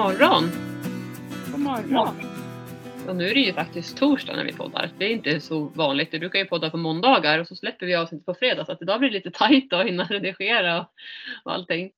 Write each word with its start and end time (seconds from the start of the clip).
Morgon! 0.00 0.44
God 1.50 1.60
morgon. 1.60 2.16
Och 3.08 3.16
nu 3.16 3.28
är 3.28 3.34
det 3.34 3.40
ju 3.40 3.52
faktiskt 3.52 3.96
torsdag 3.96 4.36
när 4.36 4.44
vi 4.44 4.52
poddar. 4.52 4.90
Det 4.98 5.04
är 5.04 5.08
inte 5.08 5.40
så 5.40 5.60
vanligt. 5.60 6.08
Vi 6.12 6.18
brukar 6.18 6.38
ju 6.38 6.44
podda 6.44 6.70
på 6.70 6.76
måndagar 6.76 7.38
och 7.38 7.48
så 7.48 7.56
släpper 7.56 7.86
vi 7.86 7.94
avsnittet 7.94 8.26
på 8.26 8.34
fredag. 8.34 8.64
Så 8.64 8.72
att 8.72 8.82
idag 8.82 8.98
blir 8.98 9.10
det 9.10 9.16
lite 9.16 9.30
tajt 9.30 9.72
att 9.72 9.86
hinna 9.86 10.04
redigera 10.04 10.86
och, 11.44 11.52
allting. 11.52 11.92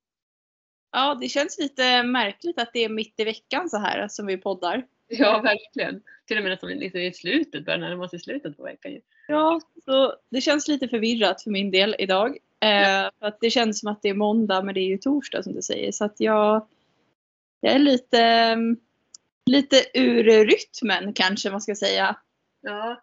Ja, 0.93 1.19
det 1.21 1.29
känns 1.29 1.59
lite 1.59 2.03
märkligt 2.03 2.59
att 2.59 2.71
det 2.73 2.85
är 2.85 2.89
mitt 2.89 3.21
i 3.21 3.25
veckan 3.25 3.69
så 3.69 3.79
här 3.79 4.09
som 4.09 4.27
vi 4.27 4.37
poddar. 4.37 4.87
Ja, 5.09 5.41
verkligen. 5.41 6.03
Till 6.27 6.37
och 6.37 6.43
med 6.43 6.53
nästan 6.53 6.71
lite 6.71 6.99
i 6.99 7.13
slutet, 7.13 7.65
börjar 7.65 7.79
närma 7.79 8.09
sig 8.09 8.21
slutet 8.21 8.57
på 8.57 8.63
veckan. 8.63 9.01
Ja, 9.29 9.61
så 9.85 10.15
det 10.31 10.41
känns 10.41 10.69
lite 10.69 10.89
förvirrat 10.89 11.43
för 11.43 11.51
min 11.51 11.71
del 11.71 11.97
idag. 11.99 12.37
Eh, 12.61 13.11
för 13.19 13.27
att 13.27 13.41
det 13.41 13.51
känns 13.51 13.81
som 13.81 13.93
att 13.93 14.03
det 14.03 14.09
är 14.09 14.15
måndag 14.15 14.63
men 14.63 14.75
det 14.75 14.81
är 14.81 14.89
ju 14.89 14.99
torsdag 14.99 15.43
som 15.43 15.55
du 15.55 15.63
säger. 15.63 15.93
Så 15.93 16.05
att 16.05 16.21
jag, 16.21 16.67
jag 17.63 17.75
är 17.75 17.79
lite, 17.79 18.23
mm, 18.23 18.77
lite 19.51 19.77
ur 19.95 20.25
rytmen 20.47 21.13
kanske 21.13 21.51
man 21.51 21.61
ska 21.61 21.75
säga. 21.75 22.17
Ja, 22.61 23.03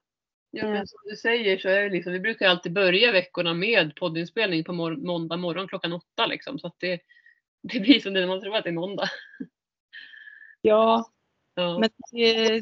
ja 0.51 0.67
men 0.67 0.87
som 0.87 0.99
du 1.05 1.15
säger 1.15 1.57
så 1.57 1.69
är 1.69 1.83
det 1.83 1.89
liksom, 1.89 2.13
vi 2.13 2.19
brukar 2.19 2.49
alltid 2.49 2.73
börja 2.73 3.11
veckorna 3.11 3.53
med 3.53 3.95
poddinspelning 3.95 4.63
på 4.63 4.73
mor- 4.73 5.05
måndag 5.05 5.37
morgon 5.37 5.67
klockan 5.67 5.93
åtta 5.93 6.25
liksom. 6.25 6.59
Så 6.59 6.67
att 6.67 6.75
det, 6.79 7.01
det 7.61 7.79
blir 7.79 7.99
som 7.99 8.13
det 8.13 8.19
när 8.19 8.27
man 8.27 8.41
tror 8.41 8.55
att 8.55 8.63
det 8.63 8.69
är 8.69 8.73
måndag. 8.73 9.09
Ja, 10.61 11.11
Ja. 11.55 11.79
men 11.79 11.89
det, 12.11 12.61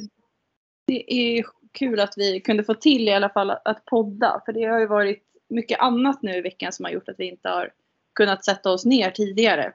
det 0.87 1.13
är 1.13 1.45
kul 1.71 1.99
att 1.99 2.13
vi 2.17 2.41
kunde 2.41 2.63
få 2.63 2.73
till 2.73 3.07
i 3.07 3.13
alla 3.13 3.29
fall 3.29 3.49
att 3.49 3.85
podda. 3.85 4.41
För 4.45 4.53
det 4.53 4.63
har 4.63 4.79
ju 4.79 4.87
varit 4.87 5.23
mycket 5.49 5.79
annat 5.79 6.21
nu 6.21 6.35
i 6.35 6.41
veckan 6.41 6.73
som 6.73 6.85
har 6.85 6.91
gjort 6.91 7.09
att 7.09 7.19
vi 7.19 7.25
inte 7.25 7.49
har 7.49 7.73
kunnat 8.15 8.45
sätta 8.45 8.71
oss 8.71 8.85
ner 8.85 9.11
tidigare. 9.11 9.73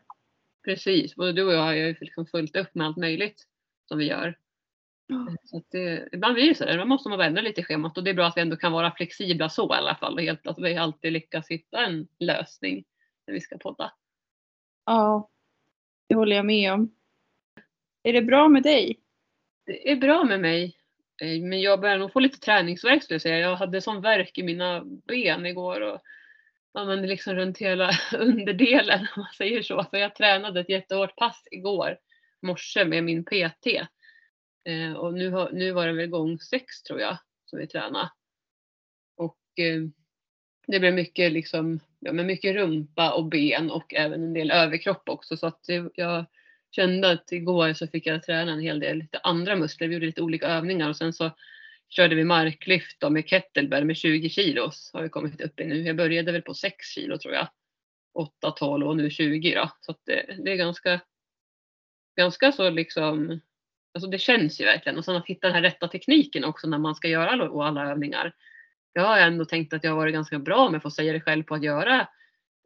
Precis, 0.65 1.15
både 1.17 1.33
du 1.33 1.45
och 1.45 1.53
jag 1.53 1.63
har 1.63 1.73
ju 1.73 1.97
liksom 2.01 2.27
följt 2.27 2.57
upp 2.57 2.75
med 2.75 2.87
allt 2.87 2.97
möjligt 2.97 3.47
som 3.89 3.99
vi 3.99 4.05
gör. 4.05 4.39
Så 5.45 5.57
att 5.57 5.71
det, 5.71 6.09
ibland 6.13 6.35
blir 6.35 6.49
det 6.49 6.55
så 6.55 6.65
där, 6.65 6.79
då 6.79 6.85
måste 6.85 7.09
man 7.09 7.21
ändra 7.21 7.43
lite 7.43 7.61
i 7.61 7.65
schemat 7.65 7.99
och 7.99 8.05
det 8.05 8.11
är 8.11 8.15
bra 8.15 8.27
att 8.27 8.37
vi 8.37 8.41
ändå 8.41 8.57
kan 8.57 8.73
vara 8.73 8.95
flexibla 8.97 9.49
så 9.49 9.75
i 9.75 9.79
alla 9.79 9.95
fall 9.95 10.15
och 10.15 10.23
helt, 10.23 10.47
att 10.47 10.59
vi 10.59 10.77
alltid 10.77 11.13
lyckas 11.13 11.49
hitta 11.49 11.87
en 11.87 12.09
lösning 12.19 12.85
när 13.27 13.35
vi 13.35 13.41
ska 13.41 13.59
podda. 13.59 13.93
Ja, 14.87 15.31
det 16.09 16.15
håller 16.15 16.37
jag 16.37 16.47
med 16.47 16.73
om. 16.73 16.95
Är 18.03 18.13
det 18.13 18.23
bra 18.23 18.49
med 18.49 18.63
dig? 18.63 19.01
Det 19.67 19.91
är 19.91 19.97
bra 19.97 20.25
med 20.25 20.41
mig, 20.41 20.77
eh, 21.23 21.43
men 21.43 21.61
jag 21.61 21.81
börjar 21.81 21.99
nog 21.99 22.13
få 22.13 22.21
lite 22.21 22.39
träningsvärk 22.39 23.03
skulle 23.03 23.15
jag 23.15 23.23
säga. 23.23 23.39
Jag 23.39 23.57
hade 23.57 23.81
sån 23.81 24.01
värk 24.01 24.39
i 24.39 24.43
mina 24.43 24.85
ben 24.85 25.47
igår 25.47 25.81
och 25.81 26.01
ja, 26.75 26.85
men 26.85 27.03
liksom 27.03 27.35
runt 27.35 27.59
hela 27.59 27.91
underdelen 28.19 29.01
om 29.01 29.23
man 29.23 29.33
säger 29.39 29.63
så. 29.63 29.85
För 29.91 29.97
jag 29.97 30.15
tränade 30.15 30.61
ett 30.61 30.69
jättehårt 30.69 31.17
pass 31.17 31.49
igår 31.51 31.99
morse 32.43 32.85
med 32.85 33.05
min 33.05 33.25
PT. 33.25 33.67
Eh, 34.65 34.93
och 34.93 35.15
nu, 35.15 35.31
har, 35.31 35.51
nu 35.53 35.73
var 35.73 35.87
det 35.87 35.93
väl 35.93 36.07
gång 36.07 36.39
sex 36.39 36.83
tror 36.83 37.01
jag 37.01 37.19
som 37.45 37.59
vi 37.59 37.67
tränade. 37.67 38.11
Och 39.17 39.39
eh, 39.59 39.83
det 40.67 40.81
blev 40.81 40.95
mycket 40.95 41.33
liksom, 41.33 41.81
ja 41.99 42.13
men 42.13 42.27
mycket 42.27 42.55
rumpa 42.55 43.13
och 43.13 43.25
ben 43.25 43.71
och 43.71 43.95
även 43.95 44.23
en 44.23 44.33
del 44.33 44.51
överkropp 44.51 45.09
också 45.09 45.37
så 45.37 45.47
att 45.47 45.65
det, 45.65 45.91
jag 45.95 46.25
kände 46.71 47.11
att 47.11 47.33
igår 47.33 47.73
så 47.73 47.87
fick 47.87 48.07
jag 48.07 48.23
träna 48.23 48.53
en 48.53 48.61
hel 48.61 48.81
del 48.81 48.99
lite 48.99 49.19
andra 49.19 49.57
muskler. 49.57 49.89
Vi 49.89 49.95
gjorde 49.95 50.07
lite 50.07 50.23
olika 50.23 50.47
övningar 50.47 50.89
och 50.89 50.97
sen 50.97 51.13
så 51.13 51.31
körde 51.93 52.15
vi 52.15 52.25
marklyft 52.25 53.01
då 53.01 53.11
med 53.11 53.29
kettlebell 53.29 53.85
med 53.85 53.97
20 53.97 54.29
kilos 54.29 54.91
har 54.93 55.03
vi 55.03 55.09
kommit 55.09 55.41
upp 55.41 55.61
i 55.61 55.65
nu. 55.65 55.83
Jag 55.83 55.97
började 55.97 56.33
väl 56.33 56.43
på 56.43 56.55
6 56.55 56.87
kilo 56.87 57.19
tror 57.19 57.35
jag. 57.35 57.49
8, 58.15 58.51
12 58.51 58.87
och 58.87 58.97
nu 58.97 59.11
20 59.11 59.55
då. 59.55 59.71
Så 59.81 59.91
att 59.91 60.01
det, 60.05 60.37
det 60.45 60.53
är 60.53 60.57
ganska, 60.57 61.01
ganska 62.17 62.53
så 62.53 62.71
liksom, 62.71 63.41
alltså 63.95 64.11
det 64.11 64.19
känns 64.19 64.61
ju 64.61 64.65
verkligen. 64.65 64.99
Och 64.99 65.05
sen 65.05 65.17
att 65.17 65.27
hitta 65.27 65.47
den 65.47 65.55
här 65.55 65.63
rätta 65.63 65.89
tekniken 65.89 66.45
också 66.45 66.67
när 66.67 66.79
man 66.79 66.95
ska 66.95 67.09
göra 67.09 67.31
alla, 67.31 67.65
alla 67.65 67.91
övningar. 67.91 68.35
Jag 68.93 69.03
har 69.03 69.19
ändå 69.19 69.45
tänkt 69.45 69.73
att 69.73 69.85
jag 69.85 69.91
har 69.91 69.97
varit 69.97 70.15
ganska 70.15 70.39
bra 70.39 70.71
med, 70.71 70.77
att 70.77 70.83
få 70.83 70.91
säga 70.91 71.13
det 71.13 71.21
själv, 71.21 71.43
på 71.43 71.55
att 71.55 71.65
göra 71.65 72.09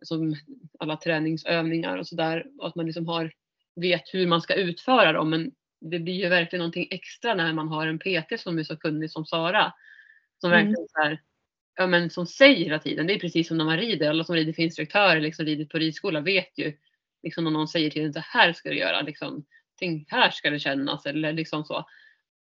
som 0.02 0.36
alla 0.78 0.96
träningsövningar 0.96 1.98
och 1.98 2.06
sådär. 2.06 2.46
Att 2.60 2.74
man 2.74 2.86
liksom 2.86 3.06
har, 3.06 3.32
vet 3.76 4.14
hur 4.14 4.26
man 4.26 4.42
ska 4.42 4.54
utföra 4.54 5.12
dem. 5.12 5.30
Men 5.30 5.52
det 5.80 5.98
blir 5.98 6.14
ju 6.14 6.28
verkligen 6.28 6.58
någonting 6.60 6.88
extra 6.90 7.34
när 7.34 7.52
man 7.52 7.68
har 7.68 7.86
en 7.86 7.98
PT 7.98 8.40
som 8.40 8.58
är 8.58 8.64
så 8.64 8.76
kunnig 8.76 9.10
som 9.10 9.26
Sara. 9.26 9.72
Som 10.40 10.52
Mm. 10.52 10.58
verkligen 10.66 10.88
så 10.88 10.98
här, 11.02 11.20
ja, 11.76 11.86
men 11.86 12.10
som 12.10 12.26
säger 12.26 12.64
hela 12.64 12.78
tiden. 12.78 13.06
Det 13.06 13.14
är 13.14 13.18
precis 13.18 13.48
som 13.48 13.58
när 13.58 13.64
man 13.64 13.76
rider. 13.78 14.10
Alla 14.10 14.24
som 14.24 14.34
rider 14.34 14.52
för 14.52 14.62
instruktörer, 14.62 15.20
liksom 15.20 15.44
rider 15.46 15.64
på 15.64 15.78
ridskola 15.78 16.20
vet 16.20 16.58
ju 16.58 16.72
liksom 17.22 17.44
när 17.44 17.50
någon 17.50 17.68
säger 17.68 17.90
till 17.90 18.04
en 18.04 18.12
så 18.12 18.20
här 18.20 18.52
ska 18.52 18.68
du 18.70 18.78
göra. 18.78 19.00
Liksom, 19.02 19.44
tänk 19.78 20.10
här 20.12 20.30
ska 20.30 20.50
det 20.50 20.58
kännas 20.60 21.06
eller 21.06 21.32
liksom 21.32 21.64
så. 21.64 21.86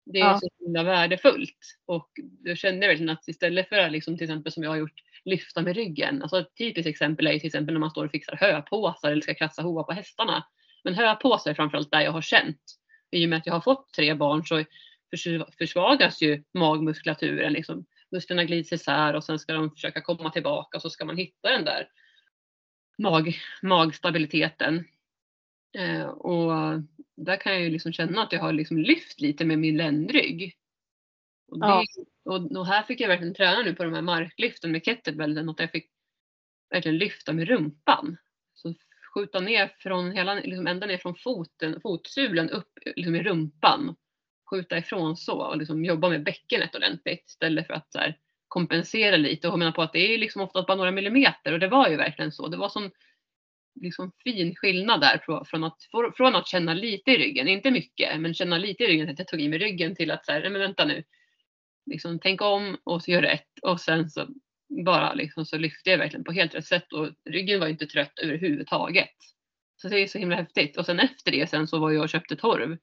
Det 0.06 0.20
är 0.20 0.26
Ja. 0.26 0.40
så 0.40 0.50
himla 0.60 0.84
värdefullt. 0.84 1.78
Och 1.86 2.10
då 2.46 2.56
kände 2.56 2.86
jag 2.86 2.88
verkligen 2.92 3.10
att 3.10 3.28
istället 3.28 3.70
för 3.70 3.78
att 3.78 3.92
liksom, 3.92 4.18
till 4.18 4.24
exempel 4.26 4.52
som 4.52 4.64
jag 4.64 4.70
har 4.70 4.78
gjort 4.78 5.02
lyfta 5.26 5.62
med 5.62 5.76
ryggen. 5.76 6.22
Alltså 6.22 6.40
ett 6.40 6.56
typiskt 6.58 6.88
exempel 6.90 7.28
är 7.28 7.32
ju 7.32 7.40
till 7.40 7.48
exempel 7.48 7.74
när 7.74 7.80
man 7.80 7.92
står 7.92 8.06
och 8.06 8.12
fixar 8.12 8.36
höpåsar 8.36 9.12
eller 9.12 9.22
ska 9.22 9.34
kratsa 9.34 9.62
hovar 9.62 9.84
på 9.84 9.92
hästarna. 9.92 10.44
Men 10.84 10.94
höpåsar 10.94 11.52
är 11.52 11.56
framförallt 11.56 11.92
där 11.92 12.02
jag 12.02 12.12
har 12.12 12.22
känt. 12.22 12.62
I 13.12 13.26
och 13.26 13.30
med 13.30 13.38
att 13.38 13.46
jag 13.46 13.54
har 13.54 13.62
fått 13.62 13.94
tre 13.94 14.14
barn 14.14 14.46
så 14.46 14.64
förs- 15.12 15.56
försvagas 15.58 16.22
ju 16.22 16.44
magmuskulaturen. 16.54 17.54
Liksom. 17.54 17.86
Musklerna 18.12 18.44
glids 18.44 18.72
isär 18.74 19.14
och 19.14 19.24
sen 19.24 19.40
ska 19.40 19.54
de 19.54 19.72
försöka 19.72 20.02
komma 20.02 20.30
tillbaka 20.30 20.78
och 20.78 20.82
så 20.82 20.90
ska 20.90 21.06
man 21.06 21.18
hitta 21.18 21.50
den 21.50 21.66
där 21.66 21.88
mag, 22.98 23.36
magstabiliteten. 23.62 24.86
Eh, 25.78 26.04
och 26.06 26.52
där 27.18 27.38
kan 27.38 27.54
jag 27.54 27.62
ju 27.62 27.70
liksom 27.70 27.94
känna 27.94 28.24
att 28.24 28.32
jag 28.32 28.40
har 28.40 28.54
liksom 28.54 28.78
lyft 28.78 29.22
lite 29.22 29.46
med 29.46 29.60
min 29.60 29.78
ländrygg. 29.78 30.58
Och, 31.48 31.60
det, 31.60 31.66
Ja. 31.68 31.84
och, 32.26 32.52
och 32.58 32.68
här 32.68 32.84
fick 32.84 33.00
jag 33.02 33.08
verkligen 33.08 33.34
träna 33.34 33.62
nu 33.62 33.76
på 33.76 33.84
de 33.84 33.94
här 33.94 34.02
marklyften 34.02 34.72
med 34.72 34.84
kettlebellen. 34.86 35.50
Att 35.50 35.60
jag 35.60 35.72
fick 35.72 35.90
verkligen 36.70 36.98
lyfta 36.98 37.34
med 37.34 37.48
rumpan. 37.48 38.18
Skjuta 39.14 39.40
ner 39.40 39.76
från 39.80 40.12
hela, 40.12 40.34
liksom 40.34 40.68
ända 40.68 40.88
ner 40.88 40.98
från 40.98 41.16
foten, 41.16 41.82
fotsulen 41.82 42.50
upp 42.50 42.70
liksom 42.96 43.16
i 43.16 43.24
rumpan. 43.24 43.96
Skjuta 44.50 44.78
ifrån 44.78 45.18
så 45.18 45.42
och 45.42 45.58
liksom 45.58 45.86
jobba 45.86 46.10
med 46.10 46.24
bäckenet 46.24 46.76
ordentligt 46.76 47.26
istället 47.28 47.68
för 47.68 47.74
att 47.74 47.92
så 47.92 48.00
här, 48.00 48.18
kompensera 48.48 49.18
lite. 49.18 49.48
Och 49.48 49.52
jag 49.52 49.60
menar 49.60 49.72
på 49.72 49.82
att 49.82 49.94
det 49.94 50.14
är 50.14 50.18
liksom 50.18 50.42
oftast 50.42 50.68
bara 50.68 50.78
några 50.78 50.92
millimeter 50.92 51.54
och 51.54 51.60
det 51.60 51.68
var 51.68 51.90
ju 51.90 51.96
verkligen 51.96 52.32
så. 52.32 52.48
Det 52.48 52.58
var 52.58 52.70
sån 52.70 52.92
liksom 53.82 54.12
fin 54.24 54.56
skillnad 54.56 55.02
där 55.02 55.44
från 55.46 55.64
att, 55.64 55.78
från 56.18 56.36
att 56.36 56.48
känna 56.48 56.74
lite 56.74 57.12
i 57.12 57.18
ryggen, 57.18 57.48
inte 57.48 57.72
mycket, 57.72 58.20
men 58.20 58.34
känna 58.34 58.58
lite 58.58 58.84
i 58.84 58.88
ryggen, 58.88 59.10
att 59.10 59.20
jag 59.20 59.28
tog 59.28 59.42
i 59.42 59.48
mig 59.48 59.60
ryggen 59.60 59.96
till 59.96 60.12
att 60.12 60.26
så 60.26 60.32
här, 60.32 60.42
nej 60.42 60.50
men 60.50 60.62
vänta 60.62 60.86
nu, 60.86 61.04
liksom 61.86 62.20
tänk 62.20 62.42
om 62.42 62.78
och 62.84 63.04
så 63.04 63.12
gör 63.12 63.22
rätt 63.22 63.60
och 63.62 63.82
sen 63.82 64.10
så 64.10 64.28
bara 64.86 65.14
liksom 65.14 65.46
så 65.46 65.58
lyfte 65.58 65.90
jag 65.90 65.98
verkligen 65.98 66.24
på 66.24 66.32
helt 66.32 66.56
rätt 66.56 66.66
sätt 66.66 66.94
och 66.94 67.10
ryggen 67.30 67.60
var 67.60 67.68
inte 67.68 67.86
trött 67.86 68.20
överhuvudtaget. 68.20 69.16
Så 69.82 69.88
det 69.88 70.00
är 70.00 70.08
så 70.08 70.18
himla 70.18 70.36
häftigt. 70.36 70.78
Och 70.78 70.86
sen 70.86 71.00
efter 71.00 71.32
det 71.32 71.50
sen 71.50 71.68
så 71.68 71.80
var 71.80 71.92
jag 71.92 72.04
och 72.04 72.10
köpte 72.10 72.36
torv. 72.36 72.78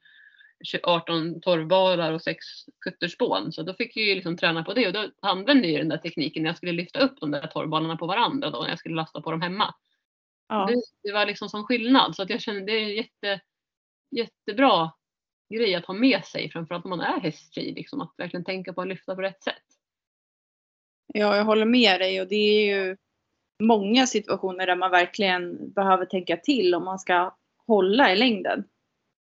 18 0.82 1.40
torvbalar 1.40 2.12
och 2.12 2.22
6 2.22 2.46
kutterspån. 2.80 3.52
Så 3.52 3.62
då 3.62 3.74
fick 3.74 3.96
jag 3.96 4.06
ju 4.06 4.14
liksom 4.14 4.36
träna 4.36 4.64
på 4.64 4.74
det 4.74 4.86
och 4.86 4.92
då 4.92 5.10
använde 5.22 5.68
jag 5.68 5.80
den 5.80 5.88
där 5.88 5.98
tekniken 5.98 6.42
när 6.42 6.50
jag 6.50 6.56
skulle 6.56 6.72
lyfta 6.72 7.00
upp 7.00 7.20
de 7.20 7.30
där 7.30 7.46
torvbalarna 7.46 7.96
på 7.96 8.06
varandra 8.06 8.50
då 8.50 8.62
när 8.62 8.68
jag 8.68 8.78
skulle 8.78 8.94
lasta 8.94 9.20
på 9.20 9.30
dem 9.30 9.42
hemma. 9.42 9.74
Ja. 10.48 10.66
Det, 10.66 10.82
det 11.02 11.12
var 11.12 11.26
liksom 11.26 11.48
som 11.48 11.64
skillnad 11.64 12.16
så 12.16 12.22
att 12.22 12.30
jag 12.30 12.40
kände 12.40 12.72
det 12.72 12.72
är 12.72 12.82
en 12.82 12.96
jätte, 12.96 13.40
jättebra 14.10 14.92
grej 15.54 15.74
att 15.74 15.86
ha 15.86 15.94
med 15.94 16.24
sig 16.24 16.50
framförallt 16.50 16.84
om 16.84 16.90
man 16.90 17.00
är 17.00 17.20
hästtjej. 17.20 17.72
Liksom, 17.72 18.00
att 18.00 18.14
verkligen 18.16 18.44
tänka 18.44 18.72
på 18.72 18.82
att 18.82 18.88
lyfta 18.88 19.14
på 19.14 19.22
rätt 19.22 19.42
sätt. 19.42 19.62
Ja, 21.14 21.36
jag 21.36 21.44
håller 21.44 21.64
med 21.64 22.00
dig 22.00 22.20
och 22.20 22.28
det 22.28 22.34
är 22.34 22.76
ju 22.76 22.96
många 23.62 24.06
situationer 24.06 24.66
där 24.66 24.76
man 24.76 24.90
verkligen 24.90 25.72
behöver 25.72 26.04
tänka 26.04 26.36
till 26.36 26.74
om 26.74 26.84
man 26.84 26.98
ska 26.98 27.36
hålla 27.66 28.12
i 28.12 28.16
längden. 28.16 28.64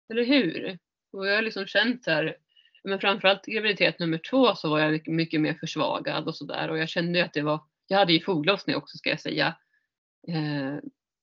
Eller 0.10 0.26
hur? 0.26 0.78
Och 1.14 1.28
jag 1.28 1.36
har 1.36 1.42
liksom 1.42 1.66
känt 1.66 2.04
så 2.04 2.12
här, 2.12 2.38
men 2.84 3.00
framförallt 3.00 3.46
graviditet 3.46 4.00
nummer 4.00 4.18
två 4.18 4.56
så 4.56 4.70
var 4.70 4.80
jag 4.80 5.08
mycket, 5.08 5.42
mer 5.42 5.54
försvagad 5.54 6.28
och 6.28 6.36
sådär 6.36 6.70
och 6.70 6.78
jag 6.78 6.90
kände 6.90 7.20
ju 7.20 7.26
att 7.26 7.34
det 7.34 7.42
var, 7.42 7.60
jag 7.88 7.98
hade 7.98 8.14
ju 8.14 8.22
foglossning 8.22 8.76
också 8.76 8.98
ska 8.98 9.10
jag 9.10 9.22
säga. 9.22 9.56
Eh, 10.28 10.76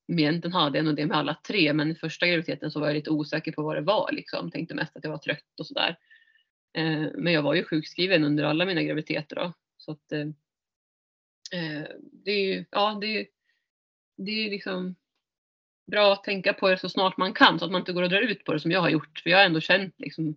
men 0.07 0.19
egentligen 0.19 0.53
hade 0.53 0.77
jag 0.77 0.85
nog 0.85 0.95
det 0.95 1.05
med 1.05 1.17
alla 1.17 1.37
tre 1.47 1.73
men 1.73 1.91
i 1.91 1.95
första 1.95 2.27
graviditeten 2.27 2.71
så 2.71 2.79
var 2.79 2.87
jag 2.87 2.95
lite 2.95 3.09
osäker 3.09 3.51
på 3.51 3.63
vad 3.63 3.75
det 3.75 3.81
var 3.81 4.11
liksom. 4.11 4.51
Tänkte 4.51 4.75
mest 4.75 4.97
att 4.97 5.03
jag 5.03 5.11
var 5.11 5.17
trött 5.17 5.59
och 5.59 5.67
sådär. 5.67 5.97
Eh, 6.77 7.07
men 7.15 7.33
jag 7.33 7.41
var 7.41 7.53
ju 7.53 7.63
sjukskriven 7.63 8.23
under 8.23 8.43
alla 8.43 8.65
mina 8.65 8.83
graviditeter 8.83 9.35
då. 9.35 9.53
Så 9.77 9.91
att 9.91 10.11
eh, 10.11 10.25
eh, 11.53 11.87
det 12.25 12.31
är 12.31 12.45
ju, 12.45 12.65
ja 12.71 12.97
det 13.01 13.19
är 13.19 13.25
det 14.17 14.45
är 14.45 14.49
liksom 14.49 14.95
bra 15.91 16.13
att 16.13 16.23
tänka 16.23 16.53
på 16.53 16.69
det 16.69 16.77
så 16.77 16.89
snart 16.89 17.17
man 17.17 17.33
kan 17.33 17.59
så 17.59 17.65
att 17.65 17.71
man 17.71 17.81
inte 17.81 17.93
går 17.93 18.03
och 18.03 18.09
drar 18.09 18.21
ut 18.21 18.43
på 18.43 18.53
det 18.53 18.59
som 18.59 18.71
jag 18.71 18.81
har 18.81 18.89
gjort. 18.89 19.19
För 19.19 19.29
jag 19.29 19.37
har 19.37 19.45
ändå 19.45 19.59
känt 19.59 19.95
liksom 19.97 20.35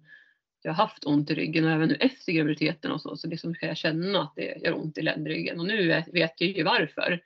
jag 0.62 0.72
har 0.72 0.84
haft 0.86 1.06
ont 1.06 1.30
i 1.30 1.34
ryggen 1.34 1.64
och 1.64 1.70
även 1.70 1.88
nu 1.88 1.94
efter 1.94 2.32
graviditeten 2.32 2.90
och 2.90 3.00
så. 3.00 3.16
Så 3.16 3.28
liksom 3.28 3.54
kan 3.54 3.68
jag 3.68 3.76
känna 3.76 4.22
att 4.22 4.32
det 4.36 4.62
gör 4.64 4.76
ont 4.76 4.98
i 4.98 5.02
ländryggen 5.02 5.60
och 5.60 5.66
nu 5.66 5.86
vet 6.12 6.40
jag 6.40 6.50
ju 6.50 6.62
varför. 6.62 7.22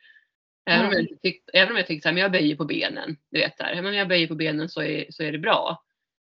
Även 0.67 0.87
om 0.87 0.93
jag, 0.93 1.03
inte 1.03 1.17
tyckt, 1.17 1.51
även 1.53 1.71
om 1.71 1.77
jag 1.77 1.87
tänkte 1.87 2.03
så 2.03 2.09
här, 2.09 2.15
men 2.15 2.23
jag 2.23 2.33
böjer 2.33 2.57
på 2.57 2.65
benen. 2.65 3.17
Du 3.31 3.41
vet 3.41 3.59
där, 3.59 3.83
men 3.83 3.95
jag 3.95 4.09
böjer 4.09 4.27
på 4.27 4.35
benen 4.35 4.69
så 4.69 4.83
är, 4.83 5.07
så 5.11 5.23
är 5.23 5.33
det 5.33 5.39
bra. 5.39 5.85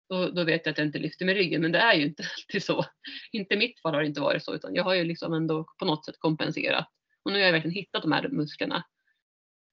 då, 0.09 0.29
då 0.29 0.43
vet 0.43 0.65
jag 0.65 0.71
att 0.71 0.77
jag 0.77 0.87
inte 0.87 0.99
lyfter 0.99 1.25
med 1.25 1.35
ryggen. 1.35 1.61
Men 1.61 1.71
det 1.71 1.79
är 1.79 1.93
ju 1.93 2.05
inte 2.05 2.23
alltid 2.37 2.63
så. 2.63 2.85
Inte 3.31 3.55
mitt 3.55 3.79
fall 3.79 3.93
har 3.93 4.01
det 4.01 4.07
inte 4.07 4.21
varit 4.21 4.43
så 4.43 4.55
utan 4.55 4.75
jag 4.75 4.83
har 4.83 4.93
ju 4.93 5.03
liksom 5.03 5.33
ändå 5.33 5.65
på 5.79 5.85
något 5.85 6.05
sätt 6.05 6.19
kompenserat. 6.19 6.87
Och 7.25 7.31
nu 7.31 7.37
har 7.37 7.45
jag 7.45 7.51
verkligen 7.51 7.75
hittat 7.75 8.01
de 8.01 8.11
här 8.11 8.29
musklerna. 8.29 8.83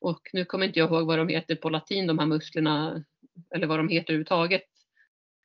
Och 0.00 0.20
nu 0.32 0.44
kommer 0.44 0.66
inte 0.66 0.78
jag 0.78 0.90
ihåg 0.90 1.06
vad 1.06 1.18
de 1.18 1.28
heter 1.28 1.56
på 1.56 1.70
latin 1.70 2.06
de 2.06 2.18
här 2.18 2.26
musklerna 2.26 3.04
eller 3.54 3.66
vad 3.66 3.78
de 3.78 3.88
heter 3.88 4.12
överhuvudtaget 4.12 4.62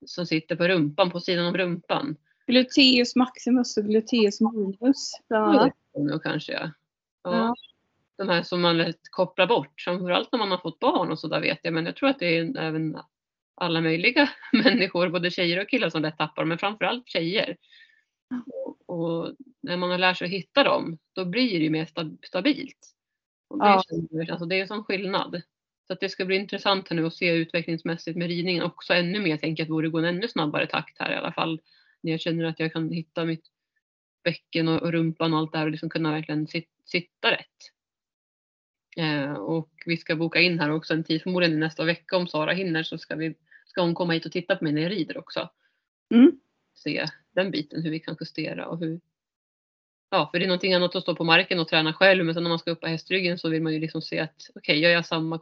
som 0.05 0.25
sitter 0.25 0.55
på 0.55 0.67
rumpan, 0.67 1.11
på 1.11 1.19
sidan 1.19 1.45
om 1.45 1.57
rumpan. 1.57 2.15
Gluteus 2.47 3.15
maximus 3.15 3.77
och 3.77 3.83
gluteus 3.83 4.41
minimus 4.41 5.11
bland 5.29 5.45
annat. 5.45 5.73
Ja, 5.93 6.19
kanske 6.19 6.53
ja. 6.53 6.71
ja. 7.23 7.31
Ja. 7.31 7.55
De 8.17 8.29
här 8.29 8.43
som 8.43 8.61
man 8.61 8.77
lätt 8.77 8.99
kopplar 9.11 9.47
bort, 9.47 9.81
framförallt 9.81 10.31
när 10.31 10.39
man 10.39 10.51
har 10.51 10.57
fått 10.57 10.79
barn 10.79 11.11
och 11.11 11.19
så 11.19 11.27
där 11.27 11.41
vet 11.41 11.59
jag, 11.61 11.73
men 11.73 11.85
jag 11.85 11.95
tror 11.95 12.09
att 12.09 12.19
det 12.19 12.37
är 12.37 12.57
även 12.57 12.97
alla 13.55 13.81
möjliga 13.81 14.29
människor, 14.53 15.09
både 15.09 15.31
tjejer 15.31 15.61
och 15.61 15.69
killar 15.69 15.89
som 15.89 16.01
lätt 16.01 16.17
tappar 16.17 16.41
dem, 16.41 16.49
men 16.49 16.57
framförallt 16.57 17.07
tjejer. 17.07 17.57
Och, 18.45 18.89
och 18.89 19.35
när 19.61 19.77
man 19.77 19.89
har 19.91 19.97
lärt 19.97 20.17
sig 20.17 20.25
att 20.25 20.31
hitta 20.31 20.63
dem, 20.63 20.97
då 21.13 21.25
blir 21.25 21.59
det 21.59 21.63
ju 21.63 21.69
mer 21.69 21.85
sta- 21.85 22.17
stabilt. 22.23 22.93
Och 23.47 23.59
det, 23.59 23.65
Ja. 23.65 23.83
känner, 23.89 24.31
alltså 24.31 24.45
det 24.45 24.55
är 24.55 24.61
en 24.61 24.67
sån 24.67 24.83
skillnad. 24.83 25.41
Så 25.87 25.93
att 25.93 25.99
det 25.99 26.09
ska 26.09 26.25
bli 26.25 26.35
intressant 26.35 26.89
här 26.89 26.95
nu 26.95 27.05
att 27.05 27.13
se 27.15 27.29
utvecklingsmässigt 27.35 28.17
med 28.17 28.27
ridningen 28.27 28.63
också 28.63 28.93
ännu 28.93 29.19
mer. 29.19 29.29
Jag 29.29 29.39
tänker 29.39 29.63
att 29.63 29.67
det 29.67 29.71
borde 29.71 29.89
gå 29.89 29.97
en 29.97 30.05
ännu 30.05 30.27
snabbare 30.27 30.67
takt 30.67 30.99
här 30.99 31.11
i 31.11 31.15
alla 31.15 31.31
fall. 31.33 31.61
När 32.01 32.11
jag 32.11 32.21
känner 32.21 32.43
att 32.45 32.59
jag 32.59 32.73
kan 32.73 32.89
hitta 32.91 33.25
mitt 33.25 33.45
bäcken 34.23 34.67
och, 34.67 34.81
och 34.81 34.91
rumpan 34.91 35.33
och 35.33 35.39
allt 35.39 35.51
det 35.51 35.57
här 35.57 35.65
och 35.65 35.71
liksom 35.71 35.89
kunna 35.89 36.11
verkligen 36.11 36.47
sit, 36.47 36.69
sitta 36.85 37.31
rätt. 37.31 37.71
Eh, 38.97 39.33
och 39.33 39.69
vi 39.85 39.97
ska 39.97 40.15
boka 40.15 40.39
in 40.41 40.59
här 40.59 40.71
också 40.71 40.93
en 40.93 41.03
tid, 41.03 41.21
förmodligen 41.21 41.59
nästa 41.59 41.83
vecka 41.83 42.17
om 42.17 42.27
Sara 42.27 42.53
hinner 42.53 42.83
så 42.83 42.97
ska, 42.97 43.15
vi, 43.15 43.35
ska 43.65 43.81
hon 43.81 43.95
komma 43.95 44.13
hit 44.13 44.25
och 44.25 44.31
titta 44.31 44.55
på 44.55 44.63
mig 44.63 44.73
när 44.73 44.81
jag 44.81 44.91
rider 44.91 45.17
också. 45.17 45.49
Mm. 46.13 46.39
Se 46.75 47.05
den 47.37 47.51
biten, 47.51 47.83
hur 47.83 47.91
vi 47.91 47.99
kan 47.99 48.17
justera 48.19 48.67
och 48.67 48.79
hur 48.79 48.99
Ja, 50.09 50.29
för 50.31 50.39
det 50.39 50.45
är 50.45 50.47
någonting 50.47 50.73
annat 50.73 50.95
att 50.95 51.03
stå 51.03 51.15
på 51.15 51.23
marken 51.23 51.59
och 51.59 51.67
träna 51.67 51.93
själv 51.93 52.25
men 52.25 52.33
sen 52.33 52.43
när 52.43 52.49
man 52.49 52.59
ska 52.59 52.71
upp 52.71 52.81
på 52.81 52.87
hästryggen 52.87 53.37
så 53.37 53.49
vill 53.49 53.61
man 53.63 53.73
ju 53.73 53.79
liksom 53.79 54.01
se 54.01 54.19
att 54.19 54.49
okej, 54.55 54.79
gör 54.79 54.89
jag 54.89 55.05
samma 55.05 55.39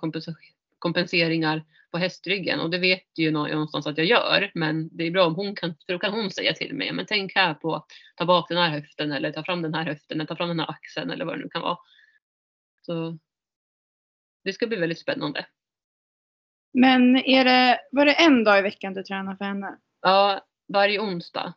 kompenseringar 0.79 1.63
på 1.91 1.97
hästryggen 1.97 2.59
och 2.59 2.69
det 2.69 2.77
vet 2.77 3.17
ju 3.17 3.31
nå- 3.31 3.47
någonstans 3.47 3.87
att 3.87 3.97
jag 3.97 4.07
gör 4.07 4.51
men 4.53 4.89
det 4.97 5.03
är 5.03 5.11
bra 5.11 5.25
om 5.25 5.35
hon 5.35 5.55
kan, 5.55 5.75
för 5.85 5.93
då 5.93 5.99
kan 5.99 6.13
hon 6.13 6.31
säga 6.31 6.53
till 6.53 6.73
mig, 6.73 6.91
men 6.91 7.05
tänk 7.05 7.35
här 7.35 7.53
på 7.53 7.75
att 7.75 7.85
ta 8.15 8.25
bak 8.25 8.49
den 8.49 8.57
här 8.57 8.69
höften 8.69 9.11
eller 9.11 9.31
ta 9.31 9.43
fram 9.43 9.61
den 9.61 9.73
här 9.73 9.85
höften 9.85 10.17
eller 10.17 10.27
ta 10.27 10.35
fram 10.35 10.49
den 10.49 10.59
här 10.59 10.69
axeln 10.69 11.11
eller 11.11 11.25
vad 11.25 11.37
det 11.37 11.43
nu 11.43 11.49
kan 11.49 11.61
vara. 11.61 11.77
Så 12.81 13.17
det 14.43 14.53
ska 14.53 14.67
bli 14.67 14.77
väldigt 14.77 14.99
spännande. 14.99 15.45
Men 16.73 17.15
är 17.15 17.43
det, 17.45 17.79
var 17.91 18.05
det 18.05 18.13
en 18.13 18.43
dag 18.43 18.59
i 18.59 18.61
veckan 18.61 18.93
du 18.93 19.03
tränar 19.03 19.35
för 19.35 19.45
henne? 19.45 19.77
Ja, 20.01 20.45
varje 20.67 20.99
onsdag. 20.99 21.53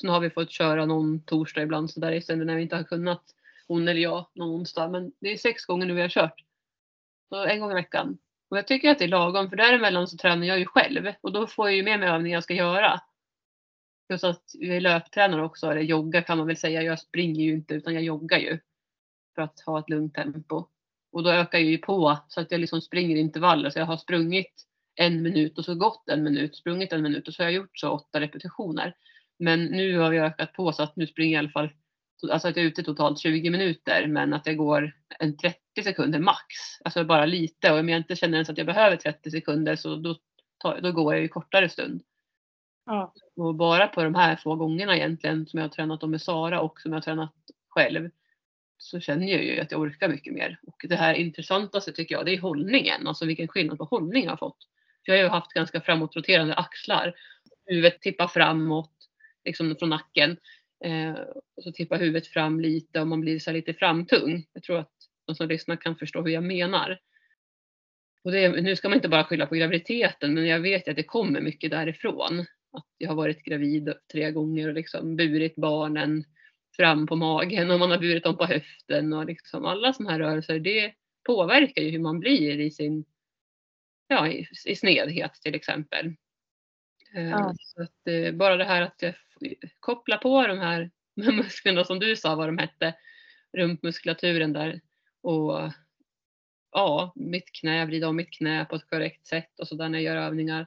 Sen 0.00 0.10
har 0.10 0.20
vi 0.20 0.30
fått 0.30 0.50
köra 0.50 0.86
någon 0.86 1.20
torsdag 1.20 1.62
ibland 1.62 1.90
så 1.90 2.00
där 2.00 2.12
istället 2.12 2.46
när 2.46 2.56
vi 2.56 2.62
inte 2.62 2.76
har 2.76 2.82
kunnat, 2.82 3.22
hon 3.68 3.88
eller 3.88 4.00
jag, 4.00 4.26
någon 4.34 4.60
onsdag. 4.60 4.88
Men 4.88 5.12
det 5.20 5.32
är 5.32 5.36
sex 5.36 5.64
gånger 5.64 5.86
nu 5.86 5.94
vi 5.94 6.00
har 6.00 6.08
kört. 6.08 6.44
Så 7.28 7.44
en 7.44 7.60
gång 7.60 7.70
i 7.70 7.74
veckan. 7.74 8.18
Och 8.50 8.58
jag 8.58 8.66
tycker 8.66 8.90
att 8.90 8.98
det 8.98 9.04
är 9.04 9.08
lagom 9.08 9.50
för 9.50 9.56
däremellan 9.56 10.08
så 10.08 10.16
tränar 10.16 10.46
jag 10.46 10.58
ju 10.58 10.66
själv 10.66 11.12
och 11.20 11.32
då 11.32 11.46
får 11.46 11.68
jag 11.68 11.76
ju 11.76 11.82
med 11.82 12.00
mig 12.00 12.08
övningar 12.08 12.36
jag 12.36 12.44
ska 12.44 12.54
göra. 12.54 13.00
Plus 14.08 14.24
att 14.24 14.42
jag 14.52 14.76
är 14.76 14.80
löptränare 14.80 15.44
också, 15.44 15.70
eller 15.70 15.80
jogga 15.80 16.22
kan 16.22 16.38
man 16.38 16.46
väl 16.46 16.56
säga. 16.56 16.82
Jag 16.82 16.98
springer 16.98 17.44
ju 17.44 17.52
inte 17.52 17.74
utan 17.74 17.94
jag 17.94 18.02
joggar 18.02 18.38
ju. 18.38 18.58
För 19.34 19.42
att 19.42 19.60
ha 19.60 19.78
ett 19.78 19.90
lugnt 19.90 20.14
tempo. 20.14 20.64
Och 21.12 21.22
då 21.22 21.30
ökar 21.30 21.58
jag 21.58 21.66
ju 21.66 21.78
på 21.78 22.18
så 22.28 22.40
att 22.40 22.50
jag 22.50 22.60
liksom 22.60 22.80
springer 22.80 23.16
intervaller. 23.16 23.70
Så 23.70 23.78
jag 23.78 23.86
har 23.86 23.96
sprungit 23.96 24.66
en 24.94 25.22
minut 25.22 25.58
och 25.58 25.64
så 25.64 25.74
gått 25.74 26.08
en 26.08 26.24
minut, 26.24 26.56
sprungit 26.56 26.92
en 26.92 27.02
minut 27.02 27.28
och 27.28 27.34
så 27.34 27.42
har 27.42 27.50
jag 27.50 27.54
gjort 27.54 27.78
så 27.78 27.90
åtta 27.90 28.20
repetitioner. 28.20 28.94
Men 29.38 29.64
nu 29.64 29.98
har 29.98 30.10
vi 30.10 30.18
ökat 30.18 30.52
på 30.52 30.72
så 30.72 30.82
att 30.82 30.96
nu 30.96 31.06
springer 31.06 31.32
jag 31.36 31.42
i 31.42 31.44
alla 31.44 31.52
fall, 31.52 31.70
alltså 32.32 32.48
att 32.48 32.56
jag 32.56 32.64
är 32.64 32.68
ute 32.68 32.82
totalt 32.82 33.18
20 33.18 33.50
minuter 33.50 34.06
men 34.06 34.32
att 34.32 34.46
jag 34.46 34.56
går 34.56 34.92
en 35.18 35.36
30 35.36 35.58
sekunder 35.84 36.18
max. 36.18 36.44
Alltså 36.84 37.04
bara 37.04 37.26
lite 37.26 37.72
och 37.72 37.78
om 37.78 37.88
jag 37.88 37.96
inte 37.98 38.16
känner 38.16 38.34
ens 38.34 38.50
att 38.50 38.58
jag 38.58 38.66
behöver 38.66 38.96
30 38.96 39.30
sekunder 39.30 39.76
så 39.76 39.96
då, 39.96 40.16
då 40.82 40.92
går 40.92 41.14
jag 41.14 41.22
ju 41.22 41.28
kortare 41.28 41.68
stund. 41.68 42.02
Ja. 42.86 43.12
Och 43.36 43.54
bara 43.54 43.86
på 43.88 44.02
de 44.02 44.14
här 44.14 44.36
få 44.36 44.54
gångerna 44.54 44.96
egentligen 44.96 45.46
som 45.46 45.58
jag 45.58 45.64
har 45.64 45.70
tränat 45.70 46.00
dem 46.00 46.10
med 46.10 46.22
Sara 46.22 46.60
och 46.60 46.80
som 46.80 46.92
jag 46.92 46.96
har 46.96 47.02
tränat 47.02 47.34
själv 47.68 48.10
så 48.78 49.00
känner 49.00 49.26
jag 49.26 49.44
ju 49.44 49.60
att 49.60 49.70
jag 49.70 49.80
orkar 49.80 50.08
mycket 50.08 50.34
mer. 50.34 50.58
Och 50.66 50.84
det 50.88 50.96
här 50.96 51.14
intressantaste 51.14 51.92
tycker 51.92 52.14
jag 52.14 52.26
det 52.26 52.34
är 52.34 52.40
hållningen, 52.40 53.06
alltså 53.06 53.26
vilken 53.26 53.48
skillnad 53.48 53.78
på 53.78 53.84
hållning 53.84 54.24
jag 54.24 54.30
har 54.30 54.36
fått. 54.36 54.58
För 55.04 55.12
jag 55.12 55.18
har 55.18 55.22
ju 55.22 55.28
haft 55.28 55.52
ganska 55.52 55.80
framåtroterande 55.80 56.54
axlar. 56.54 57.14
Huvudet 57.66 58.00
tippar 58.00 58.28
framåt, 58.28 58.95
liksom 59.46 59.76
från 59.76 59.88
nacken. 59.88 60.36
Eh, 60.84 61.12
och 61.56 61.62
så 61.62 61.72
tippar 61.72 61.98
huvudet 61.98 62.26
fram 62.26 62.60
lite 62.60 63.00
och 63.00 63.06
man 63.06 63.20
blir 63.20 63.38
så 63.38 63.50
här 63.50 63.56
lite 63.56 63.74
framtung. 63.74 64.46
Jag 64.52 64.62
tror 64.62 64.78
att 64.78 64.92
de 65.26 65.34
som 65.34 65.48
lyssnar 65.48 65.76
kan 65.76 65.96
förstå 65.96 66.22
hur 66.22 66.30
jag 66.30 66.44
menar. 66.44 66.98
Och 68.24 68.32
det, 68.32 68.48
nu 68.62 68.76
ska 68.76 68.88
man 68.88 68.98
inte 68.98 69.08
bara 69.08 69.24
skylla 69.24 69.46
på 69.46 69.54
graviditeten 69.54 70.34
men 70.34 70.46
jag 70.46 70.60
vet 70.60 70.88
att 70.88 70.96
det 70.96 71.02
kommer 71.02 71.40
mycket 71.40 71.70
därifrån. 71.70 72.40
Att 72.72 72.86
jag 72.98 73.08
har 73.08 73.16
varit 73.16 73.42
gravid 73.42 73.92
tre 74.12 74.30
gånger 74.30 74.68
och 74.68 74.74
liksom 74.74 75.16
burit 75.16 75.56
barnen 75.56 76.24
fram 76.76 77.06
på 77.06 77.16
magen 77.16 77.70
och 77.70 77.78
man 77.78 77.90
har 77.90 77.98
burit 77.98 78.24
dem 78.24 78.36
på 78.36 78.44
höften 78.44 79.12
och 79.12 79.26
liksom 79.26 79.64
alla 79.64 79.92
sådana 79.92 80.12
här 80.12 80.18
rörelser. 80.18 80.58
Det 80.58 80.92
påverkar 81.26 81.82
ju 81.82 81.90
hur 81.90 81.98
man 81.98 82.20
blir 82.20 82.60
i 82.60 82.70
sin 82.70 83.04
ja, 84.08 84.28
i, 84.28 84.46
i 84.66 84.76
snedhet 84.76 85.34
till 85.34 85.54
exempel. 85.54 86.14
Eh, 87.16 87.28
Ja. 87.30 87.54
Så 87.58 87.82
att, 87.82 88.06
eh, 88.08 88.32
bara 88.32 88.56
det 88.56 88.64
här 88.64 88.82
att 88.82 89.02
kopplar 89.80 90.18
på 90.18 90.46
de 90.46 90.58
här 90.58 90.90
musklerna 91.32 91.84
som 91.84 91.98
du 91.98 92.16
sa 92.16 92.34
vad 92.34 92.48
de 92.48 92.58
hette, 92.58 92.94
rumpmuskulaturen 93.52 94.52
där 94.52 94.80
och 95.22 95.60
ja, 96.72 97.12
mitt 97.16 97.52
knä, 97.52 97.86
vrida 97.86 98.08
om 98.08 98.16
mitt 98.16 98.32
knä 98.32 98.64
på 98.64 98.76
ett 98.76 98.90
korrekt 98.90 99.26
sätt 99.26 99.60
och 99.60 99.68
så 99.68 99.74
där 99.74 99.88
när 99.88 99.98
jag 99.98 100.14
gör 100.14 100.22
övningar 100.22 100.66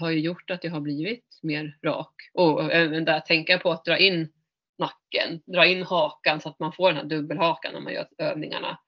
har 0.00 0.10
ju 0.10 0.20
gjort 0.20 0.50
att 0.50 0.64
jag 0.64 0.70
har 0.70 0.80
blivit 0.80 1.38
mer 1.42 1.78
rak. 1.82 2.14
Och 2.32 2.72
även 2.72 3.04
där 3.04 3.20
tänka 3.20 3.58
på 3.58 3.70
att 3.72 3.84
dra 3.84 3.98
in 3.98 4.32
nacken, 4.78 5.42
dra 5.46 5.66
in 5.66 5.82
hakan 5.82 6.40
så 6.40 6.48
att 6.48 6.58
man 6.58 6.72
får 6.72 6.88
den 6.88 6.96
här 6.96 7.04
dubbelhakan 7.04 7.72
när 7.72 7.80
man 7.80 7.92
gör 7.92 8.08
övningarna. 8.18 8.78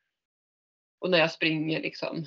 Och 0.99 1.11
när 1.11 1.19
jag 1.19 1.33
springer 1.33 1.81
liksom. 1.83 2.27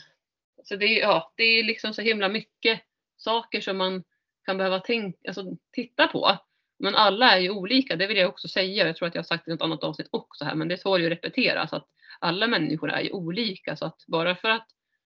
Så 0.63 0.75
det, 0.75 0.85
är- 0.85 0.99
ja, 1.01 1.33
det 1.37 1.43
är 1.43 1.63
liksom 1.63 1.93
så 1.93 2.01
himla 2.01 2.29
mycket 2.29 2.81
saker 3.17 3.61
som 3.61 3.77
man 3.77 4.03
kan 4.45 4.57
behöva 4.57 4.79
tänka, 4.79 5.17
alltså, 5.27 5.43
titta 5.71 6.07
på. 6.07 6.37
Men 6.79 6.95
alla 6.95 7.31
är 7.31 7.39
ju 7.39 7.49
olika, 7.49 7.95
det 7.95 8.07
vill 8.07 8.17
jag 8.17 8.29
också 8.29 8.47
säga. 8.47 8.87
Jag 8.87 8.95
tror 8.95 9.07
att 9.07 9.15
jag 9.15 9.21
har 9.21 9.27
sagt 9.27 9.45
det 9.45 9.51
i 9.51 9.53
något 9.53 9.61
annat 9.61 9.83
avsnitt 9.83 10.07
också 10.11 10.45
här, 10.45 10.55
men 10.55 10.67
det 10.67 10.77
tål 10.77 11.01
ju 11.01 11.05
att 11.05 11.11
repeteras. 11.11 11.73
Att 11.73 11.87
alla 12.19 12.47
människor 12.47 12.91
är 12.91 13.01
ju 13.01 13.11
olika, 13.11 13.75
så 13.75 13.85
att 13.85 14.05
bara 14.07 14.35
för 14.35 14.49
att 14.49 14.67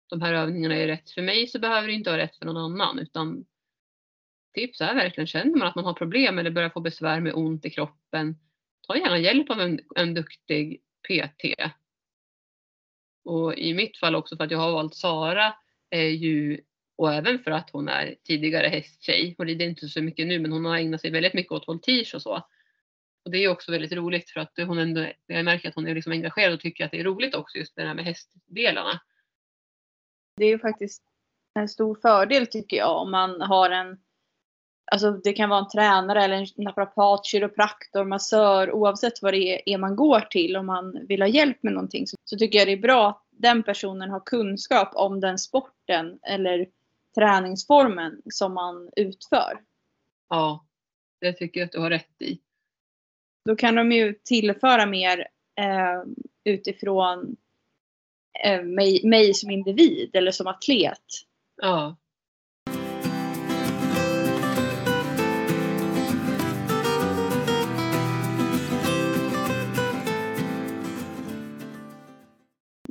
de 0.08 0.22
här 0.22 0.34
övningarna 0.34 0.74
är 0.74 0.86
rätt 0.86 1.10
för 1.10 1.22
mig 1.22 1.46
så 1.46 1.58
behöver 1.58 1.88
det 1.88 1.94
inte 1.94 2.10
vara 2.10 2.22
rätt 2.22 2.36
för 2.36 2.46
någon 2.46 2.56
annan. 2.56 2.98
Utan 2.98 3.44
tips 4.54 4.80
är 4.80 4.94
verkligen, 4.94 5.26
känner 5.26 5.58
man 5.58 5.68
att 5.68 5.74
man 5.74 5.84
har 5.84 5.92
problem 5.92 6.38
eller 6.38 6.50
börjar 6.50 6.70
få 6.70 6.80
besvär 6.80 7.20
med 7.20 7.34
ont 7.34 7.64
i 7.64 7.70
kroppen, 7.70 8.36
ta 8.86 8.96
gärna 8.96 9.18
hjälp 9.18 9.50
av 9.50 9.60
en, 9.60 9.80
en 9.96 10.14
duktig 10.14 10.82
PT. 11.08 11.72
Och 13.24 13.54
i 13.54 13.74
mitt 13.74 13.98
fall 13.98 14.14
också 14.14 14.36
för 14.36 14.44
att 14.44 14.50
jag 14.50 14.58
har 14.58 14.72
valt 14.72 14.94
Sara 14.94 15.54
är 15.90 16.08
ju, 16.08 16.60
och 16.98 17.14
även 17.14 17.38
för 17.38 17.50
att 17.50 17.70
hon 17.70 17.88
är 17.88 18.14
tidigare 18.24 18.68
hästtjej, 18.68 19.34
Hon 19.38 19.46
rider 19.46 19.66
inte 19.66 19.88
så 19.88 20.02
mycket 20.02 20.26
nu 20.26 20.38
men 20.38 20.52
hon 20.52 20.64
har 20.64 20.76
ägnat 20.76 21.00
sig 21.00 21.10
väldigt 21.10 21.34
mycket 21.34 21.52
åt 21.52 21.68
voltige 21.68 22.14
och 22.14 22.22
så. 22.22 22.42
Och 23.24 23.30
det 23.30 23.38
är 23.38 23.48
också 23.48 23.72
väldigt 23.72 23.92
roligt 23.92 24.30
för 24.30 24.40
att 24.40 24.52
hon 24.56 24.78
ändå, 24.78 25.06
jag 25.26 25.44
märker 25.44 25.68
att 25.68 25.74
hon 25.74 25.86
är 25.86 25.94
liksom 25.94 26.12
engagerad 26.12 26.54
och 26.54 26.60
tycker 26.60 26.84
att 26.84 26.90
det 26.90 27.00
är 27.00 27.04
roligt 27.04 27.34
också 27.34 27.58
just 27.58 27.76
det 27.76 27.82
här 27.82 27.94
med 27.94 28.04
hästdelarna. 28.04 29.00
Det 30.36 30.44
är 30.44 30.48
ju 30.48 30.58
faktiskt 30.58 31.02
en 31.54 31.68
stor 31.68 31.98
fördel 32.02 32.46
tycker 32.46 32.76
jag 32.76 33.02
om 33.02 33.10
man 33.10 33.40
har 33.40 33.70
en 33.70 33.98
Alltså 34.90 35.10
det 35.10 35.32
kan 35.32 35.48
vara 35.48 35.60
en 35.60 35.68
tränare 35.68 36.24
eller 36.24 36.36
en 36.36 36.46
naprapat, 36.64 37.26
kiropraktor, 37.26 38.04
massör 38.04 38.72
oavsett 38.72 39.22
vad 39.22 39.34
det 39.34 39.72
är 39.72 39.78
man 39.78 39.96
går 39.96 40.20
till 40.20 40.56
om 40.56 40.66
man 40.66 41.06
vill 41.06 41.22
ha 41.22 41.28
hjälp 41.28 41.62
med 41.62 41.72
någonting 41.72 42.06
så, 42.06 42.16
så 42.24 42.36
tycker 42.36 42.58
jag 42.58 42.68
det 42.68 42.72
är 42.72 42.76
bra 42.76 43.08
att 43.08 43.22
den 43.30 43.62
personen 43.62 44.10
har 44.10 44.20
kunskap 44.20 44.90
om 44.94 45.20
den 45.20 45.38
sporten 45.38 46.18
eller 46.22 46.66
träningsformen 47.18 48.22
som 48.30 48.54
man 48.54 48.90
utför. 48.96 49.60
Ja, 50.28 50.66
det 51.20 51.32
tycker 51.32 51.60
jag 51.60 51.66
att 51.66 51.72
du 51.72 51.80
har 51.80 51.90
rätt 51.90 52.22
i. 52.22 52.38
Då 53.44 53.56
kan 53.56 53.74
de 53.74 53.92
ju 53.92 54.12
tillföra 54.12 54.86
mer 54.86 55.18
eh, 55.60 56.02
utifrån 56.44 57.36
eh, 58.44 58.62
mig, 58.62 59.00
mig 59.04 59.34
som 59.34 59.50
individ 59.50 60.16
eller 60.16 60.30
som 60.30 60.46
atlet. 60.46 61.04
Ja. 61.62 61.96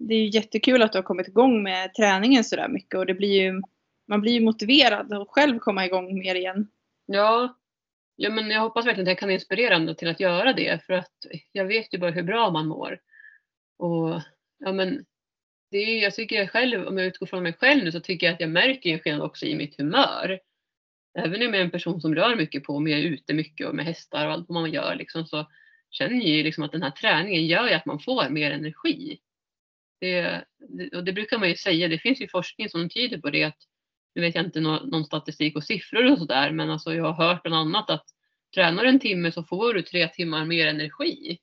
det 0.08 0.16
är 0.16 0.20
ju 0.20 0.30
jättekul 0.30 0.82
att 0.82 0.92
du 0.92 0.98
har 0.98 1.04
kommit 1.04 1.28
igång 1.28 1.64
med 1.64 1.94
träningen 1.94 2.44
sådär 2.44 2.68
mycket 2.68 2.96
och 2.96 3.06
det 3.06 3.14
blir 3.14 3.42
ju 3.42 3.62
man 4.08 4.22
blir 4.22 4.34
ju 4.34 4.42
motiverad 4.42 5.14
att 5.14 5.28
själv 5.28 5.60
komma 5.60 5.86
igång 5.86 6.20
mer 6.20 6.36
igen. 6.36 6.68
Ja. 7.06 7.58
ja, 8.16 8.30
men 8.30 8.50
jag 8.50 8.62
hoppas 8.62 8.86
verkligen 8.86 9.08
att 9.08 9.12
jag 9.12 9.20
kan 9.20 9.32
inspirera 9.32 9.76
andra 9.76 9.94
till 9.94 10.08
att 10.08 10.20
göra 10.20 10.54
det 10.54 10.86
för 10.86 10.94
att 10.94 11.14
jag 11.52 11.66
vet 11.66 11.94
ju 11.94 11.98
bara 11.98 12.12
hur 12.12 12.24
bra 12.24 12.52
man 12.52 12.68
mår. 12.68 13.00
Och 13.78 14.22
ja, 14.60 14.72
men 14.74 15.06
det 15.72 15.78
är, 15.78 16.04
jag 16.04 16.16
tycker 16.16 16.36
jag 16.36 16.52
själv, 16.52 16.88
om 16.88 16.98
jag 16.98 17.08
utgår 17.08 17.26
från 17.26 17.44
mig 17.44 17.54
själv 17.54 17.84
nu 17.84 17.92
så 17.92 18.00
tycker 18.00 18.28
jag 18.28 18.34
att 18.34 18.40
jag 18.40 18.50
märker 18.50 18.90
en 18.90 19.00
skillnad 19.00 19.22
också 19.22 19.46
i 19.46 19.56
mitt 19.56 19.78
humör. 19.78 20.40
Även 21.18 21.48
om 21.48 21.54
jag 21.54 21.56
är 21.56 21.66
en 21.66 21.72
person 21.72 22.02
som 22.02 22.16
rör 22.16 22.36
mycket 22.36 22.64
på 22.64 22.80
mig, 22.80 22.94
är 22.94 22.98
ute 22.98 23.34
mycket 23.34 23.68
och 23.68 23.76
med 23.76 23.86
hästar 23.86 24.26
och 24.26 24.32
allt 24.32 24.46
vad 24.50 24.62
man 24.62 24.72
gör 24.72 24.96
liksom, 24.96 25.26
så 25.26 25.48
känner 25.90 26.16
jag 26.16 26.26
ju 26.26 26.44
liksom 26.44 26.64
att 26.64 26.72
den 26.72 26.84
här 26.84 26.92
träningen 26.92 27.46
gör 27.46 27.68
ju 27.68 27.74
att 27.74 27.86
man 27.86 28.00
får 28.00 28.30
mer 28.30 28.52
energi. 28.52 29.20
Det, 30.00 30.44
och 30.96 31.04
det 31.04 31.14
brukar 31.14 31.38
man 31.38 31.50
ju 31.50 31.56
säga, 31.56 31.88
det 31.88 32.00
finns 32.00 32.22
ju 32.22 32.28
forskning 32.28 32.70
som 32.70 32.90
tyder 32.90 33.18
på 33.18 33.30
det. 33.30 33.44
Att, 33.44 33.58
nu 34.18 34.22
vet 34.22 34.36
jag 34.36 34.46
inte 34.46 34.60
någon, 34.60 34.90
någon 34.90 35.06
statistik 35.06 35.56
och 35.56 35.64
siffror 35.64 36.12
och 36.12 36.18
sådär, 36.18 36.52
men 36.52 36.70
alltså 36.70 36.94
jag 36.94 37.04
har 37.04 37.28
hört 37.28 37.44
bland 37.44 37.56
annat 37.56 37.90
att 37.90 38.06
tränar 38.56 38.86
en 38.86 39.00
timme 39.00 39.32
så 39.32 39.44
får 39.44 39.74
du 39.74 39.82
tre 39.82 40.08
timmar 40.08 40.46
mer 40.46 40.68
energi. 40.68 41.38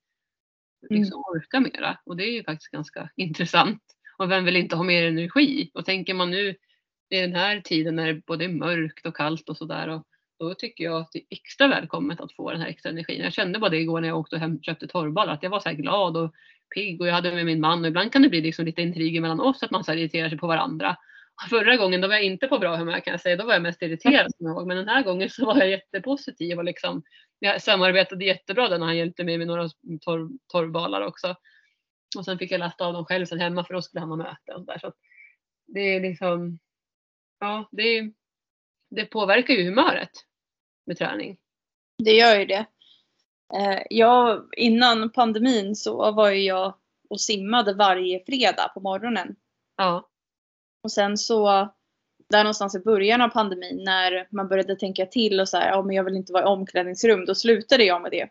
Liksom 0.91 1.19
mm. 1.19 1.25
orka 1.29 1.61
mera. 1.61 1.99
Och 2.05 2.17
det 2.17 2.25
är 2.25 2.33
ju 2.33 2.45
faktiskt 2.45 2.71
ganska 2.71 3.11
intressant. 3.17 3.83
Och 4.19 4.31
vem 4.31 4.45
vill 4.45 4.57
inte 4.57 4.77
ha 4.77 4.83
mer 4.83 5.07
energi? 5.07 5.71
Och 5.75 5.85
tänker 5.85 6.15
man 6.15 6.31
nu 6.31 6.57
i 7.11 7.21
den 7.21 7.35
här 7.35 7.61
tiden 7.61 7.97
när 7.97 8.07
det 8.07 8.27
både 8.27 8.45
är 8.45 8.49
mörkt 8.49 9.07
och 9.07 9.17
kallt 9.17 9.49
och 9.49 9.57
sådär. 9.57 10.01
Då 10.39 10.55
tycker 10.55 10.85
jag 10.85 11.01
att 11.01 11.13
det 11.13 11.19
är 11.19 11.27
extra 11.31 11.69
välkommet 11.69 12.21
att 12.21 12.33
få 12.33 12.51
den 12.51 12.61
här 12.61 12.69
extra 12.69 12.91
energin. 12.91 13.21
Jag 13.23 13.33
kände 13.33 13.59
bara 13.59 13.71
det 13.71 13.81
igår 13.81 14.01
när 14.01 14.09
jag 14.09 14.19
åkte 14.19 14.37
och 14.37 14.41
hem, 14.41 14.63
köpte 14.63 14.87
torrballar, 14.87 15.33
att 15.33 15.43
jag 15.43 15.51
var 15.51 15.61
så 15.61 15.69
här 15.69 15.77
glad 15.77 16.17
och 16.17 16.35
pigg 16.75 17.01
och 17.01 17.07
jag 17.07 17.15
hade 17.15 17.35
med 17.35 17.47
min 17.47 17.61
man 17.61 17.81
och 17.81 17.89
ibland 17.89 18.13
kan 18.13 18.23
det 18.23 18.29
bli 18.29 18.41
liksom 18.41 18.65
lite 18.65 18.83
intriger 18.83 19.21
mellan 19.21 19.41
oss 19.41 19.63
att 19.63 19.71
man 19.71 19.85
så 19.85 19.93
irriterar 19.93 20.29
sig 20.29 20.39
på 20.39 20.47
varandra. 20.47 20.97
Förra 21.51 21.77
gången 21.77 22.01
då 22.01 22.09
var 22.09 22.15
jag 22.15 22.25
inte 22.25 22.47
på 22.47 22.59
bra 22.59 22.77
humör 22.77 23.01
kan 23.01 23.11
jag 23.11 23.21
säga, 23.21 23.37
då 23.37 23.47
var 23.47 23.53
jag 23.53 23.63
mest 23.63 23.83
irriterad 23.83 24.33
Men 24.39 24.77
den 24.77 24.89
här 24.89 25.03
gången 25.03 25.31
så 25.31 25.47
var 25.47 25.57
jag 25.57 25.71
jättepositiv 25.71 26.59
och 26.59 26.65
liksom, 26.65 27.03
jag 27.39 27.63
samarbetade 27.63 28.25
jättebra 28.25 28.69
där 28.69 28.79
när 28.79 28.87
han 28.87 28.97
hjälpte 28.97 29.25
mig 29.25 29.39
med 29.39 29.47
några 29.47 29.69
torv, 30.01 30.29
torvbalar 30.53 31.01
också. 31.01 31.37
Och 32.17 32.25
sen 32.25 32.39
fick 32.39 32.53
jag 32.53 32.59
lasta 32.59 32.87
av 32.87 32.93
dem 32.93 33.05
själv 33.05 33.27
sen 33.27 33.41
hemma 33.41 33.65
för 33.65 33.75
då 33.75 33.83
skulle 33.83 34.01
han 34.01 34.11
ha 34.11 34.17
möte 34.17 34.53
och 34.55 34.67
där. 34.67 34.79
Så 34.79 34.93
det 35.67 35.81
är 35.81 36.01
liksom, 36.01 36.59
ja 37.41 37.69
det, 37.73 38.13
det 38.91 39.05
påverkar 39.05 39.55
ju 39.55 39.65
humöret 39.65 40.11
med 40.87 40.99
träning. 40.99 41.39
Det 42.05 42.13
gör 42.13 42.39
ju 42.39 42.45
det. 42.47 42.67
Eh, 43.55 43.83
jag, 43.91 44.49
innan 44.57 45.11
pandemin 45.11 45.77
så 45.77 46.13
var 46.13 46.31
ju 46.31 46.43
jag 46.43 46.75
och 47.11 47.21
simmade 47.21 47.75
varje 47.75 48.25
fredag 48.25 48.71
på 48.75 48.81
morgonen. 48.81 49.37
Ja. 49.77 50.11
Och 50.85 50.93
sen 50.93 51.19
så 51.19 51.69
där 52.31 52.45
någonstans 52.45 52.75
i 52.75 52.81
början 52.81 53.21
av 53.21 53.29
pandemin 53.29 53.85
när 53.85 54.27
man 54.31 54.49
började 54.49 54.77
tänka 54.77 55.07
till 55.07 55.41
och 55.41 55.49
så 55.49 55.57
här, 55.57 55.71
ja 55.71 55.83
men 55.83 55.97
jag 55.97 56.05
vill 56.05 56.17
inte 56.17 56.33
vara 56.33 56.43
i 56.43 56.47
omklädningsrum, 56.47 57.25
då 57.25 57.35
slutade 57.35 57.85
jag 57.85 58.03
med 58.03 58.11
det. 58.11 58.29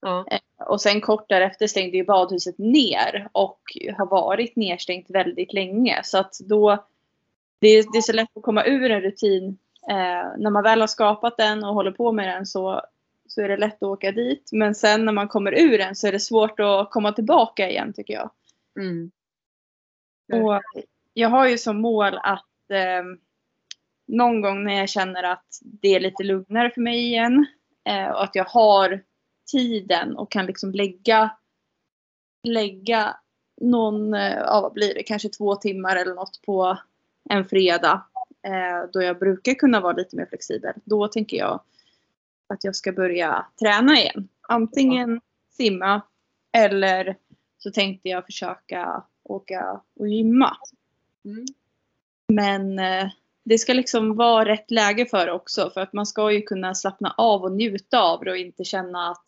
Ja. 0.00 0.26
Eh, 0.30 0.66
och 0.66 0.80
sen 0.80 1.00
kort 1.00 1.28
därefter 1.28 1.66
stängde 1.66 1.96
ju 1.96 2.04
badhuset 2.04 2.58
ner 2.58 3.28
och 3.32 3.60
har 3.98 4.06
varit 4.06 4.56
nedstängt 4.56 5.10
väldigt 5.10 5.52
länge. 5.52 6.00
Så 6.04 6.18
att 6.18 6.38
då, 6.38 6.86
det 7.58 7.68
är, 7.68 7.84
det 7.92 7.98
är 7.98 8.02
så 8.02 8.12
lätt 8.12 8.36
att 8.36 8.42
komma 8.42 8.64
ur 8.64 8.90
en 8.90 9.00
rutin. 9.00 9.58
Eh, 9.90 10.38
när 10.38 10.50
man 10.50 10.62
väl 10.62 10.80
har 10.80 10.88
skapat 10.88 11.36
den 11.36 11.64
och 11.64 11.74
håller 11.74 11.92
på 11.92 12.12
med 12.12 12.28
den 12.28 12.46
så, 12.46 12.82
så 13.28 13.42
är 13.42 13.48
det 13.48 13.56
lätt 13.56 13.82
att 13.82 13.88
åka 13.88 14.12
dit. 14.12 14.50
Men 14.52 14.74
sen 14.74 15.04
när 15.04 15.12
man 15.12 15.28
kommer 15.28 15.58
ur 15.58 15.78
den 15.78 15.96
så 15.96 16.06
är 16.06 16.12
det 16.12 16.20
svårt 16.20 16.60
att 16.60 16.90
komma 16.90 17.12
tillbaka 17.12 17.70
igen 17.70 17.92
tycker 17.92 18.14
jag. 18.14 18.30
Mm. 18.80 19.10
Och 20.32 20.62
jag 21.12 21.28
har 21.28 21.48
ju 21.48 21.58
som 21.58 21.80
mål 21.80 22.18
att 22.22 22.70
eh, 22.70 23.04
någon 24.06 24.40
gång 24.40 24.64
när 24.64 24.74
jag 24.74 24.88
känner 24.88 25.22
att 25.22 25.58
det 25.62 25.94
är 25.94 26.00
lite 26.00 26.22
lugnare 26.22 26.70
för 26.70 26.80
mig 26.80 26.98
igen 26.98 27.46
eh, 27.84 28.08
och 28.08 28.24
att 28.24 28.34
jag 28.34 28.44
har 28.44 29.04
tiden 29.52 30.16
och 30.16 30.30
kan 30.30 30.46
liksom 30.46 30.72
lägga, 30.72 31.30
lägga 32.42 33.16
någon, 33.60 34.14
eh, 34.14 34.36
ja 34.36 34.60
vad 34.60 34.72
blir 34.72 34.94
det, 34.94 35.02
kanske 35.02 35.28
två 35.28 35.56
timmar 35.56 35.96
eller 35.96 36.14
något 36.14 36.42
på 36.46 36.78
en 37.30 37.44
fredag. 37.44 38.06
Eh, 38.42 38.90
då 38.92 39.02
jag 39.02 39.18
brukar 39.18 39.54
kunna 39.54 39.80
vara 39.80 39.92
lite 39.92 40.16
mer 40.16 40.26
flexibel. 40.26 40.74
Då 40.84 41.08
tänker 41.08 41.36
jag 41.36 41.60
att 42.48 42.64
jag 42.64 42.76
ska 42.76 42.92
börja 42.92 43.46
träna 43.60 43.92
igen. 43.92 44.28
Antingen 44.48 45.20
simma 45.50 46.02
eller 46.52 47.16
så 47.58 47.70
tänkte 47.70 48.08
jag 48.08 48.26
försöka 48.26 49.04
åka 49.24 49.80
och 49.96 50.08
gymma. 50.08 50.56
Mm. 51.28 51.46
Men 52.32 52.78
eh, 52.78 53.10
det 53.44 53.58
ska 53.58 53.72
liksom 53.72 54.16
vara 54.16 54.44
rätt 54.44 54.70
läge 54.70 55.06
för 55.06 55.26
det 55.26 55.32
också. 55.32 55.70
För 55.74 55.80
att 55.80 55.92
man 55.92 56.06
ska 56.06 56.32
ju 56.32 56.42
kunna 56.42 56.74
slappna 56.74 57.14
av 57.16 57.42
och 57.42 57.52
njuta 57.52 58.00
av 58.00 58.24
det 58.24 58.30
och 58.30 58.36
inte 58.36 58.64
känna 58.64 59.10
att 59.10 59.24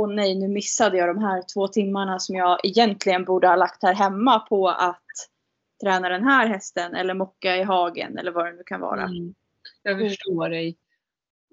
Åh 0.00 0.08
nej, 0.08 0.34
nu 0.34 0.48
missade 0.48 0.96
jag 0.96 1.08
de 1.08 1.18
här 1.18 1.42
två 1.54 1.68
timmarna 1.68 2.18
som 2.18 2.36
jag 2.36 2.60
egentligen 2.62 3.24
borde 3.24 3.48
ha 3.48 3.56
lagt 3.56 3.82
här 3.82 3.94
hemma 3.94 4.38
på 4.38 4.68
att 4.68 5.04
träna 5.82 6.08
den 6.08 6.24
här 6.24 6.46
hästen 6.46 6.94
eller 6.94 7.14
mocka 7.14 7.56
i 7.56 7.62
hagen 7.62 8.18
eller 8.18 8.32
vad 8.32 8.46
det 8.46 8.52
nu 8.52 8.62
kan 8.66 8.80
vara. 8.80 9.02
Mm. 9.02 9.34
Jag 9.82 9.98
förstår 9.98 10.48
dig. 10.48 10.76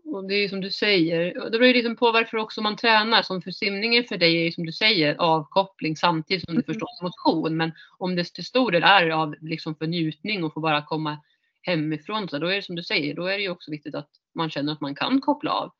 Och 0.05 0.27
det 0.27 0.33
är 0.33 0.41
ju 0.41 0.49
som 0.49 0.61
du 0.61 0.71
säger, 0.71 1.33
det 1.33 1.49
beror 1.49 1.67
ju 1.67 1.73
liksom 1.73 1.95
på 1.95 2.11
varför 2.11 2.37
också 2.37 2.61
man 2.61 2.75
tränar. 2.75 3.21
Som 3.21 3.41
för 3.41 3.51
simningen 3.51 4.03
för 4.03 4.17
dig 4.17 4.37
är 4.37 4.43
ju 4.43 4.51
som 4.51 4.65
du 4.65 4.71
säger 4.71 5.15
avkoppling 5.15 5.95
samtidigt 5.95 6.45
som 6.45 6.55
det 6.55 6.65
mm. 6.65 6.73
förstås 6.73 7.01
motion. 7.01 7.57
Men 7.57 7.71
om 7.97 8.15
det 8.15 8.33
till 8.33 8.45
stor 8.45 8.71
del 8.71 8.83
är 8.83 9.09
av 9.09 9.35
liksom 9.41 9.75
för 9.75 9.87
njutning 9.87 10.43
och 10.43 10.53
få 10.53 10.59
bara 10.59 10.85
komma 10.85 11.17
hemifrån 11.61 12.29
så 12.29 12.37
då 12.37 12.47
är 12.47 12.55
det 12.55 12.61
som 12.61 12.75
du 12.75 12.83
säger, 12.83 13.15
då 13.15 13.25
är 13.25 13.37
det 13.37 13.43
ju 13.43 13.49
också 13.49 13.71
viktigt 13.71 13.95
att 13.95 14.09
man 14.35 14.49
känner 14.49 14.73
att 14.73 14.81
man 14.81 14.95
kan 14.95 15.21
koppla 15.21 15.51
av. 15.51 15.71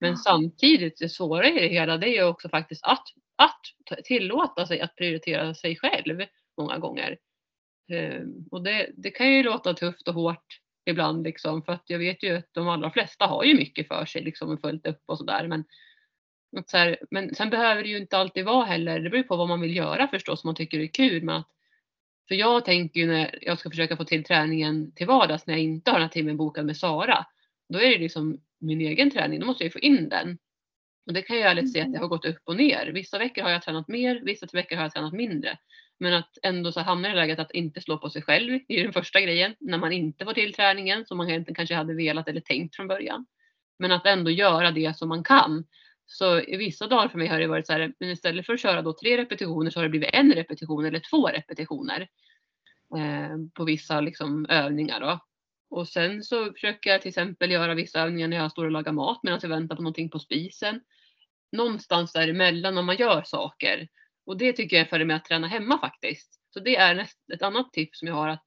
Men 0.00 0.10
ja. 0.10 0.16
samtidigt 0.16 0.98
det 0.98 1.08
svåra 1.08 1.48
i 1.48 1.60
det 1.60 1.68
hela 1.68 1.96
det 1.96 2.08
är 2.08 2.22
ju 2.22 2.24
också 2.24 2.48
faktiskt 2.48 2.84
att, 2.84 3.04
att 3.36 4.04
tillåta 4.04 4.66
sig 4.66 4.80
att 4.80 4.96
prioritera 4.96 5.54
sig 5.54 5.76
själv 5.76 6.22
många 6.56 6.78
gånger. 6.78 7.18
Um, 7.92 8.48
och 8.50 8.62
det, 8.62 8.90
det 8.96 9.10
kan 9.10 9.32
ju 9.32 9.42
låta 9.42 9.74
tufft 9.74 10.08
och 10.08 10.14
hårt 10.14 10.60
ibland 10.88 11.24
liksom 11.24 11.62
för 11.62 11.72
att 11.72 11.84
jag 11.86 11.98
vet 11.98 12.22
ju 12.22 12.36
att 12.36 12.48
de 12.52 12.68
allra 12.68 12.90
flesta 12.90 13.26
har 13.26 13.44
ju 13.44 13.54
mycket 13.54 13.88
för 13.88 14.04
sig 14.04 14.22
liksom 14.22 14.50
och 14.50 14.60
följt 14.60 14.86
upp 14.86 15.02
och 15.06 15.18
sådär. 15.18 15.48
Men, 15.48 15.64
så 16.66 16.96
men 17.10 17.34
sen 17.34 17.50
behöver 17.50 17.82
det 17.82 17.88
ju 17.88 17.98
inte 17.98 18.18
alltid 18.18 18.44
vara 18.44 18.64
heller, 18.64 19.00
det 19.00 19.10
beror 19.10 19.22
på 19.22 19.36
vad 19.36 19.48
man 19.48 19.60
vill 19.60 19.76
göra 19.76 20.08
förstås, 20.08 20.40
som 20.40 20.48
man 20.48 20.54
tycker 20.54 20.80
är 20.80 20.86
kul. 20.86 21.22
Men 21.22 21.36
att, 21.36 21.48
för 22.28 22.34
jag 22.34 22.64
tänker 22.64 23.00
ju 23.00 23.06
när 23.06 23.38
jag 23.40 23.58
ska 23.58 23.70
försöka 23.70 23.96
få 23.96 24.04
till 24.04 24.24
träningen 24.24 24.92
till 24.92 25.06
vardags 25.06 25.46
när 25.46 25.54
jag 25.54 25.62
inte 25.62 25.90
har 25.90 25.98
den 25.98 26.08
här 26.08 26.12
timmen 26.12 26.36
bokad 26.36 26.66
med 26.66 26.76
Sara. 26.76 27.26
Då 27.68 27.78
är 27.78 27.90
det 27.90 27.98
liksom 27.98 28.40
min 28.60 28.80
egen 28.80 29.10
träning, 29.10 29.40
då 29.40 29.46
måste 29.46 29.64
jag 29.64 29.72
få 29.72 29.78
in 29.78 30.08
den. 30.08 30.38
Och 31.06 31.12
det 31.12 31.22
kan 31.22 31.38
jag 31.38 31.50
ärligt 31.50 31.72
se 31.72 31.80
att 31.80 31.92
det 31.92 31.98
har 31.98 32.08
gått 32.08 32.24
upp 32.24 32.42
och 32.44 32.56
ner. 32.56 32.86
Vissa 32.86 33.18
veckor 33.18 33.42
har 33.42 33.50
jag 33.50 33.62
tränat 33.62 33.88
mer, 33.88 34.20
vissa 34.24 34.46
veckor 34.52 34.76
har 34.76 34.82
jag 34.82 34.92
tränat 34.92 35.12
mindre. 35.12 35.58
Men 35.98 36.14
att 36.14 36.38
ändå 36.42 36.72
så 36.72 36.80
hamna 36.80 37.12
i 37.12 37.14
läget 37.14 37.38
att 37.38 37.50
inte 37.50 37.80
slå 37.80 37.98
på 37.98 38.10
sig 38.10 38.22
själv, 38.22 38.60
det 38.68 38.80
är 38.80 38.84
den 38.84 38.92
första 38.92 39.20
grejen. 39.20 39.54
När 39.60 39.78
man 39.78 39.92
inte 39.92 40.24
får 40.24 40.32
till 40.32 40.54
träningen 40.54 41.06
som 41.06 41.16
man 41.16 41.30
egentligen 41.30 41.54
kanske 41.54 41.74
hade 41.74 41.94
velat 41.94 42.28
eller 42.28 42.40
tänkt 42.40 42.76
från 42.76 42.88
början. 42.88 43.26
Men 43.78 43.92
att 43.92 44.06
ändå 44.06 44.30
göra 44.30 44.70
det 44.70 44.96
som 44.96 45.08
man 45.08 45.24
kan. 45.24 45.64
Så 46.06 46.40
i 46.40 46.56
vissa 46.56 46.86
dagar 46.86 47.08
för 47.08 47.18
mig 47.18 47.28
har 47.28 47.38
det 47.38 47.46
varit 47.46 47.66
så 47.66 47.72
här, 47.72 47.92
men 48.00 48.10
istället 48.10 48.46
för 48.46 48.52
att 48.52 48.60
köra 48.60 48.82
då 48.82 48.92
tre 48.92 49.16
repetitioner 49.16 49.70
så 49.70 49.78
har 49.78 49.84
det 49.84 49.90
blivit 49.90 50.10
en 50.12 50.32
repetition 50.32 50.84
eller 50.84 51.00
två 51.10 51.28
repetitioner. 51.28 52.08
Eh, 52.96 53.36
på 53.54 53.64
vissa 53.64 54.00
liksom 54.00 54.46
övningar 54.48 55.00
då. 55.00 55.20
Och 55.70 55.88
sen 55.88 56.22
så 56.22 56.52
försöker 56.52 56.90
jag 56.90 57.02
till 57.02 57.08
exempel 57.08 57.50
göra 57.50 57.74
vissa 57.74 58.00
övningar 58.00 58.28
när 58.28 58.36
jag 58.36 58.50
står 58.50 58.64
och 58.64 58.70
lagar 58.70 58.92
mat 58.92 59.20
medan 59.22 59.40
jag 59.42 59.48
väntar 59.48 59.76
på 59.76 59.82
någonting 59.82 60.10
på 60.10 60.18
spisen. 60.18 60.80
Någonstans 61.52 62.12
däremellan 62.12 62.74
när 62.74 62.82
man 62.82 62.96
gör 62.96 63.22
saker. 63.22 63.88
Och 64.28 64.36
det 64.36 64.52
tycker 64.52 64.76
jag 64.76 64.86
är 64.86 64.88
fördel 64.88 65.06
med 65.06 65.16
att 65.16 65.24
träna 65.24 65.46
hemma 65.46 65.78
faktiskt. 65.78 66.40
Så 66.54 66.60
det 66.60 66.76
är 66.76 67.06
ett 67.34 67.42
annat 67.42 67.72
tips 67.72 67.98
som 67.98 68.08
jag 68.08 68.14
har. 68.14 68.28
att 68.28 68.42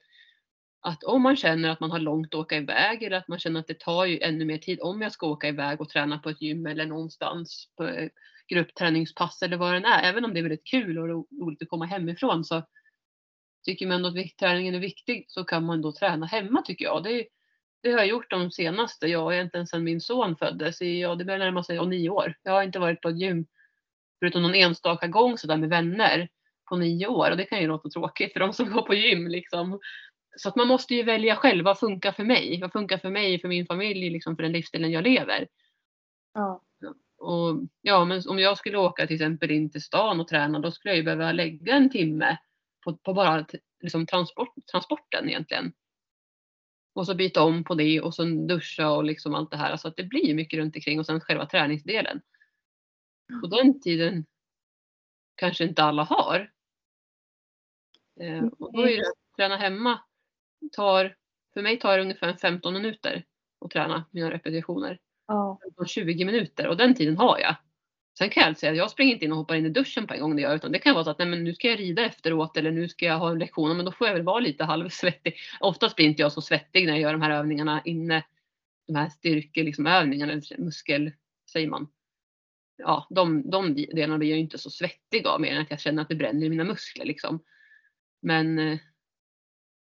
att 0.83 1.03
om 1.03 1.21
man 1.21 1.35
känner 1.35 1.69
att 1.69 1.79
man 1.79 1.91
har 1.91 1.99
långt 1.99 2.33
att 2.33 2.39
åka 2.39 2.57
iväg 2.57 3.03
eller 3.03 3.17
att 3.17 3.27
man 3.27 3.39
känner 3.39 3.59
att 3.59 3.67
det 3.67 3.79
tar 3.79 4.05
ju 4.05 4.19
ännu 4.19 4.45
mer 4.45 4.57
tid 4.57 4.79
om 4.81 5.01
jag 5.01 5.11
ska 5.11 5.27
åka 5.27 5.47
iväg 5.47 5.81
och 5.81 5.89
träna 5.89 6.19
på 6.19 6.29
ett 6.29 6.41
gym 6.41 6.65
eller 6.65 6.85
någonstans 6.85 7.67
på 7.77 7.87
eh, 7.87 8.09
gruppträningspass 8.47 9.41
eller 9.41 9.57
vad 9.57 9.73
det 9.73 9.87
är. 9.87 10.03
Även 10.03 10.25
om 10.25 10.33
det 10.33 10.39
är 10.39 10.43
väldigt 10.43 10.67
kul 10.67 10.97
och 10.97 11.07
roligt 11.41 11.61
att 11.61 11.69
komma 11.69 11.85
hemifrån 11.85 12.45
så 12.45 12.63
tycker 13.65 13.87
man 13.87 14.05
att 14.05 14.37
träningen 14.39 14.75
är 14.75 14.79
viktig 14.79 15.25
så 15.27 15.43
kan 15.43 15.65
man 15.65 15.81
då 15.81 15.91
träna 15.91 16.25
hemma 16.25 16.61
tycker 16.61 16.85
jag. 16.85 17.03
Det, 17.03 17.27
det 17.83 17.91
har 17.91 17.97
jag 17.97 18.07
gjort 18.07 18.29
de 18.29 18.51
senaste, 18.51 19.07
ja 19.07 19.33
egentligen 19.33 19.67
sedan 19.67 19.83
min 19.83 20.01
son 20.01 20.37
föddes. 20.37 20.81
I, 20.81 21.01
ja, 21.01 21.15
det 21.15 21.25
börjar 21.25 21.39
närma 21.39 21.63
sig 21.63 21.87
nio 21.87 22.09
år. 22.09 22.35
Jag 22.43 22.51
har 22.51 22.63
inte 22.63 22.79
varit 22.79 23.01
på 23.01 23.09
ett 23.09 23.19
gym 23.19 23.45
förutom 24.21 24.41
någon 24.41 24.55
enstaka 24.55 25.07
gång 25.07 25.37
sådär 25.37 25.57
med 25.57 25.69
vänner 25.69 26.29
på 26.69 26.75
nio 26.75 27.07
år 27.07 27.31
och 27.31 27.37
det 27.37 27.45
kan 27.45 27.61
ju 27.61 27.67
låta 27.67 27.89
tråkigt 27.89 28.33
för 28.33 28.39
de 28.39 28.53
som 28.53 28.71
går 28.71 28.81
på 28.81 28.93
gym 28.93 29.27
liksom. 29.27 29.79
Så 30.37 30.49
att 30.49 30.55
man 30.55 30.67
måste 30.67 30.95
ju 30.95 31.03
välja 31.03 31.35
själv, 31.35 31.65
vad 31.65 31.79
funkar 31.79 32.11
för 32.11 32.23
mig? 32.23 32.59
Vad 32.61 32.71
funkar 32.71 32.97
för 32.97 33.09
mig, 33.09 33.39
för 33.39 33.47
min 33.47 33.65
familj, 33.65 34.09
liksom 34.09 34.35
för 34.35 34.43
den 34.43 34.51
livsstilen 34.51 34.91
jag 34.91 35.03
lever? 35.03 35.47
Ja. 36.33 36.61
Och 37.17 37.59
ja, 37.81 38.05
men 38.05 38.21
om 38.27 38.39
jag 38.39 38.57
skulle 38.57 38.77
åka 38.77 39.07
till 39.07 39.15
exempel 39.15 39.51
in 39.51 39.71
till 39.71 39.81
stan 39.81 40.19
och 40.19 40.27
träna, 40.27 40.59
då 40.59 40.71
skulle 40.71 40.91
jag 40.91 40.97
ju 40.97 41.03
behöva 41.03 41.31
lägga 41.31 41.75
en 41.75 41.89
timme 41.89 42.37
på, 42.83 42.97
på 42.97 43.13
bara 43.13 43.45
liksom 43.81 44.05
transport, 44.05 44.55
transporten 44.71 45.29
egentligen. 45.29 45.73
Och 46.93 47.05
så 47.05 47.15
byta 47.15 47.43
om 47.43 47.63
på 47.63 47.75
det 47.75 48.01
och 48.01 48.15
sen 48.15 48.47
duscha 48.47 48.89
och 48.91 49.03
liksom 49.03 49.35
allt 49.35 49.51
det 49.51 49.57
här. 49.57 49.77
Så 49.77 49.87
att 49.87 49.95
det 49.95 50.03
blir 50.03 50.33
mycket 50.33 50.59
runt 50.59 50.75
omkring 50.75 50.99
och 50.99 51.05
sen 51.05 51.21
själva 51.21 51.45
träningsdelen. 51.45 52.21
Och 53.43 53.49
den 53.49 53.81
tiden 53.81 54.25
kanske 55.35 55.63
inte 55.63 55.83
alla 55.83 56.03
har. 56.03 56.51
Eh, 58.19 58.43
och 58.59 58.73
då 58.73 58.81
är 58.81 58.97
det 58.97 59.07
att 59.07 59.35
träna 59.37 59.57
hemma 59.57 59.99
tar, 60.71 61.15
för 61.53 61.61
mig 61.61 61.79
tar 61.79 61.97
det 61.97 62.03
ungefär 62.03 62.33
15 62.33 62.73
minuter 62.73 63.25
att 63.65 63.71
träna 63.71 64.05
mina 64.11 64.31
repetitioner. 64.31 64.99
Ja. 65.27 65.59
20 65.87 66.25
minuter 66.25 66.67
och 66.67 66.77
den 66.77 66.95
tiden 66.95 67.17
har 67.17 67.39
jag. 67.39 67.55
Sen 68.17 68.29
kan 68.29 68.47
jag 68.47 68.57
säga 68.57 68.71
att 68.71 68.77
jag 68.77 68.91
springer 68.91 69.13
inte 69.13 69.25
in 69.25 69.31
och 69.31 69.37
hoppar 69.37 69.55
in 69.55 69.65
i 69.65 69.69
duschen 69.69 70.07
på 70.07 70.13
en 70.13 70.21
gång 70.21 70.35
det 70.35 70.41
gör 70.41 70.55
utan 70.55 70.71
det 70.71 70.79
kan 70.79 70.93
vara 70.93 71.03
så 71.03 71.09
att 71.09 71.19
nej, 71.19 71.27
men 71.27 71.43
nu 71.43 71.53
ska 71.53 71.67
jag 71.67 71.79
rida 71.79 72.05
efteråt 72.05 72.57
eller 72.57 72.71
nu 72.71 72.89
ska 72.89 73.05
jag 73.05 73.19
ha 73.19 73.31
en 73.31 73.39
lektion 73.39 73.77
men 73.77 73.85
då 73.85 73.91
får 73.91 74.07
jag 74.07 74.13
väl 74.13 74.23
vara 74.23 74.39
lite 74.39 74.63
halvsvettig. 74.63 75.35
Oftast 75.59 75.95
blir 75.95 76.05
inte 76.05 76.21
jag 76.21 76.31
så 76.31 76.41
svettig 76.41 76.85
när 76.85 76.93
jag 76.93 77.01
gör 77.01 77.11
de 77.11 77.21
här 77.21 77.31
övningarna 77.31 77.81
inne. 77.85 78.23
De 78.87 78.95
här 78.95 79.09
styrke, 79.09 79.63
liksom 79.63 79.87
övningarna, 79.87 80.31
eller 80.31 80.57
muskel, 80.57 81.11
säger 81.51 81.67
man. 81.67 81.87
Ja, 82.81 83.07
de, 83.09 83.49
de 83.49 83.73
delarna 83.75 84.17
blir 84.17 84.29
jag 84.29 84.39
inte 84.39 84.57
så 84.57 84.69
svettig 84.69 85.27
av 85.27 85.41
mer 85.41 85.55
än 85.55 85.61
att 85.61 85.71
jag 85.71 85.79
känner 85.79 86.01
att 86.01 86.09
det 86.09 86.15
bränner 86.15 86.45
i 86.45 86.49
mina 86.49 86.63
muskler 86.63 87.05
liksom. 87.05 87.43
Men 88.21 88.59
eh, 88.59 88.79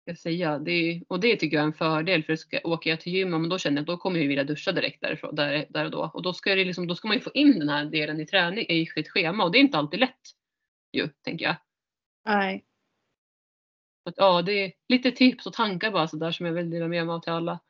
jag 0.05 0.19
säga, 0.19 0.59
det, 0.59 1.03
och 1.09 1.21
det 1.21 1.37
tycker 1.37 1.57
jag 1.57 1.63
är 1.63 1.67
en 1.67 1.73
fördel 1.73 2.25
för 2.25 2.37
ska, 2.37 2.61
åker 2.65 2.91
jag 2.91 3.01
till 3.01 3.13
gymmet 3.13 3.41
men 3.41 3.51
då 3.51 3.59
känner 3.59 3.77
jag 3.77 3.83
att 3.83 3.87
då 3.87 3.97
kommer 3.97 4.21
jag 4.21 4.29
vilja 4.29 4.45
duscha 4.45 4.73
direkt 4.73 5.01
därifrån, 5.01 5.35
där, 5.35 5.67
där 5.69 5.85
och 5.85 5.91
då. 5.91 6.11
Och 6.15 6.23
då 6.23 6.33
ska, 6.33 6.55
det 6.55 6.65
liksom, 6.65 6.87
då 6.87 6.95
ska 6.95 7.09
man 7.09 7.17
ju 7.17 7.23
få 7.23 7.31
in 7.35 7.59
den 7.59 7.69
här 7.69 7.85
delen 7.85 8.21
i 8.21 8.27
träning 8.27 8.67
i 8.69 8.87
sitt 8.87 9.09
schema 9.09 9.45
och 9.45 9.53
det 9.53 9.59
är 9.59 9.61
inte 9.61 9.79
alltid 9.79 10.01
lätt 10.01 10.21
ju, 10.93 11.09
tänker 11.23 11.45
jag. 11.45 11.57
Nej. 12.25 12.65
Att, 14.05 14.15
ja, 14.17 14.43
det 14.43 14.53
är 14.53 14.73
lite 14.89 15.11
tips 15.11 15.47
och 15.47 15.53
tankar 15.53 15.91
bara 15.91 16.09
sådär 16.09 16.33
som 16.33 16.47
jag 16.47 16.53
vill 16.53 16.71
dela 16.71 16.89
med 16.89 17.07
mig 17.07 17.15
av 17.15 17.21
till 17.21 17.33
alla. 17.33 17.61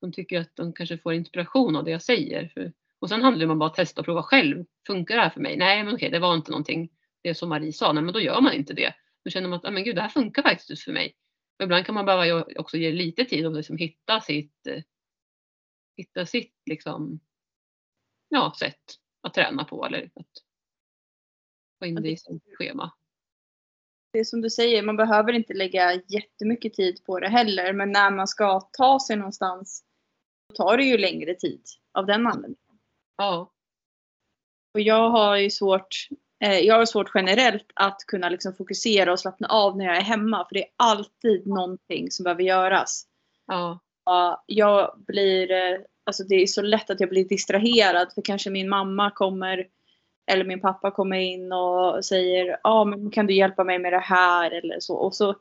De 0.00 0.12
tycker 0.12 0.40
att 0.40 0.56
de 0.56 0.72
kanske 0.72 0.98
får 0.98 1.14
inspiration 1.14 1.76
av 1.76 1.84
det 1.84 1.90
jag 1.90 2.02
säger. 2.02 2.48
För, 2.48 2.72
och 3.04 3.08
sen 3.08 3.22
handlar 3.22 3.46
det 3.46 3.52
om 3.52 3.52
att 3.52 3.58
bara 3.58 3.70
testa 3.70 4.00
och 4.00 4.04
prova 4.04 4.22
själv. 4.22 4.64
Funkar 4.86 5.16
det 5.16 5.22
här 5.22 5.30
för 5.30 5.40
mig? 5.40 5.56
Nej, 5.56 5.84
men 5.84 5.94
okej, 5.94 6.10
det 6.10 6.18
var 6.18 6.34
inte 6.34 6.50
någonting. 6.50 6.90
Det 7.22 7.34
som 7.34 7.48
Marie 7.48 7.72
sa, 7.72 7.92
nej 7.92 8.02
men 8.02 8.12
då 8.12 8.20
gör 8.20 8.40
man 8.40 8.52
inte 8.52 8.74
det. 8.74 8.94
Då 9.24 9.30
känner 9.30 9.48
man 9.48 9.60
att, 9.64 9.72
men 9.72 9.84
gud, 9.84 9.96
det 9.96 10.02
här 10.02 10.08
funkar 10.08 10.42
faktiskt 10.42 10.82
för 10.82 10.92
mig. 10.92 11.16
Och 11.58 11.64
ibland 11.64 11.86
kan 11.86 11.94
man 11.94 12.06
behöva 12.06 12.44
också 12.56 12.76
ge 12.76 12.92
lite 12.92 13.24
tid 13.24 13.46
och 13.46 13.52
liksom 13.54 13.76
hitta 13.76 14.20
sitt, 14.20 14.66
eh, 14.66 14.82
hitta 15.96 16.26
sitt 16.26 16.54
liksom, 16.66 17.20
ja, 18.28 18.54
sätt 18.58 18.82
att 19.20 19.34
träna 19.34 19.64
på 19.64 19.86
eller 19.86 20.10
att 20.14 20.42
få 21.78 21.86
in 21.86 21.94
det 21.94 22.10
i 22.10 22.16
sitt 22.16 22.42
schema. 22.54 22.92
Det 24.12 24.18
är 24.18 24.24
som 24.24 24.40
du 24.40 24.50
säger, 24.50 24.82
man 24.82 24.96
behöver 24.96 25.32
inte 25.32 25.54
lägga 25.54 25.94
jättemycket 25.94 26.74
tid 26.74 27.04
på 27.04 27.20
det 27.20 27.28
heller. 27.28 27.72
Men 27.72 27.92
när 27.92 28.10
man 28.10 28.28
ska 28.28 28.60
ta 28.60 29.00
sig 29.00 29.16
någonstans 29.16 29.84
då 30.48 30.54
tar 30.54 30.76
det 30.76 30.84
ju 30.84 30.98
längre 30.98 31.34
tid 31.34 31.62
av 31.92 32.06
den 32.06 32.26
anledningen. 32.26 32.63
Ja. 33.16 33.50
Och 34.74 34.80
jag 34.80 35.10
har 35.10 35.36
ju 35.36 35.50
svårt, 35.50 36.08
eh, 36.44 36.58
jag 36.58 36.74
har 36.74 36.86
svårt 36.86 37.10
generellt 37.14 37.66
att 37.74 37.98
kunna 38.06 38.28
liksom 38.28 38.54
fokusera 38.54 39.12
och 39.12 39.20
slappna 39.20 39.48
av 39.48 39.76
när 39.76 39.84
jag 39.84 39.96
är 39.96 40.02
hemma. 40.02 40.46
För 40.48 40.54
det 40.54 40.62
är 40.62 40.70
alltid 40.76 41.46
någonting 41.46 42.10
som 42.10 42.24
behöver 42.24 42.42
göras. 42.42 43.06
Ja. 43.46 43.80
Ja, 44.04 44.44
jag 44.46 45.04
blir, 45.06 45.50
eh, 45.50 45.80
alltså 46.04 46.24
det 46.24 46.34
är 46.34 46.46
så 46.46 46.62
lätt 46.62 46.90
att 46.90 47.00
jag 47.00 47.08
blir 47.08 47.28
distraherad 47.28 48.12
för 48.14 48.22
kanske 48.22 48.50
min 48.50 48.68
mamma 48.68 49.10
kommer 49.10 49.66
eller 50.26 50.44
min 50.44 50.60
pappa 50.60 50.90
kommer 50.90 51.16
in 51.16 51.52
och 51.52 52.04
säger 52.04 52.46
ja 52.46 52.58
ah, 52.62 52.84
men 52.84 53.10
kan 53.10 53.26
du 53.26 53.34
hjälpa 53.34 53.64
mig 53.64 53.78
med 53.78 53.92
det 53.92 53.98
här 53.98 54.50
eller 54.50 54.80
så. 54.80 54.94
Och 54.94 55.14
så 55.14 55.34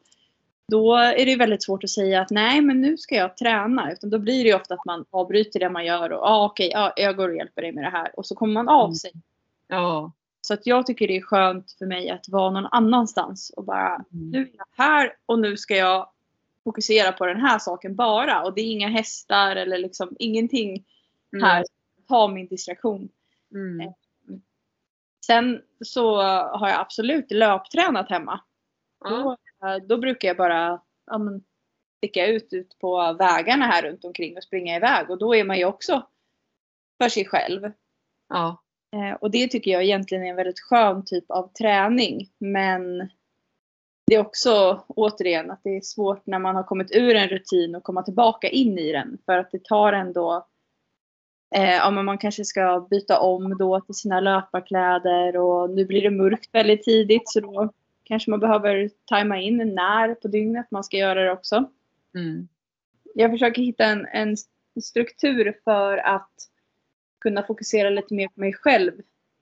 då 0.71 0.95
är 0.95 1.25
det 1.25 1.35
väldigt 1.35 1.63
svårt 1.63 1.83
att 1.83 1.89
säga 1.89 2.21
att 2.21 2.29
nej 2.29 2.61
men 2.61 2.81
nu 2.81 2.97
ska 2.97 3.15
jag 3.15 3.37
träna. 3.37 3.91
Utan 3.91 4.09
då 4.09 4.19
blir 4.19 4.43
det 4.43 4.49
ju 4.49 4.55
ofta 4.55 4.73
att 4.73 4.85
man 4.85 5.05
avbryter 5.11 5.59
det 5.59 5.69
man 5.69 5.85
gör 5.85 6.09
och 6.09 6.19
ja 6.19 6.29
ah, 6.29 6.45
okej, 6.45 6.67
okay, 6.67 6.81
ah, 6.81 6.93
jag 6.95 7.15
går 7.15 7.29
och 7.29 7.35
hjälper 7.35 7.61
dig 7.61 7.71
med 7.71 7.83
det 7.83 7.89
här. 7.89 8.19
Och 8.19 8.25
så 8.25 8.35
kommer 8.35 8.53
man 8.53 8.69
av 8.69 8.91
sig. 8.91 9.11
Ja. 9.67 10.11
Så 10.41 10.53
att 10.53 10.67
jag 10.67 10.85
tycker 10.85 11.07
det 11.07 11.17
är 11.17 11.21
skönt 11.21 11.71
för 11.71 11.85
mig 11.85 12.09
att 12.09 12.29
vara 12.29 12.51
någon 12.51 12.65
annanstans 12.65 13.49
och 13.49 13.63
bara 13.63 13.95
Mm. 13.95 14.29
nu 14.29 14.41
är 14.41 14.49
jag 14.57 14.83
här 14.83 15.15
och 15.25 15.39
nu 15.39 15.57
ska 15.57 15.75
jag 15.75 16.09
fokusera 16.63 17.11
på 17.11 17.25
den 17.25 17.41
här 17.41 17.59
saken 17.59 17.95
bara. 17.95 18.43
Och 18.43 18.53
det 18.53 18.61
är 18.61 18.71
inga 18.71 18.89
hästar 18.89 19.55
eller 19.55 19.77
liksom 19.77 20.15
ingenting 20.19 20.85
här 21.41 21.63
som 21.63 22.05
tar 22.07 22.27
min 22.27 22.47
distraktion. 22.47 23.09
Mm. 23.53 23.93
Sen 25.25 25.61
så 25.85 26.21
har 26.31 26.69
jag 26.69 26.79
absolut 26.79 27.31
löptränat 27.31 28.09
hemma. 28.09 28.39
Då, 29.05 29.31
eh, 29.31 29.37
då 29.87 29.97
brukar 29.97 30.27
jag 30.27 30.37
bara 30.37 30.81
ja, 31.05 31.17
men, 31.17 31.43
sticka 31.97 32.27
ut, 32.27 32.53
ut 32.53 32.79
på 32.79 33.13
vägarna 33.19 33.65
här 33.65 33.83
runt 33.83 34.05
omkring 34.05 34.37
och 34.37 34.43
springa 34.43 34.75
iväg. 34.75 35.09
Och 35.09 35.17
då 35.17 35.35
är 35.35 35.43
man 35.43 35.57
ju 35.57 35.65
också 35.65 36.07
för 37.01 37.09
sig 37.09 37.25
själv. 37.25 37.71
Ja. 38.29 38.63
Eh, 38.95 39.13
och 39.13 39.31
det 39.31 39.47
tycker 39.47 39.71
jag 39.71 39.83
egentligen 39.83 40.23
är 40.23 40.29
en 40.29 40.35
väldigt 40.35 40.59
skön 40.59 41.05
typ 41.05 41.31
av 41.31 41.51
träning. 41.53 42.29
Men 42.37 42.97
det 44.07 44.15
är 44.15 44.19
också 44.19 44.83
återigen 44.87 45.51
att 45.51 45.61
det 45.63 45.77
är 45.77 45.81
svårt 45.81 46.25
när 46.25 46.39
man 46.39 46.55
har 46.55 46.63
kommit 46.63 46.95
ur 46.95 47.15
en 47.15 47.29
rutin 47.29 47.75
och 47.75 47.83
komma 47.83 48.03
tillbaka 48.03 48.49
in 48.49 48.79
i 48.79 48.91
den. 48.91 49.17
För 49.25 49.37
att 49.37 49.51
det 49.51 49.63
tar 49.63 49.93
ändå 49.93 50.47
Eh, 51.55 51.75
ja, 51.75 51.91
men 51.91 52.05
man 52.05 52.17
kanske 52.17 52.45
ska 52.45 52.87
byta 52.89 53.19
om 53.19 53.57
då 53.57 53.81
till 53.81 53.95
sina 53.95 54.19
löparkläder 54.19 55.37
och 55.37 55.69
nu 55.69 55.85
blir 55.85 56.01
det 56.01 56.11
mörkt 56.11 56.49
väldigt 56.55 56.83
tidigt 56.83 57.29
så 57.29 57.39
då 57.39 57.73
kanske 58.03 58.29
man 58.29 58.39
behöver 58.39 58.89
tajma 59.05 59.39
in 59.39 59.57
när 59.57 60.15
på 60.15 60.27
dygnet 60.27 60.71
man 60.71 60.83
ska 60.83 60.97
göra 60.97 61.23
det 61.23 61.31
också. 61.31 61.71
Mm. 62.15 62.47
Jag 63.15 63.31
försöker 63.31 63.61
hitta 63.61 63.85
en, 63.85 64.05
en 64.05 64.37
struktur 64.81 65.59
för 65.63 65.97
att 65.97 66.33
kunna 67.21 67.43
fokusera 67.43 67.89
lite 67.89 68.13
mer 68.13 68.27
på 68.27 68.39
mig 68.39 68.53
själv 68.53 68.93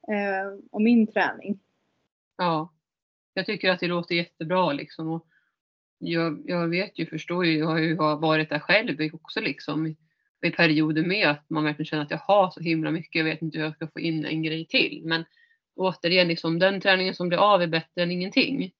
eh, 0.07 0.59
och 0.71 0.81
min 0.81 1.07
träning. 1.07 1.59
Ja. 2.37 2.73
Jag 3.33 3.45
tycker 3.45 3.69
att 3.69 3.79
det 3.79 3.87
låter 3.87 4.15
jättebra 4.15 4.73
liksom. 4.73 5.09
Och 5.09 5.27
jag, 5.97 6.43
jag 6.45 6.67
vet 6.67 6.99
ju, 6.99 7.05
förstår 7.05 7.45
ju, 7.45 7.57
jag 7.57 7.67
har 7.67 7.77
ju 7.77 7.95
varit 7.95 8.49
där 8.49 8.59
själv 8.59 9.13
också 9.13 9.41
liksom 9.41 9.87
i, 9.87 9.97
perioder 10.55 11.03
med 11.03 11.29
att 11.29 11.49
man 11.49 11.63
verkligen 11.63 11.85
känner 11.85 12.03
att 12.03 12.11
jag 12.11 12.17
har 12.17 12.49
så 12.49 12.59
himla 12.59 12.91
mycket, 12.91 13.15
jag 13.15 13.23
vet 13.23 13.41
inte 13.41 13.57
hur 13.57 13.65
jag 13.65 13.75
ska 13.75 13.87
få 13.87 13.99
in 13.99 14.25
en 14.25 14.43
grej 14.43 14.65
till. 14.65 15.01
Men 15.05 15.25
återigen, 15.75 16.27
liksom, 16.27 16.59
den 16.59 16.81
träningen 16.81 17.15
som 17.15 17.27
blir 17.29 17.37
av 17.53 17.61
är 17.61 17.67
bättre 17.67 18.03
än 18.03 18.11
ingenting. 18.11 18.71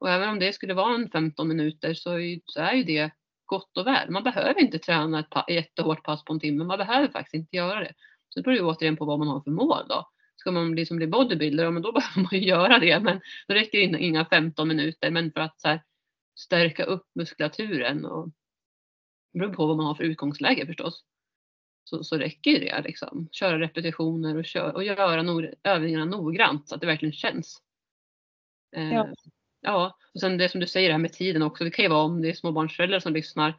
Och 0.00 0.10
även 0.10 0.28
om 0.28 0.38
det 0.38 0.52
skulle 0.52 0.74
vara 0.74 0.94
en 0.94 1.10
15 1.10 1.48
minuter 1.48 1.94
så 1.94 2.10
är, 2.12 2.18
ju- 2.18 2.40
så 2.44 2.60
är 2.60 2.72
ju 2.72 2.84
det 2.84 3.10
gott 3.46 3.76
och 3.76 3.86
väl. 3.86 4.10
Man 4.10 4.22
behöver 4.24 4.60
inte 4.60 4.78
träna 4.78 5.20
ett 5.20 5.30
pa- 5.30 5.44
jättehårt 5.48 6.02
pass 6.04 6.24
på 6.24 6.32
en 6.32 6.40
timme, 6.40 6.64
man 6.64 6.78
behöver 6.78 7.08
faktiskt 7.08 7.34
inte 7.34 7.56
göra 7.56 7.80
det. 7.80 7.92
Så 8.28 8.38
det 8.40 8.42
beror 8.44 8.56
ju 8.56 8.62
återigen 8.64 8.96
på 8.96 9.04
vad 9.04 9.18
man 9.18 9.28
har 9.28 9.40
för 9.40 9.50
mål 9.50 9.84
då. 9.88 10.08
Ska 10.36 10.50
man 10.50 10.74
liksom 10.74 10.96
bli 10.96 11.06
bodybuilder, 11.06 11.64
ja 11.64 11.70
men 11.70 11.82
då 11.82 11.92
behöver 11.98 12.20
man 12.22 12.40
ju 12.40 12.46
göra 12.48 12.78
det. 12.78 13.00
Men 13.00 13.20
då 13.48 13.54
räcker 13.54 13.78
det 13.78 13.98
inga 13.98 14.24
15 14.24 14.68
minuter. 14.68 15.10
Men 15.10 15.32
för 15.32 15.40
att 15.40 15.60
så 15.60 15.68
här, 15.68 15.82
stärka 16.38 16.84
upp 16.84 17.06
muskulaturen 17.14 18.04
och 18.04 18.28
det 19.32 19.38
beror 19.38 19.52
på 19.54 19.66
vad 19.66 19.76
man 19.76 19.86
har 19.86 19.94
för 19.94 20.04
utgångsläge 20.04 20.66
förstås. 20.66 21.02
Så, 21.88 22.04
så 22.04 22.18
räcker 22.18 22.60
det 22.60 22.82
liksom. 22.84 23.28
Köra 23.32 23.58
repetitioner 23.58 24.36
och, 24.36 24.44
kör, 24.44 24.74
och 24.74 24.84
göra 24.84 25.22
no, 25.22 25.50
övningarna 25.62 26.04
noggrant 26.04 26.68
så 26.68 26.74
att 26.74 26.80
det 26.80 26.86
verkligen 26.86 27.12
känns. 27.12 27.62
Eh, 28.76 28.92
Ja. 28.92 29.08
ja. 29.60 29.96
Och 30.14 30.20
sen 30.20 30.38
det 30.38 30.48
som 30.48 30.60
du 30.60 30.66
säger 30.66 30.88
det 30.88 30.92
här 30.94 30.98
med 30.98 31.12
tiden 31.12 31.42
också. 31.42 31.64
Det 31.64 31.70
kan 31.70 31.82
ju 31.82 31.88
vara 31.88 32.02
om 32.02 32.22
det 32.22 32.28
är 32.28 32.34
småbarnsföräldrar 32.34 33.00
som 33.00 33.12
lyssnar. 33.12 33.54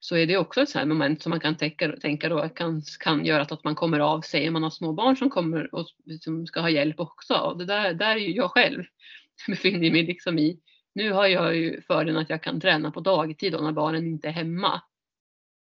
Så 0.00 0.16
är 0.16 0.26
det 0.26 0.36
också 0.36 0.62
ett 0.62 0.68
sånt 0.68 0.88
moment 0.88 1.22
som 1.22 1.30
man 1.30 1.40
kan 1.40 1.56
tänka, 1.56 1.96
tänka 1.96 2.28
då 2.28 2.48
kan, 2.48 2.82
kan 3.00 3.24
göra 3.24 3.42
att 3.42 3.64
man 3.64 3.74
kommer 3.74 4.00
av 4.00 4.20
sig. 4.20 4.50
Man 4.50 4.62
har 4.62 4.70
små 4.70 4.92
barn 4.92 5.16
som 5.16 5.30
kommer 5.30 5.74
och 5.74 5.86
som 6.20 6.46
ska 6.46 6.60
ha 6.60 6.70
hjälp 6.70 7.00
också. 7.00 7.34
Och 7.34 7.58
det 7.58 7.64
där, 7.64 7.94
där 7.94 8.16
är 8.16 8.20
ju 8.20 8.34
jag 8.34 8.50
själv 8.50 8.84
befinner 9.48 9.90
mig 9.90 10.02
liksom 10.02 10.38
i. 10.38 10.60
Nu 10.94 11.12
har 11.12 11.26
jag 11.26 11.56
ju 11.56 11.80
fördelen 11.80 12.22
att 12.22 12.30
jag 12.30 12.42
kan 12.42 12.60
träna 12.60 12.90
på 12.90 13.00
dagtid 13.00 13.52
då 13.52 13.58
när 13.58 13.72
barnen 13.72 14.06
inte 14.06 14.28
är 14.28 14.32
hemma. 14.32 14.82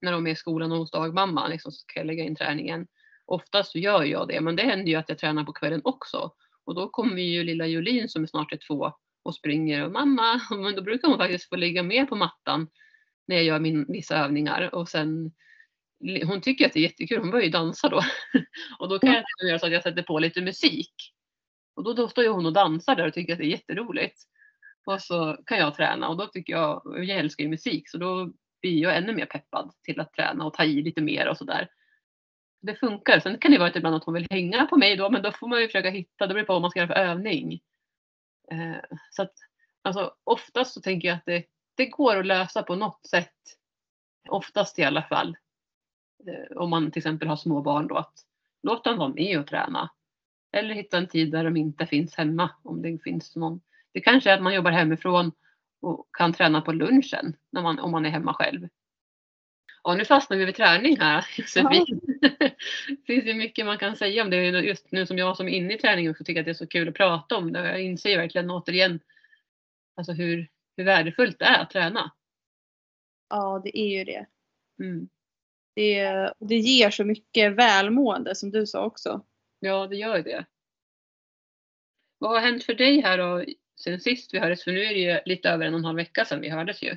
När 0.03 0.12
de 0.12 0.27
är 0.27 0.31
i 0.31 0.37
skolan 0.37 0.73
och 0.73 0.79
hos 0.79 0.91
dagmamma 0.91 1.49
liksom, 1.49 1.73
så 1.73 1.87
kan 1.87 2.01
jag 2.01 2.07
lägga 2.07 2.25
in 2.25 2.37
träningen. 2.37 2.87
Oftast 3.27 3.73
så 3.73 3.79
gör 3.79 4.03
jag 4.03 4.29
det, 4.29 4.41
men 4.41 4.57
det 4.57 4.62
händer 4.62 4.87
ju 4.87 4.95
att 4.95 5.09
jag 5.09 5.19
tränar 5.19 5.45
på 5.45 5.53
kvällen 5.53 5.81
också. 5.85 6.33
Och 6.65 6.75
då 6.75 6.88
kommer 6.88 7.23
ju 7.23 7.45
lilla 7.45 7.67
Julin 7.67 8.09
som 8.09 8.23
är 8.23 8.27
snart 8.27 8.53
är 8.53 8.59
två 8.67 8.93
och 9.23 9.35
springer 9.35 9.85
och 9.85 9.93
mamma, 9.93 10.41
men 10.51 10.75
då 10.75 10.83
brukar 10.83 11.09
hon 11.09 11.19
faktiskt 11.19 11.49
få 11.49 11.57
ligga 11.57 11.83
med 11.83 12.09
på 12.09 12.17
mattan 12.17 12.69
när 13.27 13.37
jag 13.37 13.45
gör 13.45 13.61
min, 13.61 13.87
vissa 13.88 14.17
övningar 14.17 14.75
och 14.75 14.88
sen 14.88 15.33
hon 16.25 16.41
tycker 16.41 16.67
att 16.67 16.73
det 16.73 16.79
är 16.79 16.83
jättekul, 16.83 17.19
hon 17.19 17.31
börjar 17.31 17.45
ju 17.45 17.51
dansa 17.51 17.88
då. 17.88 18.03
Och 18.79 18.88
då 18.88 18.99
kan 18.99 19.12
jag 19.12 19.49
göra 19.49 19.59
så 19.59 19.67
att 19.67 19.73
jag 19.73 19.83
sätter 19.83 20.03
på 20.03 20.19
lite 20.19 20.41
musik. 20.41 20.95
Och 21.75 21.85
då, 21.85 21.93
då 21.93 22.09
står 22.09 22.25
ju 22.25 22.31
hon 22.31 22.47
och 22.47 22.53
dansar 22.53 22.97
där 22.97 23.07
och 23.07 23.15
tycker 23.15 23.33
att 23.33 23.38
det 23.38 23.45
är 23.45 23.51
jätteroligt. 23.51 24.23
Och 24.87 25.01
så 25.01 25.38
kan 25.47 25.59
jag 25.59 25.75
träna 25.75 26.09
och 26.09 26.17
då 26.17 26.27
tycker 26.27 26.53
jag, 26.53 26.83
jag 26.85 27.19
älskar 27.19 27.45
ju 27.45 27.51
musik 27.51 27.91
så 27.91 27.99
då 27.99 28.33
blir 28.62 28.83
jag 28.83 28.96
ännu 28.96 29.12
mer 29.12 29.27
peppad 29.27 29.72
till 29.83 30.01
att 30.01 30.12
träna 30.12 30.44
och 30.44 30.55
ta 30.55 30.64
i 30.64 30.83
lite 30.83 31.01
mer 31.01 31.29
och 31.29 31.37
sådär. 31.37 31.68
Det 32.61 32.75
funkar. 32.75 33.20
Sen 33.20 33.38
kan 33.38 33.51
det 33.51 33.59
vara 33.59 33.68
att 33.68 33.77
ibland 33.77 33.96
att 33.96 34.05
hon 34.05 34.14
vill 34.14 34.27
hänga 34.31 34.66
på 34.66 34.77
mig 34.77 34.96
då 34.96 35.11
men 35.11 35.22
då 35.22 35.33
får 35.33 35.48
man 35.48 35.61
ju 35.61 35.66
försöka 35.66 35.90
hitta, 35.90 36.27
det 36.27 36.35
beror 36.35 36.46
på 36.46 36.53
vad 36.53 36.62
man 36.62 36.70
ska 36.70 36.81
göra 36.81 36.94
för 36.94 36.94
övning. 36.94 37.61
Eh, 38.51 38.98
så 39.11 39.22
att 39.22 39.35
alltså 39.83 40.14
oftast 40.25 40.75
så 40.75 40.81
tänker 40.81 41.09
jag 41.09 41.16
att 41.16 41.27
det, 41.27 41.44
det 41.75 41.87
går 41.87 42.16
att 42.16 42.27
lösa 42.27 42.62
på 42.62 42.77
något 42.77 43.07
sätt 43.07 43.33
Oftast 44.29 44.79
i 44.79 44.83
alla 44.83 45.03
fall. 45.03 45.37
Eh, 46.27 46.57
om 46.57 46.70
man 46.70 46.90
till 46.90 47.01
exempel 47.01 47.29
har 47.29 47.37
små 47.37 47.62
barn 47.62 47.87
då 47.87 47.96
att 47.96 48.14
låt 48.62 48.85
dem 48.85 48.98
vara 48.98 49.09
med 49.09 49.38
och 49.38 49.46
träna. 49.46 49.90
Eller 50.53 50.75
hitta 50.75 50.98
en 50.98 51.09
tid 51.09 51.31
där 51.31 51.44
de 51.44 51.57
inte 51.57 51.87
finns 51.87 52.14
hemma 52.14 52.51
om 52.62 52.83
det 52.83 52.98
finns 52.98 53.37
någon. 53.37 53.61
Det 53.92 54.01
kanske 54.01 54.31
är 54.31 54.35
att 54.35 54.42
man 54.42 54.55
jobbar 54.55 54.70
hemifrån 54.70 55.33
och 55.83 56.09
kan 56.12 56.33
träna 56.33 56.61
på 56.61 56.73
lunchen 56.73 57.37
när 57.51 57.62
man, 57.62 57.79
om 57.79 57.90
man 57.90 58.07
är 58.07 58.11
hemma 58.11 58.35
själv. 58.35 58.68
Ja, 59.85 59.95
nu 59.95 60.05
fastnar 60.05 60.37
vi 60.37 60.45
vid 60.45 60.55
träning 60.55 60.99
här 61.01 61.27
Josefin. 61.37 62.01
Ja. 62.21 62.29
det 62.88 62.97
finns 63.07 63.25
ju 63.25 63.35
mycket 63.35 63.66
man 63.66 63.79
kan 63.79 63.97
säga 63.97 64.23
om 64.23 64.31
det. 64.31 64.37
Just 64.37 64.92
nu 64.92 65.07
som 65.07 65.18
jag 65.18 65.37
som 65.37 65.49
är 65.49 65.53
inne 65.53 65.75
i 65.75 65.79
träning 65.79 66.11
också 66.11 66.25
tycker 66.25 66.40
att 66.40 66.45
det 66.45 66.53
är 66.53 66.55
så 66.55 66.66
kul 66.66 66.88
att 66.88 66.95
prata 66.95 67.37
om 67.37 67.53
det. 67.53 67.68
Jag 67.68 67.83
inser 67.83 68.18
verkligen 68.18 68.51
återigen 68.51 69.01
alltså 69.97 70.12
hur, 70.12 70.49
hur 70.77 70.85
värdefullt 70.85 71.38
det 71.38 71.45
är 71.45 71.62
att 71.62 71.71
träna. 71.71 72.12
Ja, 73.29 73.61
det 73.64 73.79
är 73.79 73.99
ju 73.99 74.05
det. 74.05 74.27
Mm. 74.81 75.09
Det, 75.75 76.33
det 76.38 76.57
ger 76.57 76.90
så 76.90 77.05
mycket 77.05 77.53
välmående 77.53 78.35
som 78.35 78.51
du 78.51 78.66
sa 78.66 78.85
också. 78.85 79.25
Ja, 79.61 79.87
det 79.87 79.97
gör 79.97 80.23
det. 80.23 80.45
Vad 82.18 82.31
har 82.31 82.40
hänt 82.40 82.64
för 82.64 82.75
dig 82.75 83.01
här 83.01 83.18
då 83.18 83.45
sen 83.85 84.01
sist 84.01 84.35
vi 84.35 84.38
hördes? 84.38 84.64
För 84.64 84.73
nu 84.73 84.81
är 84.81 84.95
det 84.95 85.01
ju 85.01 85.21
lite 85.25 85.49
över 85.49 85.66
en 85.66 85.75
och 85.75 85.79
en 85.79 85.85
halv 85.85 85.97
vecka 85.97 86.25
sedan 86.25 86.40
vi 86.40 86.49
hördes 86.49 86.83
ju. 86.83 86.97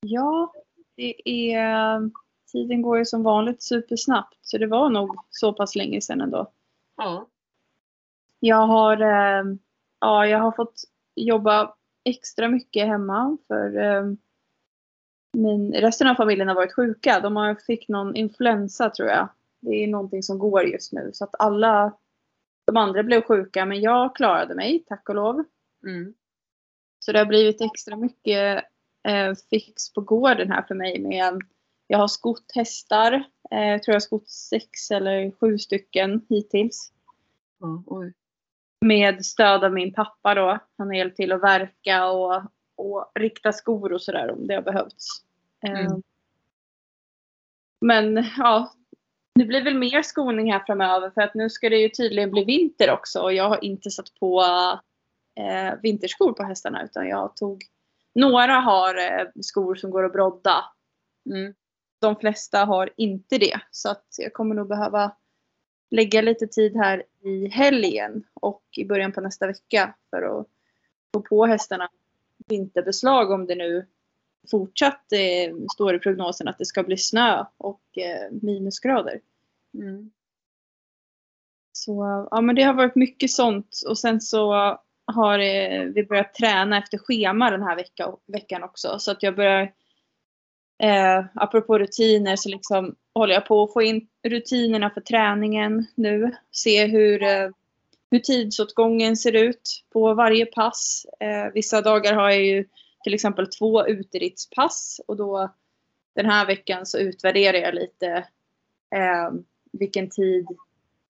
Ja, 0.00 0.52
det 0.96 1.28
är, 1.28 2.10
tiden 2.52 2.82
går 2.82 2.98
ju 2.98 3.04
som 3.04 3.22
vanligt 3.22 3.62
supersnabbt 3.62 4.38
så 4.42 4.58
det 4.58 4.66
var 4.66 4.90
nog 4.90 5.16
så 5.30 5.52
pass 5.52 5.74
länge 5.74 6.00
sedan 6.00 6.20
ändå. 6.20 6.52
Ja. 6.96 7.28
Jag 8.40 8.66
har, 8.66 9.00
eh, 9.00 9.44
ja, 10.00 10.26
jag 10.26 10.38
har 10.38 10.52
fått 10.52 10.82
jobba 11.14 11.74
extra 12.04 12.48
mycket 12.48 12.86
hemma 12.86 13.38
för 13.48 13.78
eh, 13.78 14.12
min, 15.32 15.72
resten 15.72 16.06
av 16.06 16.14
familjen 16.14 16.48
har 16.48 16.54
varit 16.54 16.74
sjuka. 16.74 17.20
De 17.20 17.36
har 17.36 17.54
fick 17.54 17.88
någon 17.88 18.16
influensa 18.16 18.90
tror 18.90 19.08
jag. 19.08 19.28
Det 19.60 19.84
är 19.84 19.86
någonting 19.86 20.22
som 20.22 20.38
går 20.38 20.64
just 20.64 20.92
nu 20.92 21.10
så 21.12 21.24
att 21.24 21.34
alla 21.38 21.92
de 22.68 22.76
andra 22.76 23.02
blev 23.02 23.22
sjuka 23.22 23.66
men 23.66 23.80
jag 23.80 24.16
klarade 24.16 24.54
mig 24.54 24.84
tack 24.86 25.08
och 25.08 25.14
lov. 25.14 25.44
Mm. 25.86 26.14
Så 26.98 27.12
det 27.12 27.18
har 27.18 27.26
blivit 27.26 27.60
extra 27.60 27.96
mycket 27.96 28.64
eh, 29.08 29.34
fix 29.50 29.92
på 29.92 30.00
gården 30.00 30.50
här 30.50 30.62
för 30.62 30.74
mig 30.74 31.00
med 31.00 31.40
jag 31.86 31.98
har 31.98 32.08
skott 32.08 32.52
hästar. 32.54 33.12
Eh, 33.50 33.68
jag 33.68 33.82
tror 33.82 33.92
jag 33.92 33.94
har 33.94 34.00
skott 34.00 34.28
sex 34.28 34.90
eller 34.90 35.30
sju 35.40 35.58
stycken 35.58 36.26
hittills. 36.28 36.92
Mm, 37.62 38.12
med 38.80 39.24
stöd 39.24 39.64
av 39.64 39.72
min 39.72 39.94
pappa 39.94 40.34
då. 40.34 40.58
Han 40.78 40.86
har 40.86 40.94
hjälpt 40.94 41.16
till 41.16 41.32
att 41.32 41.42
verka 41.42 42.06
och, 42.06 42.42
och 42.76 43.12
rikta 43.14 43.52
skor 43.52 43.92
och 43.92 44.02
sådär 44.02 44.30
om 44.30 44.46
det 44.46 44.54
har 44.54 44.62
behövts. 44.62 45.06
Eh, 45.66 45.80
mm. 45.80 46.02
Men 47.80 48.24
ja, 48.36 48.72
det 49.38 49.44
blir 49.44 49.62
väl 49.62 49.78
mer 49.78 50.02
skoning 50.02 50.52
här 50.52 50.62
framöver 50.66 51.10
för 51.10 51.20
att 51.20 51.34
nu 51.34 51.50
ska 51.50 51.68
det 51.68 51.78
ju 51.78 51.88
tydligen 51.88 52.30
bli 52.30 52.44
vinter 52.44 52.90
också 52.90 53.20
och 53.20 53.32
jag 53.32 53.48
har 53.48 53.64
inte 53.64 53.90
satt 53.90 54.14
på 54.20 54.42
eh, 55.38 55.80
vinterskor 55.82 56.32
på 56.32 56.42
hästarna 56.42 56.84
utan 56.84 57.08
jag 57.08 57.36
tog 57.36 57.64
några 58.14 58.52
har 58.52 58.98
eh, 58.98 59.26
skor 59.40 59.74
som 59.74 59.90
går 59.90 60.04
att 60.04 60.12
brodda. 60.12 60.64
Mm. 61.30 61.54
De 62.00 62.16
flesta 62.16 62.64
har 62.64 62.90
inte 62.96 63.38
det 63.38 63.60
så 63.70 63.90
att 63.90 64.06
jag 64.18 64.32
kommer 64.32 64.54
nog 64.54 64.68
behöva 64.68 65.16
lägga 65.90 66.22
lite 66.22 66.46
tid 66.46 66.76
här 66.76 67.02
i 67.22 67.48
helgen 67.48 68.24
och 68.34 68.62
i 68.76 68.84
början 68.84 69.12
på 69.12 69.20
nästa 69.20 69.46
vecka 69.46 69.94
för 70.10 70.22
att 70.22 70.46
få 71.14 71.20
på 71.20 71.46
hästarna 71.46 71.88
vinterbeslag 72.48 73.30
om 73.30 73.46
det 73.46 73.54
nu 73.54 73.86
fortsatt 74.50 75.12
eh, 75.12 75.56
står 75.72 75.94
i 75.94 75.98
prognosen 75.98 76.48
att 76.48 76.58
det 76.58 76.66
ska 76.66 76.82
bli 76.82 76.96
snö 76.96 77.44
och 77.56 77.98
eh, 77.98 78.32
minusgrader. 78.42 79.20
Mm. 79.74 80.10
Så 81.72 82.28
ja 82.30 82.40
men 82.40 82.54
det 82.54 82.62
har 82.62 82.74
varit 82.74 82.94
mycket 82.94 83.30
sånt 83.30 83.82
och 83.88 83.98
sen 83.98 84.20
så 84.20 84.78
har 85.06 85.38
eh, 85.38 85.82
vi 85.84 86.04
börjat 86.04 86.34
träna 86.34 86.78
efter 86.78 86.98
schema 86.98 87.50
den 87.50 87.62
här 87.62 87.76
vecka, 87.76 88.12
veckan 88.26 88.62
också 88.62 88.98
så 88.98 89.10
att 89.10 89.22
jag 89.22 89.36
börjar 89.36 89.72
eh, 90.82 91.24
apropå 91.34 91.78
rutiner 91.78 92.36
så 92.36 92.48
liksom 92.48 92.94
håller 93.14 93.34
jag 93.34 93.46
på 93.46 93.62
att 93.62 93.72
få 93.72 93.82
in 93.82 94.08
rutinerna 94.28 94.90
för 94.90 95.00
träningen 95.00 95.86
nu. 95.94 96.36
Se 96.50 96.86
hur, 96.86 97.22
eh, 97.22 97.50
hur 98.10 98.18
tidsåtgången 98.18 99.16
ser 99.16 99.32
ut 99.32 99.84
på 99.92 100.14
varje 100.14 100.46
pass. 100.46 101.06
Eh, 101.20 101.52
vissa 101.54 101.82
dagar 101.82 102.14
har 102.14 102.30
jag 102.30 102.44
ju 102.44 102.64
till 103.04 103.14
exempel 103.14 103.46
två 103.46 103.86
uteridspass 103.86 105.00
och 105.06 105.16
då 105.16 105.54
den 106.14 106.26
här 106.26 106.46
veckan 106.46 106.86
så 106.86 106.98
utvärderar 106.98 107.58
jag 107.58 107.74
lite 107.74 108.06
eh, 108.94 109.30
vilken 109.72 110.10
tid 110.10 110.46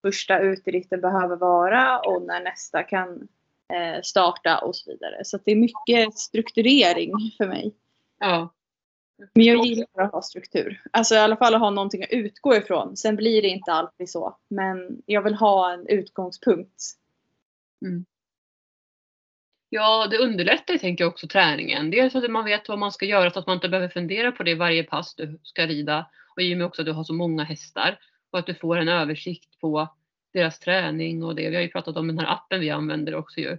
första 0.02 0.38
uteritten 0.38 1.00
behöver 1.00 1.36
vara 1.36 1.98
och 2.00 2.22
när 2.22 2.40
nästa 2.40 2.82
kan 2.82 3.28
eh, 3.72 4.02
starta 4.02 4.58
och 4.58 4.76
så 4.76 4.90
vidare. 4.90 5.24
Så 5.24 5.38
det 5.44 5.52
är 5.52 5.56
mycket 5.56 6.18
strukturering 6.18 7.12
för 7.36 7.46
mig. 7.46 7.74
Ja. 8.18 8.54
Men 9.34 9.44
jag 9.44 9.66
gillar 9.66 9.86
att 9.94 10.12
ha 10.12 10.22
struktur. 10.22 10.82
Alltså 10.90 11.14
i 11.14 11.18
alla 11.18 11.36
fall 11.36 11.54
att 11.54 11.60
ha 11.60 11.70
någonting 11.70 12.02
att 12.02 12.10
utgå 12.10 12.56
ifrån. 12.56 12.96
Sen 12.96 13.16
blir 13.16 13.42
det 13.42 13.48
inte 13.48 13.72
alltid 13.72 14.10
så. 14.10 14.36
Men 14.48 15.02
jag 15.06 15.22
vill 15.22 15.34
ha 15.34 15.72
en 15.72 15.86
utgångspunkt. 15.86 16.82
Mm. 17.82 18.04
Ja, 19.70 20.06
det 20.10 20.18
underlättar 20.18 20.78
tänker 20.78 21.04
jag 21.04 21.12
också 21.12 21.28
träningen. 21.28 21.90
Dels 21.90 22.14
att 22.14 22.30
man 22.30 22.44
vet 22.44 22.68
vad 22.68 22.78
man 22.78 22.92
ska 22.92 23.06
göra 23.06 23.30
så 23.30 23.38
att 23.38 23.46
man 23.46 23.54
inte 23.54 23.68
behöver 23.68 23.88
fundera 23.88 24.32
på 24.32 24.42
det 24.42 24.54
varje 24.54 24.84
pass 24.84 25.14
du 25.14 25.38
ska 25.42 25.66
rida. 25.66 26.06
Och 26.36 26.42
i 26.42 26.54
och 26.54 26.58
med 26.58 26.66
också 26.66 26.82
att 26.82 26.86
du 26.86 26.92
har 26.92 27.04
så 27.04 27.14
många 27.14 27.44
hästar. 27.44 27.98
Och 28.30 28.38
att 28.38 28.46
du 28.46 28.54
får 28.54 28.76
en 28.76 28.88
översikt 28.88 29.60
på 29.60 29.88
deras 30.32 30.58
träning 30.58 31.24
och 31.24 31.34
det. 31.34 31.48
Vi 31.48 31.54
har 31.54 31.62
ju 31.62 31.70
pratat 31.70 31.96
om 31.96 32.06
den 32.06 32.18
här 32.18 32.32
appen 32.32 32.60
vi 32.60 32.70
använder 32.70 33.14
också 33.14 33.40
ju. 33.40 33.58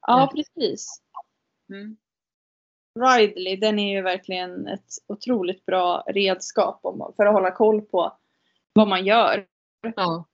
Ja, 0.00 0.32
precis. 0.34 1.02
Mm. 1.68 1.96
Ridley, 3.00 3.56
den 3.56 3.78
är 3.78 3.96
ju 3.96 4.02
verkligen 4.02 4.66
ett 4.66 4.88
otroligt 5.06 5.66
bra 5.66 6.04
redskap 6.06 6.80
för 7.16 7.26
att 7.26 7.32
hålla 7.32 7.50
koll 7.50 7.82
på 7.82 8.18
vad 8.72 8.88
man 8.88 9.04
gör. 9.04 9.46
Ja. 9.96 10.24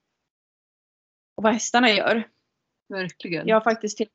Och 1.35 1.43
vad 1.43 1.53
hästarna 1.53 1.91
gör. 1.91 2.29
Verkligen. 2.89 3.49
Jag 3.49 3.57
har 3.57 3.61
faktiskt 3.61 3.97
till 3.97 4.09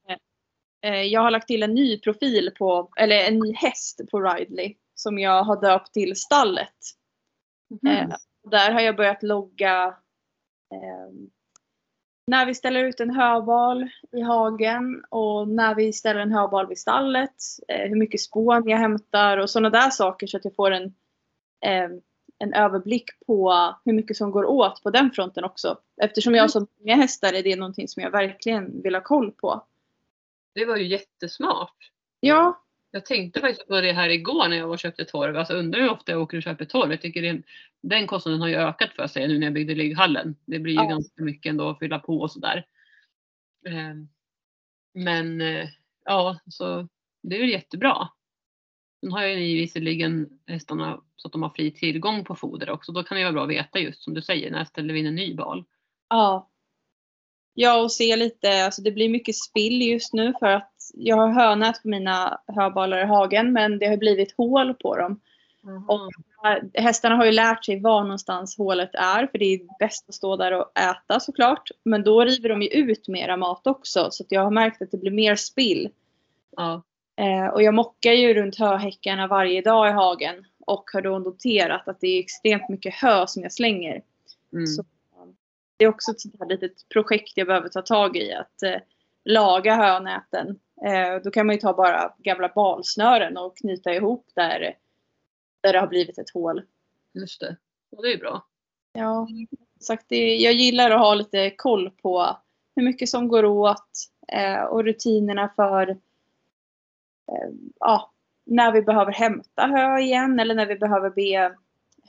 eh, 0.82 1.02
jag 1.02 1.22
har 1.22 1.32
lagt 1.32 1.48
till 1.48 1.64
en 1.64 1.74
ny 1.74 2.00
profil 2.00 2.52
på, 2.58 2.90
eller 2.98 3.28
en 3.28 3.40
ny 3.40 3.54
häst 3.54 4.02
på 4.12 4.22
Ridley 4.22 4.76
som 4.94 5.20
jag 5.20 5.44
har 5.44 5.62
döpt 5.62 5.94
till 5.94 6.16
stallet. 6.16 6.76
Mm. 7.84 8.12
Där 8.46 8.72
har 8.72 8.82
jag 8.82 8.96
börjat 8.96 9.24
logga 9.24 9.96
eh, 10.72 11.30
när 12.28 12.46
vi 12.46 12.56
ställer 12.56 12.84
ut 12.84 13.00
en 13.00 13.10
höbal 13.10 13.90
i 14.12 14.22
hagen 14.22 15.04
och 15.10 15.48
när 15.48 15.76
vi 15.76 15.94
ställer 15.94 16.20
en 16.20 16.32
höbal 16.32 16.68
vid 16.68 16.80
stallet. 16.80 17.36
Eh, 17.68 17.90
hur 17.90 17.96
mycket 17.96 18.22
spån 18.22 18.70
jag 18.70 18.78
hämtar 18.78 19.38
och 19.38 19.50
sådana 19.50 19.70
där 19.70 19.90
saker 19.90 20.28
så 20.28 20.38
att 20.38 20.46
jag 20.46 20.56
får 20.56 20.72
en, 20.72 20.84
eh, 21.66 21.90
en 22.40 22.54
överblick 22.54 23.10
på 23.28 23.54
hur 23.86 23.94
mycket 23.94 24.18
som 24.18 24.32
går 24.32 24.46
åt 24.46 24.84
på 24.84 24.90
den 24.90 25.12
fronten 25.12 25.44
också. 25.44 25.78
Eftersom 26.02 26.36
jag 26.36 26.44
har 26.44 26.48
så 26.48 26.68
många 26.80 26.96
hästar 26.96 27.34
är 27.34 27.44
det 27.44 27.56
någonting 27.56 27.88
som 27.88 28.04
jag 28.04 28.12
verkligen 28.12 28.82
vill 28.82 28.96
ha 28.96 29.02
koll 29.02 29.32
på. 29.32 29.66
Det 30.56 30.66
var 30.66 30.78
ju 30.78 30.88
jättesmart. 30.88 31.92
Ja. 32.20 32.65
Jag 32.96 33.06
tänkte 33.06 33.40
faktiskt 33.40 33.68
på 33.68 33.82
det 33.82 33.92
här 33.94 34.10
igår 34.10 34.48
när 34.50 34.58
jag 34.58 34.68
var 34.68 34.74
och 34.74 34.80
köpte 34.80 35.06
torv. 35.06 35.38
Alltså 35.38 35.54
undrar 35.54 35.82
hur 35.82 35.90
ofta 35.92 36.12
jag 36.12 36.22
åker 36.22 36.38
och 36.38 36.44
köper 36.44 36.66
torv. 36.66 36.92
Jag 36.92 37.02
tycker 37.02 37.22
det, 37.22 37.42
den 37.84 38.08
kostnaden 38.08 38.42
har 38.42 38.48
ju 38.48 38.56
ökat 38.56 38.94
för 38.94 39.08
sig 39.08 39.28
nu 39.28 39.40
när 39.40 39.48
jag 39.48 39.54
byggde 39.54 39.76
ligghallen. 39.76 40.36
Det 40.46 40.60
blir 40.60 40.74
ju 40.74 40.80
Ja. 40.80 40.90
ganska 40.90 41.24
mycket 41.24 41.50
ändå 41.50 41.70
att 41.70 41.80
fylla 41.80 42.00
på 42.00 42.20
och 42.22 42.32
sådär. 42.32 42.66
Eh, 43.68 43.94
Men 44.94 45.42
eh, 45.42 45.68
ja, 46.06 46.40
så 46.50 46.88
det 47.24 47.36
är 47.36 47.40
väl 47.40 47.50
jättebra. 47.50 48.10
Sen 49.00 49.12
har 49.12 49.22
jag 49.22 49.42
ju 49.42 49.62
visserligen 49.62 50.30
hästarna 50.48 51.02
så 51.16 51.28
att 51.28 51.32
de 51.32 51.44
har 51.44 51.50
fri 51.50 51.72
tillgång 51.72 52.26
på 52.26 52.36
foder 52.36 52.70
också. 52.70 52.92
Då 52.92 53.04
kan 53.04 53.18
det 53.18 53.24
vara 53.24 53.34
bra 53.34 53.44
att 53.44 53.50
veta 53.50 53.80
just 53.80 54.04
som 54.04 54.14
du 54.14 54.22
säger, 54.22 54.52
när 54.52 54.66
ställer 54.66 54.94
vi 54.94 55.00
in 55.00 55.06
en 55.08 55.16
ny 55.16 55.36
bal? 55.36 55.64
Ja. 56.10 56.50
Ja 57.58 57.82
och 57.82 57.92
se 57.92 58.16
lite, 58.16 58.66
alltså 58.66 58.82
det 58.82 58.92
blir 58.92 59.10
mycket 59.10 59.36
spill 59.36 59.82
just 59.82 60.14
nu 60.14 60.34
för 60.40 60.48
att 60.48 60.72
jag 60.94 61.16
har 61.16 61.32
hönät 61.32 61.82
på 61.82 61.88
mina 61.88 62.40
höbalar 62.48 63.04
i 63.04 63.06
hagen 63.06 63.54
men 63.54 63.80
det 63.80 63.86
har 63.86 63.98
blivit 63.98 64.38
hål 64.38 64.74
på 64.74 64.96
dem. 64.96 65.20
Och 65.88 66.12
hästarna 66.74 67.16
har 67.16 67.26
ju 67.26 67.32
lärt 67.32 67.66
sig 67.66 67.80
var 67.80 68.04
någonstans 68.04 68.58
hålet 68.58 68.90
är 68.94 69.28
för 69.28 69.38
det 69.38 69.46
är 69.46 69.60
bäst 69.80 70.10
att 70.10 70.16
stå 70.16 70.36
där 70.36 70.52
och 70.52 70.80
äta 70.80 71.20
såklart. 71.20 71.70
Men 71.84 72.04
då 72.04 72.24
river 72.24 72.50
de 72.50 72.62
ju 72.62 72.68
ut 72.68 73.08
mera 73.08 73.38
mat 73.38 73.68
också 73.68 74.08
så 74.12 74.24
jag 74.30 74.42
har 74.42 74.52
märkt 74.52 74.82
att 74.82 74.92
det 74.92 74.98
blir 74.98 75.12
mer 75.12 75.36
spill. 75.36 75.90
Ja. 76.58 76.84
Eh, 77.18 77.48
och 77.48 77.64
jag 77.64 77.74
mockar 77.74 78.12
ju 78.12 78.34
runt 78.34 78.60
höhäckarna 78.60 79.28
varje 79.28 79.62
dag 79.62 79.90
i 79.90 79.92
hagen 79.92 80.46
och 80.66 80.84
har 80.94 81.02
då 81.02 81.20
noterat 81.20 81.88
att 81.88 82.00
det 82.00 82.08
är 82.08 82.20
extremt 82.20 82.70
mycket 82.70 82.94
hö 82.94 83.28
som 83.28 83.44
jag 83.44 83.54
slänger. 83.54 84.02
Mm. 84.54 84.68
Så, 84.68 84.84
det 85.78 85.86
är 85.86 85.90
också 85.90 86.12
ett 86.12 86.22
sånt 86.22 86.36
här 86.40 86.48
litet 86.48 86.90
projekt 86.90 87.32
jag 87.36 87.48
behöver 87.48 87.70
ta 87.70 87.82
tag 87.82 88.18
i 88.18 88.34
att 88.34 88.64
eh, 88.64 88.80
laga 89.26 89.76
hönäten 89.76 90.60
Eh, 90.84 91.22
då 91.24 91.32
kan 91.32 91.46
man 91.46 91.56
ju 91.56 91.62
ta 91.62 91.74
bara 91.74 92.14
gamla 92.18 92.52
balsnören 92.56 93.38
och 93.38 93.58
knyta 93.58 93.94
ihop 93.94 94.28
där, 94.34 94.78
där 95.62 95.74
det 95.74 95.80
har 95.80 95.88
blivit 95.88 96.18
ett 96.18 96.30
hål. 96.30 96.62
Just 97.14 97.40
det. 97.40 97.58
Och 97.92 98.04
det 98.04 98.14
är 98.14 98.18
bra. 98.18 98.46
Ja, 98.94 99.28
sagt 99.80 100.06
det, 100.08 100.36
jag 100.36 100.54
gillar 100.54 100.92
att 100.92 101.00
ha 101.00 101.16
lite 101.16 101.50
koll 101.50 101.90
på 101.90 102.38
hur 102.76 102.84
mycket 102.84 103.10
som 103.10 103.28
går 103.28 103.46
åt 103.46 103.90
eh, 104.28 104.64
och 104.64 104.84
rutinerna 104.84 105.52
för 105.56 105.90
eh, 107.28 107.50
ja, 107.80 108.12
när 108.46 108.72
vi 108.72 108.82
behöver 108.82 109.12
hämta 109.12 109.68
hö 109.68 110.00
igen 110.00 110.40
eller 110.40 110.56
när 110.56 110.66
vi 110.66 110.76
behöver 110.76 111.10
be 111.10 111.56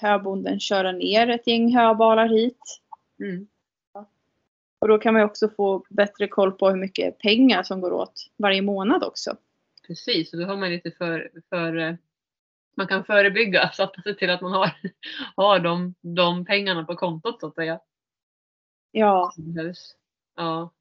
höbonden 0.00 0.60
köra 0.60 0.92
ner 0.92 1.30
ett 1.30 1.46
gäng 1.46 1.76
höbalar 1.76 2.28
hit. 2.28 2.80
Mm. 3.20 3.46
Och 4.78 4.88
då 4.88 4.98
kan 4.98 5.14
man 5.14 5.22
också 5.22 5.48
få 5.48 5.84
bättre 5.90 6.28
koll 6.28 6.52
på 6.52 6.70
hur 6.70 6.76
mycket 6.76 7.18
pengar 7.18 7.62
som 7.62 7.80
går 7.80 7.92
åt 7.92 8.30
varje 8.36 8.62
månad 8.62 9.04
också. 9.04 9.36
Precis, 9.86 10.32
och 10.32 10.38
då 10.38 10.46
har 10.46 10.56
man 10.56 10.70
lite 10.70 10.90
för, 10.90 11.30
för 11.48 11.76
eh, 11.76 11.94
man 12.76 12.86
kan 12.86 13.04
förebygga 13.04 13.70
så 13.74 13.82
att 13.82 14.02
ser 14.02 14.12
till 14.12 14.30
att 14.30 14.40
man 14.40 14.52
har, 14.52 14.70
har 15.36 15.58
de, 15.58 15.94
de 16.00 16.44
pengarna 16.44 16.84
på 16.84 16.96
kontot 16.96 17.40
så 17.40 17.46
att 17.46 17.54
säga. 17.54 17.80
Ja, 18.90 19.32
Ja. 20.36 20.72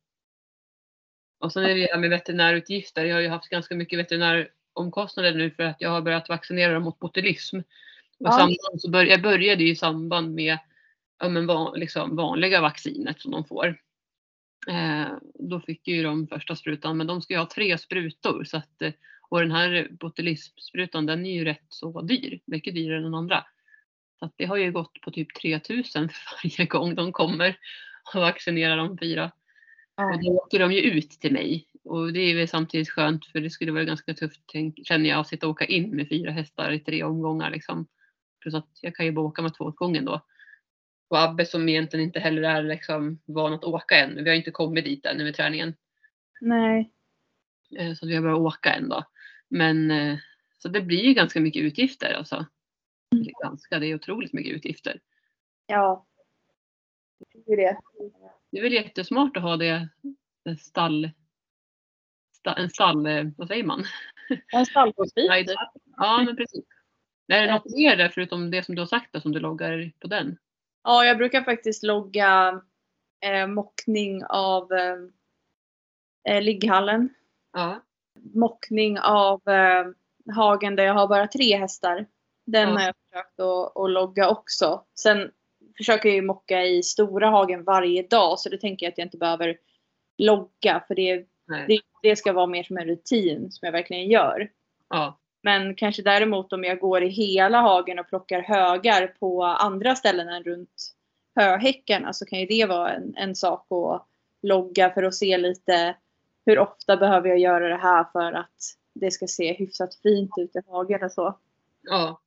Och 1.40 1.52
sen 1.52 1.64
är 1.64 1.76
det 1.76 1.82
det 1.82 1.92
här 1.92 2.00
med 2.00 2.10
veterinärutgifter. 2.10 3.06
Jag 3.06 3.16
har 3.16 3.22
ju 3.22 3.30
haft 3.30 3.50
ganska 3.50 3.76
mycket 3.76 4.00
veterinäromkostnader 4.00 5.34
nu 5.34 5.52
för 5.52 5.64
att 5.64 5.82
jag 5.82 5.90
har 5.90 6.02
börjat 6.02 6.30
vaccinera 6.30 6.74
dem 6.74 6.84
mot 6.84 7.00
botulism. 7.00 7.58
Och 7.58 7.64
Ja. 8.18 8.50
så 8.78 8.90
bör, 8.90 9.06
jag 9.06 9.22
började 9.22 9.64
i 9.64 9.76
samband 9.76 10.36
med 10.36 10.58
ja, 11.20 11.30
men 11.30 11.48
van, 11.48 11.80
liksom 11.80 12.16
vanliga 12.16 12.62
vaccinet 12.62 13.22
som 13.22 13.32
de 13.32 13.46
får. 13.46 13.78
Eh, 14.68 15.08
då 15.34 15.60
fick 15.60 15.88
ju 15.88 16.04
de 16.04 16.28
första 16.28 16.56
sprutan, 16.56 16.98
men 16.98 17.08
de 17.08 17.22
ska 17.22 17.34
ju 17.34 17.40
ha 17.40 17.50
tre 17.50 17.78
sprutor. 17.78 18.44
Så 18.44 18.58
att, 18.58 18.82
eh, 18.82 18.92
och 19.30 19.40
den 19.40 19.52
här 19.52 19.88
botulismsprutan 19.92 21.06
den 21.06 21.26
är 21.26 21.34
ju 21.34 21.46
rätt 21.46 21.66
så 21.70 22.02
dyr, 22.02 22.40
mycket 22.46 22.76
dyrare 22.76 22.98
än 22.98 23.04
den 23.04 23.16
andra. 23.16 23.46
Så 24.20 24.26
att 24.26 24.34
det 24.36 24.46
har 24.46 24.58
ju 24.58 24.72
gått 24.72 25.02
på 25.02 25.12
typ 25.12 25.36
3000 25.36 26.10
för 26.10 26.20
varje 26.44 26.66
gång 26.66 26.96
de 26.96 27.12
kommer 27.12 27.58
och 28.14 28.22
vaccinerar 28.22 28.78
de 28.78 28.98
fyra. 28.98 29.32
Och 29.98 30.24
då 30.24 30.32
åker 30.32 30.60
de 30.60 30.72
ju 30.72 30.82
ut 30.82 31.10
till 31.10 31.34
mig. 31.34 31.68
Och 31.84 32.14
det 32.14 32.20
är 32.20 32.36
väl 32.36 32.48
samtidigt 32.48 32.90
skönt 32.90 33.26
för 33.26 33.40
det 33.40 33.50
skulle 33.50 33.72
vara 33.72 33.84
ganska 33.84 34.14
tufft 34.14 34.42
känner 34.84 35.10
jag 35.10 35.20
att 35.20 35.28
sitta 35.28 35.48
och 35.48 35.52
åka 35.52 35.66
in 35.66 35.96
med 35.96 36.10
fyra 36.10 36.32
hästar 36.32 36.72
i 36.72 36.80
tre 36.80 37.04
omgångar 37.04 37.52
liksom. 37.52 37.88
Plus 38.42 38.54
att 38.54 38.70
jag 38.82 38.96
kan 38.96 39.06
ju 39.06 39.12
bara 39.12 39.26
åka 39.26 39.42
med 39.42 39.54
två 39.54 39.66
åt 39.66 39.76
gången 39.76 40.06
då. 40.06 40.22
Och 41.08 41.22
Abbe 41.22 41.46
som 41.46 41.70
egentligen 41.70 42.06
inte 42.06 42.20
heller 42.20 42.42
är 42.42 42.64
liksom 42.64 43.20
van 43.26 43.54
att 43.54 43.64
åka 43.64 43.96
än. 43.96 44.24
Vi 44.24 44.30
har 44.30 44.38
inte 44.38 44.52
kommit 44.52 44.86
dit 44.86 45.06
ännu 45.06 45.24
med 45.24 45.36
träningen. 45.36 45.76
nej. 46.42 46.92
Eh, 47.78 47.94
Så 47.94 48.08
vi 48.08 48.16
har 48.16 48.24
bara 48.24 48.36
åka 48.36 48.74
en 48.74 48.90
dag. 48.90 49.06
Men 49.48 49.92
eh, 49.92 50.18
så 50.58 50.70
det 50.70 50.82
blir 50.82 51.04
ju 51.04 51.14
ganska 51.14 51.40
mycket 51.40 51.62
utgifter 51.62 52.14
alltså. 52.14 52.46
Eller 53.12 53.44
ganska, 53.44 53.80
det 53.80 53.88
är 53.88 53.96
otroligt 53.96 54.34
mycket 54.34 54.54
utgifter. 54.54 55.00
Ja. 55.68 56.06
Det 57.46 57.54
är 57.54 57.58
det. 57.58 57.78
Det 58.52 58.58
är 58.58 58.64
väl 58.64 58.74
jättesmart 58.74 59.38
att 59.38 59.44
ha 59.44 59.58
det 59.58 59.90
stall, 60.60 61.12
sta, 62.32 62.54
en 62.54 62.70
stall, 62.70 63.06
eh, 63.06 63.24
vad 63.38 63.48
säger 63.48 63.64
man? 63.64 63.84
En 64.54 64.66
stallgårdsbil. 64.66 65.26
Nej, 65.30 65.46
Ja 65.98 66.24
men 66.26 66.36
precis. 66.36 66.66
Är 67.28 67.48
det 67.48 67.54
något 67.54 67.76
mer 67.76 67.98
där 67.98 68.10
förutom 68.10 68.52
det 68.52 68.64
som 68.64 68.76
du 68.76 68.82
har 68.82 68.88
sagt 68.88 69.14
då, 69.14 69.20
som 69.22 69.32
du 69.32 69.40
loggar 69.40 69.92
på 70.00 70.08
den? 70.08 70.38
Ja, 70.86 71.06
jag 71.06 71.18
brukar 71.18 71.42
faktiskt 71.42 71.84
logga 71.84 72.62
eh, 73.26 73.48
mockning 73.48 74.26
av 74.26 74.72
eh, 74.74 74.98
eh, 76.30 76.42
ligghallen. 76.42 77.10
Ja. 77.54 77.82
Mockning 78.34 79.00
av 79.00 79.42
eh, 79.50 79.86
hagen 80.36 80.76
där 80.76 80.84
jag 80.84 80.94
har 80.94 81.08
bara 81.08 81.28
tre 81.28 81.58
hästar. 81.58 82.06
Den 82.46 82.70
Ja. 82.70 82.76
har 82.76 82.82
jag 82.86 82.96
försökt 82.96 83.40
att, 83.40 83.78
att 83.78 83.92
logga 83.92 84.30
också. 84.30 84.84
Sen 85.00 85.32
försöker 85.78 86.10
jag 86.10 86.16
ju 86.16 86.22
mocka 86.22 86.64
i 86.66 86.84
stora 86.84 87.30
hagen 87.30 87.64
varje 87.64 88.04
dag 88.08 88.40
så 88.40 88.50
det 88.50 88.58
tänker 88.58 88.86
jag 88.86 88.92
att 88.92 88.98
jag 88.98 89.06
inte 89.06 89.18
behöver 89.18 89.58
logga 90.18 90.84
för 90.88 90.96
det, 90.96 91.26
det, 91.68 91.80
det 92.02 92.16
ska 92.16 92.34
vara 92.34 92.48
mer 92.48 92.64
som 92.64 92.78
en 92.78 92.88
rutin 92.88 93.52
som 93.52 93.66
jag 93.66 93.72
verkligen 93.72 94.08
gör. 94.10 94.52
Ja. 94.90 95.20
Men 95.46 95.76
kanske 95.76 96.02
däremot 96.02 96.54
om 96.54 96.64
jag 96.64 96.80
går 96.80 97.04
i 97.04 97.08
hela 97.08 97.62
hagen 97.62 98.00
och 98.00 98.10
plockar 98.10 98.42
högar 98.42 99.08
på 99.20 99.44
andra 99.44 99.96
ställen 99.96 100.30
än 100.30 100.44
runt 100.44 100.94
höhäckarna 101.36 102.14
så 102.14 102.26
kan 102.26 102.40
ju 102.40 102.46
det 102.46 102.66
vara 102.66 102.94
en, 102.94 103.16
en 103.18 103.36
sak 103.36 103.68
att 103.72 104.08
logga 104.42 104.90
för 104.90 105.04
att 105.04 105.16
se 105.16 105.38
lite 105.38 105.96
hur 106.46 106.60
ofta 106.60 106.98
behöver 106.98 107.30
jag 107.30 107.40
göra 107.40 107.70
det 107.70 107.78
här 107.78 108.06
för 108.12 108.34
att 108.34 108.56
det 108.96 109.12
ska 109.12 109.28
se 109.28 109.54
hyfsat 109.54 109.96
fint 109.96 110.32
ut 110.38 110.56
i 110.56 110.60
hagen 110.68 111.04
och 111.04 111.12
så. 111.12 111.40
Ja. 111.82 112.22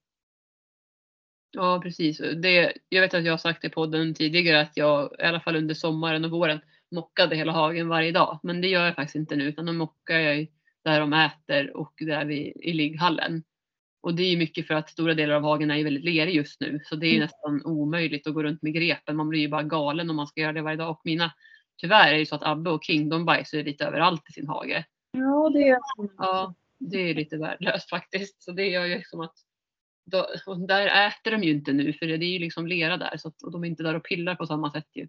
Ja 1.51 1.81
precis. 1.83 2.19
Det, 2.19 2.73
jag 2.89 3.01
vet 3.01 3.15
att 3.15 3.25
jag 3.25 3.33
har 3.33 3.39
sagt 3.39 3.65
i 3.65 3.69
podden 3.69 4.15
tidigare 4.15 4.61
att 4.61 4.77
jag 4.77 5.17
i 5.19 5.23
alla 5.23 5.41
fall 5.41 5.57
under 5.57 5.75
sommaren 5.75 6.25
och 6.25 6.31
våren 6.31 6.61
mockade 6.91 7.37
hela 7.37 7.53
hagen 7.53 7.89
varje 7.89 8.13
dag. 8.13 8.39
Men 8.43 8.61
det 8.61 8.69
gör 8.69 8.85
jag 8.85 8.95
faktiskt 8.95 9.17
inte 9.17 9.37
nu 9.37 9.45
utan 9.45 9.67
då 9.67 9.73
mockar 9.73 10.19
jag 10.19 10.47
där 10.85 11.01
de 11.01 11.13
äter 11.13 11.77
och 11.77 11.93
där 12.01 12.25
vid, 12.25 12.53
i 12.57 12.73
ligghallen. 12.73 13.43
Och 14.01 14.15
det 14.15 14.23
är 14.23 14.37
mycket 14.37 14.67
för 14.67 14.75
att 14.75 14.91
stora 14.91 15.15
delar 15.15 15.35
av 15.35 15.43
hagen 15.43 15.71
är 15.71 15.85
väldigt 15.85 16.05
lerig 16.05 16.35
just 16.35 16.61
nu. 16.61 16.81
Så 16.85 16.97
det 16.97 17.07
är 17.07 17.11
Mm. 17.15 17.21
nästan 17.21 17.65
omöjligt 17.65 18.27
att 18.27 18.35
gå 18.35 18.43
runt 18.43 18.63
med 18.63 18.75
grepen. 18.75 19.17
Man 19.17 19.29
blir 19.29 19.41
ju 19.41 19.49
bara 19.49 19.63
galen 19.63 20.11
om 20.11 20.17
man 20.17 20.27
ska 20.27 20.41
göra 20.41 20.53
det 20.53 20.63
varje 20.63 20.77
dag. 20.77 20.91
Och 20.91 21.01
mina, 21.05 21.33
tyvärr 21.77 22.09
är 22.09 22.13
det 22.13 22.19
ju 22.19 22.27
så 22.27 22.35
att 22.35 22.43
Abbe 22.43 22.71
och 22.71 22.85
King 22.85 23.09
de 23.09 23.25
bajsar 23.25 23.63
lite 23.63 23.85
överallt 23.85 24.29
i 24.29 24.33
sin 24.33 24.49
hage. 24.49 24.85
Ja, 25.13 25.51
det 25.55 25.69
är 25.69 25.79
Ja, 26.19 26.55
det 26.79 26.99
är 27.11 27.15
lite 27.15 27.37
värdelöst 27.37 27.91
faktiskt. 27.91 28.43
Så 28.43 28.53
det 28.53 28.69
gör 28.69 28.85
ju 28.85 28.95
liksom 28.95 29.21
att 29.21 29.35
då, 30.05 30.27
och 30.47 30.61
där 30.69 31.07
äter 31.09 31.31
de 31.31 31.43
ju 31.43 31.51
inte 31.51 31.73
nu 31.73 31.93
för 31.93 32.07
det 32.07 32.15
är 32.27 32.33
ju 32.33 32.39
liksom 32.39 32.67
lera 32.67 32.97
där 32.97 33.17
så 33.17 33.29
att, 33.29 33.43
och 33.43 33.53
de 33.53 33.65
är 33.65 33.69
inte 33.69 33.83
där 33.83 33.95
och 33.95 34.05
pillar 34.05 34.35
på 34.35 34.47
samma 34.47 34.71
sätt 34.73 34.89
ju. 34.95 35.09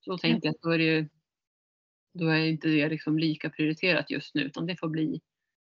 Så 0.00 0.10
då 0.10 0.18
tänker 0.18 0.48
jag 0.48 0.54
att 0.54 0.62
då 0.62 0.70
är 0.70 0.78
det 0.78 0.84
ju 0.84 1.08
då 2.18 2.28
är 2.28 2.46
inte 2.46 2.68
det 2.68 2.88
liksom 2.88 3.18
lika 3.18 3.50
prioriterat 3.50 4.10
just 4.10 4.34
nu 4.34 4.42
utan 4.42 4.66
det 4.66 4.76
får 4.76 4.88
bli 4.88 5.20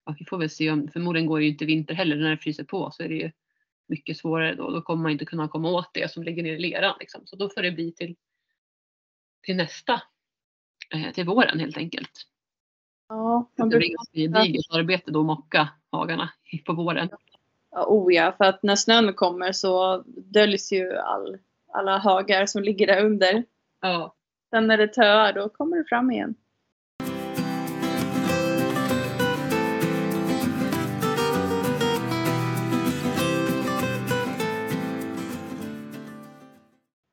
ja, 0.05 0.15
vi 0.19 0.25
får 0.25 0.37
väl 0.37 0.49
se 0.49 0.71
om 0.71 0.87
förmodligen 0.93 1.27
går 1.27 1.39
det 1.39 1.45
ju 1.45 1.51
inte 1.51 1.65
vinter 1.65 1.93
heller 1.93 2.15
när 2.15 2.29
det 2.29 2.37
fryser 2.37 2.63
på 2.63 2.91
så 2.91 3.03
är 3.03 3.09
det 3.09 3.15
ju 3.15 3.31
mycket 3.87 4.17
svårare 4.17 4.55
då. 4.55 4.71
Då 4.71 4.81
kommer 4.81 5.03
man 5.03 5.11
inte 5.11 5.25
kunna 5.25 5.47
komma 5.47 5.69
åt 5.69 5.93
det 5.93 6.11
som 6.11 6.23
ligger 6.23 6.43
ner 6.43 6.53
i 6.53 6.59
leran 6.59 6.95
liksom. 6.99 7.21
Så 7.25 7.35
då 7.35 7.49
får 7.49 7.61
det 7.61 7.71
bli 7.71 7.91
till 7.91 8.15
till 9.43 9.55
nästa 9.55 10.01
eh, 10.93 11.13
till 11.13 11.25
våren 11.25 11.59
helt 11.59 11.77
enkelt. 11.77 12.11
Ja, 13.09 13.51
man 13.57 13.69
Det 13.69 13.77
brukar, 13.77 13.79
blir 13.79 13.95
ganska 13.95 14.41
gediget 14.41 14.65
arbete 14.71 15.11
då 15.11 15.19
att 15.19 15.25
mocka 15.25 15.69
hagarna 15.91 16.29
på 16.65 16.73
våren. 16.73 17.09
ja, 17.71 17.85
oh 17.87 18.13
ja, 18.13 18.35
för 18.37 18.45
att 18.45 18.63
när 18.63 18.75
snön 18.75 19.13
kommer 19.13 19.51
så 19.51 20.03
döljs 20.07 20.71
ju 20.71 20.97
all, 20.97 21.37
alla 21.73 21.99
högar 21.99 22.45
som 22.45 22.63
ligger 22.63 22.87
där 22.87 23.05
under. 23.05 23.43
Ja, 23.81 24.15
Sen 24.49 24.67
när 24.67 24.77
det 24.77 24.87
töar 24.87 25.33
då 25.33 25.49
kommer 25.49 25.77
det 25.77 25.85
fram 25.89 26.11
igen. 26.11 26.35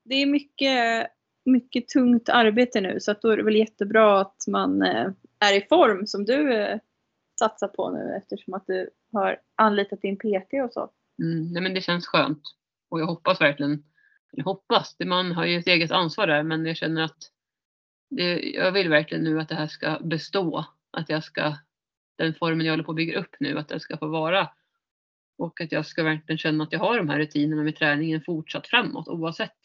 Det 0.05 0.15
är 0.15 0.27
mycket, 0.27 1.07
mycket 1.45 1.89
tungt 1.89 2.29
arbete 2.29 2.81
nu 2.81 3.01
så 3.01 3.11
att 3.11 3.23
då 3.23 3.29
är 3.29 3.37
det 3.37 3.43
väl 3.43 3.57
jättebra 3.57 4.21
att 4.21 4.45
man 4.49 4.83
eh, 4.83 5.11
är 5.39 5.57
i 5.57 5.67
form 5.69 6.07
som 6.07 6.25
du 6.25 6.55
eh, 6.55 6.79
satsar 7.39 7.69
på 7.69 7.91
nu 7.91 8.15
eftersom 8.17 8.55
att 8.55 8.67
du 8.67 8.91
har 9.13 9.39
anlitat 9.57 10.03
din 10.03 10.17
PT 10.17 10.53
och 10.65 10.73
så. 10.73 10.91
mm, 11.23 11.53
nej 11.53 11.63
men 11.63 11.75
det 11.75 11.81
känns 11.81 12.07
skönt. 12.07 12.43
Och 12.91 13.01
jag 13.01 13.07
hoppas 13.07 13.41
verkligen, 13.41 13.83
hoppas, 14.45 14.97
det 14.97 15.05
man 15.05 15.33
har 15.33 15.45
ju 15.45 15.59
ett 15.59 15.67
eget 15.67 15.91
ansvar 15.91 16.27
där 16.27 16.43
men 16.43 16.67
jag 16.67 16.77
känner 16.77 17.03
att 17.03 17.19
det, 18.11 18.41
jag 18.41 18.73
vill 18.73 18.89
verkligen 18.89 19.25
nu 19.25 19.41
att 19.41 19.49
det 19.49 19.55
här 19.55 19.67
ska 19.67 19.99
bestå. 19.99 20.65
Att 20.91 21.09
jag 21.09 21.25
ska, 21.25 21.57
den 22.19 22.35
formen 22.35 22.67
jag 22.67 22.73
håller 22.73 22.85
på 22.85 22.93
att 22.93 22.97
bygga 22.97 23.19
upp 23.19 23.37
nu, 23.41 23.59
att 23.59 23.69
det 23.69 23.81
ska 23.81 23.97
få 23.97 24.07
vara. 24.07 24.51
Och 25.39 25.61
att 25.61 25.73
jag 25.73 25.87
ska 25.87 26.03
verkligen 26.03 26.39
känna 26.39 26.65
att 26.65 26.73
jag 26.73 26.81
har 26.81 26.97
de 26.99 27.09
här 27.09 27.19
rutinerna 27.19 27.63
med 27.63 27.77
träningen 27.77 28.23
fortsatt 28.23 28.67
framåt 28.67 29.09
oavsett. 29.09 29.61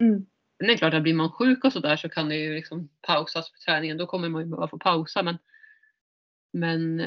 Mm. 0.00 0.26
Men 0.58 0.66
det 0.66 0.72
är 0.72 0.76
klart 0.76 0.94
att 0.94 1.02
blir 1.02 1.14
man 1.14 1.32
sjuk 1.32 1.64
och 1.64 1.72
sådär 1.72 1.96
så 1.96 2.08
kan 2.08 2.28
det 2.28 2.36
ju 2.36 2.54
liksom 2.54 2.88
pausas 3.02 3.52
på 3.52 3.58
träningen. 3.58 3.96
Då 3.96 4.06
kommer 4.06 4.28
man 4.28 4.42
ju 4.42 4.48
behöva 4.48 4.68
få 4.68 4.78
pausa 4.78 5.22
men 5.22 5.38
men 6.52 7.00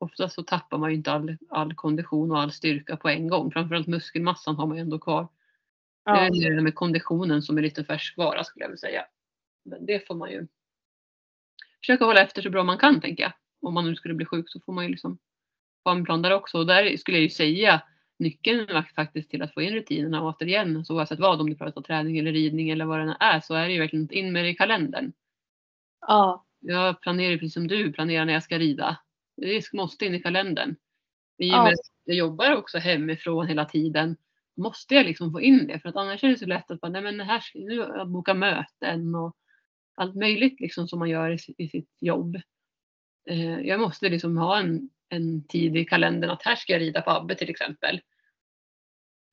eh, 0.00 0.04
oftast 0.04 0.34
så 0.34 0.42
tappar 0.42 0.78
man 0.78 0.90
ju 0.90 0.96
inte 0.96 1.12
all, 1.12 1.36
all 1.50 1.74
kondition 1.74 2.30
och 2.30 2.40
all 2.40 2.52
styrka 2.52 2.96
på 2.96 3.08
en 3.08 3.28
gång. 3.28 3.50
Framförallt 3.52 3.86
muskelmassan 3.86 4.56
har 4.56 4.66
man 4.66 4.76
ju 4.76 4.80
ändå 4.80 4.98
kvar. 4.98 5.22
Det 6.04 6.10
Ja. 6.10 6.16
är 6.26 6.30
mer 6.30 6.50
det 6.56 6.62
med 6.62 6.74
konditionen 6.74 7.42
som 7.42 7.58
är 7.58 7.62
lite 7.62 7.84
färskvara 7.84 8.44
skulle 8.44 8.64
jag 8.64 8.68
vilja 8.68 8.78
säga. 8.78 9.04
Men 9.64 9.86
det 9.86 10.06
får 10.06 10.14
man 10.14 10.30
ju 10.30 10.46
försöka 11.80 12.04
hålla 12.04 12.20
efter 12.22 12.42
så 12.42 12.50
bra 12.50 12.64
man 12.64 12.78
kan 12.78 13.00
tänker 13.00 13.22
jag. 13.22 13.32
Om 13.62 13.74
man 13.74 13.84
nu 13.84 13.96
skulle 13.96 14.14
bli 14.14 14.26
sjuk 14.26 14.44
så 14.50 14.60
får 14.60 14.72
man 14.72 14.84
ju 14.84 14.90
liksom 14.90 15.18
ha 15.84 15.92
en 15.92 16.04
plan 16.04 16.22
där 16.22 16.30
också. 16.32 16.58
Och 16.58 16.66
där 16.66 16.96
skulle 16.96 17.16
jag 17.16 17.22
ju 17.22 17.30
säga 17.30 17.82
nyckeln 18.18 18.60
är 18.68 18.82
faktiskt 18.82 19.30
till 19.30 19.42
att 19.42 19.54
få 19.54 19.62
in 19.62 19.74
rutinerna 19.74 20.22
återigen. 20.22 20.84
Så 20.84 20.94
oavsett 20.96 21.18
vad, 21.20 21.40
om 21.40 21.50
du 21.50 21.56
pratar 21.56 21.82
träning 21.82 22.18
eller 22.18 22.32
ridning 22.32 22.70
eller 22.70 22.84
vad 22.84 23.00
det 23.00 23.16
är, 23.20 23.40
så 23.40 23.54
är 23.54 23.66
det 23.66 23.72
ju 23.72 23.78
verkligen 23.80 24.12
in 24.12 24.32
med 24.32 24.44
det 24.44 24.48
i 24.48 24.54
kalendern. 24.54 25.12
ja. 26.06 26.46
jag 26.60 27.00
planerar 27.00 27.36
precis 27.36 27.54
som 27.54 27.66
du 27.68 27.92
planerar 27.92 28.24
när 28.24 28.32
jag 28.32 28.42
ska 28.42 28.58
rida. 28.58 28.96
Det 29.40 29.72
måste 29.72 30.06
in 30.06 30.14
i 30.14 30.22
kalendern. 30.22 30.76
I 31.38 31.50
och 31.50 31.62
med 31.64 31.72
att 31.72 31.92
jag 32.04 32.16
jobbar 32.16 32.56
också 32.56 32.78
hemifrån 32.78 33.46
hela 33.46 33.64
tiden 33.64 34.16
måste 34.56 34.94
jag 34.94 35.06
liksom 35.06 35.32
få 35.32 35.40
in 35.40 35.66
det 35.66 35.80
för 35.80 35.88
att 35.88 35.96
annars 35.96 36.24
är 36.24 36.28
det 36.28 36.38
så 36.38 36.46
lätt 36.46 36.70
att 36.70 36.80
bara, 36.80 36.92
nej 36.92 37.02
men 37.02 37.20
här 37.20 37.40
ska, 37.40 37.58
nu 37.58 38.04
bokat 38.04 38.36
möten 38.36 39.14
och 39.14 39.36
allt 39.94 40.14
möjligt 40.14 40.60
liksom 40.60 40.88
som 40.88 40.98
man 40.98 41.10
gör 41.10 41.30
i, 41.30 41.38
si- 41.38 41.54
i 41.58 41.68
sitt 41.68 41.96
jobb. 42.00 42.36
Eh, 43.28 43.60
jag 43.60 43.80
måste 43.80 44.08
liksom 44.08 44.36
ha 44.36 44.58
en, 44.58 44.90
en 45.08 45.44
tid 45.46 45.76
i 45.76 45.84
kalendern 45.84 46.30
att 46.30 46.42
här 46.42 46.56
ska 46.56 46.72
jag 46.72 46.80
rida 46.80 47.02
på 47.02 47.10
Abbe 47.10 47.34
till 47.34 47.50
exempel. 47.50 48.00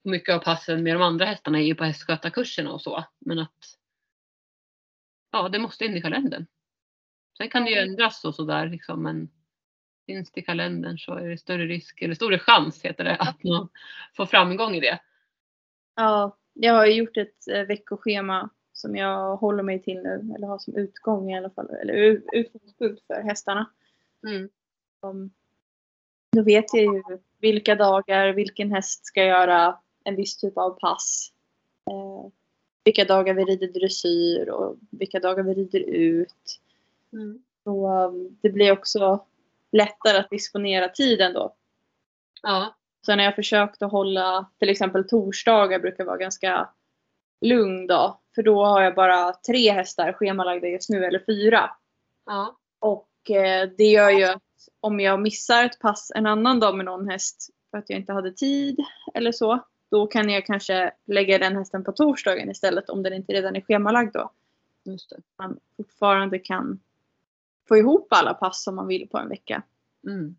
Mycket 0.03 0.35
av 0.35 0.39
passen 0.39 0.83
med 0.83 0.95
de 0.95 1.01
andra 1.01 1.25
hästarna 1.25 1.59
är 1.59 1.63
ju 1.63 1.75
på 1.75 1.83
hästskötarkurserna 1.83 2.71
och 2.71 2.81
så. 2.81 3.05
Men 3.19 3.39
att 3.39 3.77
ja, 5.31 5.49
det 5.49 5.59
måste 5.59 5.85
in 5.85 5.97
i 5.97 6.01
kalendern. 6.01 6.45
Sen 7.37 7.49
kan 7.49 7.65
det 7.65 7.71
ju 7.71 7.77
ändras 7.77 8.25
och 8.25 8.35
sådär 8.35 8.69
liksom, 8.69 9.03
men 9.03 9.29
finns 10.07 10.31
det 10.31 10.39
i 10.41 10.43
kalendern 10.43 10.97
så 10.97 11.13
är 11.13 11.29
det 11.29 11.37
större 11.37 11.65
risk, 11.65 12.01
eller 12.01 12.15
större 12.15 12.39
chans 12.39 12.85
heter 12.85 13.03
det, 13.03 13.15
att 13.15 13.43
man 13.43 13.69
får 14.13 14.25
framgång 14.25 14.75
i 14.75 14.79
det. 14.79 14.99
Ja, 15.95 16.37
jag 16.53 16.73
har 16.73 16.85
ju 16.85 16.93
gjort 16.93 17.17
ett 17.17 17.47
eh, 17.51 17.61
veckoschema 17.61 18.49
som 18.73 18.95
jag 18.95 19.37
håller 19.37 19.63
mig 19.63 19.81
till 19.81 19.97
nu, 19.97 20.33
eller 20.35 20.47
har 20.47 20.59
som 20.59 20.75
utgång 20.75 21.31
i 21.31 21.37
alla 21.37 21.49
fall, 21.49 21.69
eller 21.69 21.93
utgångspunkt 22.33 23.07
för 23.07 23.21
hästarna. 23.21 23.69
Mm. 24.27 24.49
Då 26.31 26.43
vet 26.43 26.73
jag 26.73 26.83
ju 26.83 27.03
vilka 27.39 27.75
dagar 27.75 28.33
vilken 28.33 28.71
häst 28.71 29.05
ska 29.05 29.23
göra 29.23 29.79
en 30.03 30.15
viss 30.15 30.37
typ 30.37 30.57
av 30.57 30.79
pass. 30.79 31.31
Eh, 31.89 32.31
vilka 32.83 33.05
dagar 33.05 33.33
vi 33.33 33.43
rider 33.43 33.67
dressyr 33.67 34.49
och 34.49 34.77
vilka 34.91 35.19
dagar 35.19 35.43
vi 35.43 35.53
rider 35.53 35.79
ut. 35.89 36.59
Mm. 37.13 37.43
Så 37.63 38.05
um, 38.05 38.37
det 38.41 38.49
blir 38.49 38.71
också 38.71 39.25
lättare 39.77 40.17
att 40.17 40.29
disponera 40.29 40.89
tiden 40.89 41.33
då. 41.33 41.55
Ja, 42.41 42.73
Sen 43.05 43.19
har 43.19 43.25
jag 43.25 43.35
försökt 43.35 43.81
att 43.81 43.91
hålla, 43.91 44.49
till 44.59 44.69
exempel 44.69 45.07
torsdagar 45.07 45.79
brukar 45.79 46.05
vara 46.05 46.17
ganska 46.17 46.69
lugn 47.41 47.87
dag. 47.87 48.17
För 48.35 48.43
då 48.43 48.65
har 48.65 48.81
jag 48.81 48.95
bara 48.95 49.33
tre 49.33 49.71
hästar 49.71 50.13
schemalagda 50.13 50.67
just 50.67 50.89
nu, 50.89 51.05
eller 51.05 51.23
fyra. 51.25 51.71
ja, 52.25 52.57
Och 52.79 53.31
eh, 53.31 53.69
det 53.77 53.83
gör 53.83 54.09
ju 54.09 54.23
att 54.23 54.43
om 54.79 54.99
jag 54.99 55.21
missar 55.21 55.65
ett 55.65 55.79
pass 55.79 56.11
en 56.15 56.25
annan 56.25 56.59
dag 56.59 56.75
med 56.75 56.85
någon 56.85 57.09
häst 57.09 57.49
för 57.71 57.77
att 57.77 57.89
jag 57.89 57.99
inte 57.99 58.13
hade 58.13 58.31
tid 58.31 58.79
eller 59.13 59.31
så. 59.31 59.59
Då 59.91 60.07
kan 60.07 60.29
jag 60.29 60.45
kanske 60.45 60.91
lägga 61.05 61.37
den 61.37 61.55
hästen 61.55 61.83
på 61.83 61.91
torsdagen 61.91 62.51
istället 62.51 62.89
om 62.89 63.03
den 63.03 63.13
inte 63.13 63.33
redan 63.33 63.55
är 63.55 63.61
schemalagd 63.61 64.13
då. 64.13 64.31
just 64.83 65.09
det. 65.09 65.17
Man 65.37 65.59
fortfarande 65.77 66.39
kan 66.39 66.79
få 67.67 67.77
ihop 67.77 68.07
alla 68.13 68.33
pass 68.33 68.63
som 68.63 68.75
man 68.75 68.87
vill 68.87 69.07
på 69.09 69.17
en 69.17 69.29
vecka. 69.29 69.63
Mm. 70.07 70.35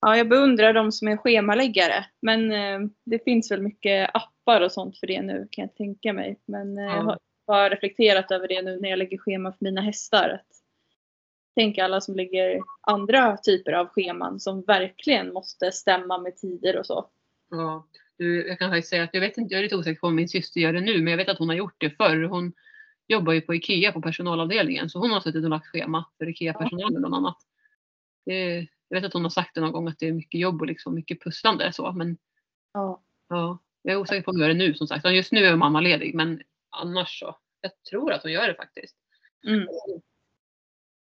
Ja, 0.00 0.16
jag 0.16 0.28
beundrar 0.28 0.72
de 0.72 0.92
som 0.92 1.08
är 1.08 1.16
schemaläggare. 1.16 2.06
Men 2.22 2.52
eh, 2.52 2.80
det 3.04 3.24
finns 3.24 3.50
väl 3.50 3.62
mycket 3.62 4.10
appar 4.14 4.60
och 4.60 4.72
sånt 4.72 4.98
för 4.98 5.06
det 5.06 5.22
nu 5.22 5.48
kan 5.50 5.62
jag 5.62 5.74
tänka 5.76 6.12
mig. 6.12 6.40
Men 6.46 6.78
eh, 6.78 6.84
jag 6.84 6.96
Ja. 6.96 7.02
har 7.02 7.18
bara 7.46 7.68
reflekterat 7.68 8.30
över 8.30 8.48
det 8.48 8.62
nu 8.62 8.80
när 8.80 8.88
jag 8.88 8.98
lägger 8.98 9.18
schema 9.18 9.52
för 9.52 9.64
mina 9.64 9.80
hästar. 9.80 10.28
Att, 10.30 10.46
tänk 11.56 11.78
alla 11.78 12.00
som 12.00 12.14
lägger 12.16 12.60
andra 12.80 13.36
typer 13.36 13.72
av 13.72 13.86
scheman 13.88 14.40
som 14.40 14.62
verkligen 14.62 15.32
måste 15.32 15.72
stämma 15.72 16.18
med 16.18 16.36
tider 16.36 16.78
och 16.78 16.86
så. 16.86 17.06
Ja. 17.50 17.86
Du, 18.16 18.48
jag 18.48 18.58
kan 18.58 18.70
faktiskt 18.70 18.88
säga 18.90 19.02
att 19.02 19.14
jag 19.14 19.20
vet 19.20 19.38
inte, 19.38 19.54
jag 19.54 19.58
är 19.58 19.62
lite 19.62 19.76
osäker 19.76 20.00
på 20.00 20.06
om 20.06 20.14
min 20.16 20.28
syster 20.28 20.60
gör 20.60 20.72
det 20.72 20.80
nu, 20.80 20.98
men 21.02 21.10
jag 21.10 21.16
vet 21.18 21.28
att 21.28 21.38
hon 21.38 21.48
har 21.48 21.56
gjort 21.56 21.76
det 21.78 21.90
förr. 21.90 22.22
Hon 22.22 22.52
jobbar 23.12 23.32
ju 23.32 23.40
på 23.40 23.54
IKEA 23.54 23.92
på 23.92 24.02
personalavdelningen, 24.02 24.90
så 24.90 24.98
hon 24.98 25.10
har 25.10 25.20
suttit 25.20 25.44
och 25.44 25.50
lagt 25.50 25.66
schema 25.66 26.04
för 26.18 26.28
IKEA-personalen 26.28 27.00
bland 27.00 27.14
annat. 27.14 27.36
Det, 28.26 28.54
jag 28.88 28.96
vet 29.00 29.04
att 29.04 29.12
hon 29.12 29.22
har 29.22 29.30
sagt 29.30 29.54
det 29.54 29.60
någon 29.60 29.72
gång 29.72 29.88
att 29.88 29.98
det 29.98 30.08
är 30.08 30.12
mycket 30.12 30.40
jobb 30.40 30.60
och 30.60 30.66
liksom 30.66 30.94
mycket 30.94 31.22
pusslande 31.22 31.72
så, 31.72 31.92
men 31.92 32.18
Ja. 32.72 33.02
ja, 33.28 33.58
jag 33.82 33.92
är 33.92 33.98
osäker 33.98 34.22
på 34.22 34.30
om 34.30 34.36
hon 34.36 34.40
gör 34.40 34.48
det 34.48 34.54
nu 34.54 34.74
som 34.74 34.86
sagt. 34.88 35.10
Just 35.10 35.32
nu 35.32 35.44
är 35.44 35.56
mamma 35.56 35.80
ledig, 35.80 36.14
men 36.14 36.42
annars 36.70 37.18
så. 37.20 37.36
Jag 37.60 37.72
tror 37.90 38.12
att 38.12 38.22
hon 38.22 38.32
gör 38.32 38.48
det 38.48 38.54
faktiskt. 38.54 38.96
Mm. 39.46 39.68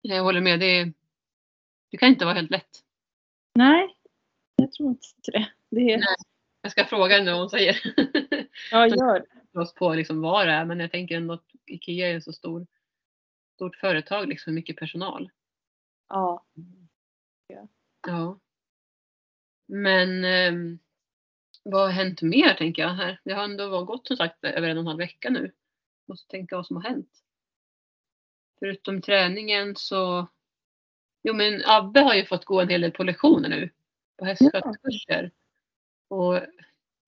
Jag 0.01 0.23
håller 0.23 0.41
med, 0.41 0.59
det, 0.59 0.91
det 1.91 1.97
kan 1.97 2.09
inte 2.09 2.25
vara 2.25 2.35
helt 2.35 2.51
lätt. 2.51 2.69
Nej, 3.55 3.95
jag 4.55 4.71
tror 4.71 4.89
inte 4.89 5.07
det. 5.31 5.47
det 5.69 5.93
är, 5.93 5.97
Nej. 5.97 6.15
Jag 6.61 6.71
ska 6.71 6.85
fråga 6.85 7.17
henne 7.17 7.31
vad 7.31 7.39
hon 7.39 7.49
säger. 7.49 7.77
ja, 8.71 8.87
gör 8.87 9.19
det. 9.53 9.75
på 9.75 9.93
liksom 9.93 10.21
vad 10.21 10.47
det 10.47 10.53
är, 10.53 10.65
men 10.65 10.79
jag 10.79 10.91
tänker 10.91 11.17
ändå 11.17 11.33
att 11.33 11.45
IKEA 11.67 12.09
är 12.09 12.13
en 12.13 12.21
så 12.21 12.33
stor, 12.33 12.67
stort 13.55 13.75
företag, 13.75 14.27
liksom 14.27 14.53
mycket 14.53 14.77
personal. 14.77 15.31
Ja. 16.09 16.45
Ja. 18.07 18.39
Men 19.67 20.25
ehm, 20.25 20.79
vad 21.63 21.81
har 21.81 21.89
hänt 21.89 22.21
mer 22.21 22.53
tänker 22.53 22.81
jag 22.81 22.89
här? 22.89 23.21
Det 23.23 23.33
har 23.33 23.43
ändå 23.43 23.85
gått 23.85 24.07
som 24.07 24.17
sagt 24.17 24.43
över 24.43 24.69
en 24.69 24.77
och 24.77 24.81
en 24.81 24.87
halv 24.87 24.97
vecka 24.97 25.29
nu. 25.29 25.51
Måste 26.05 26.27
tänka 26.27 26.55
vad 26.55 26.67
som 26.67 26.75
har 26.75 26.83
hänt. 26.83 27.23
Förutom 28.59 29.01
träningen 29.01 29.75
så 29.75 30.27
Jo 31.27 31.33
men 31.33 31.61
Abbe 31.65 31.99
har 31.99 32.13
ju 32.13 32.25
fått 32.25 32.45
gå 32.45 32.61
en 32.61 32.69
hel 32.69 32.81
del 32.81 32.91
på 32.91 33.03
lektioner 33.03 33.49
nu. 33.49 33.69
På 34.17 34.25
hästskötarkurser. 34.25 35.31
Och 36.07 36.41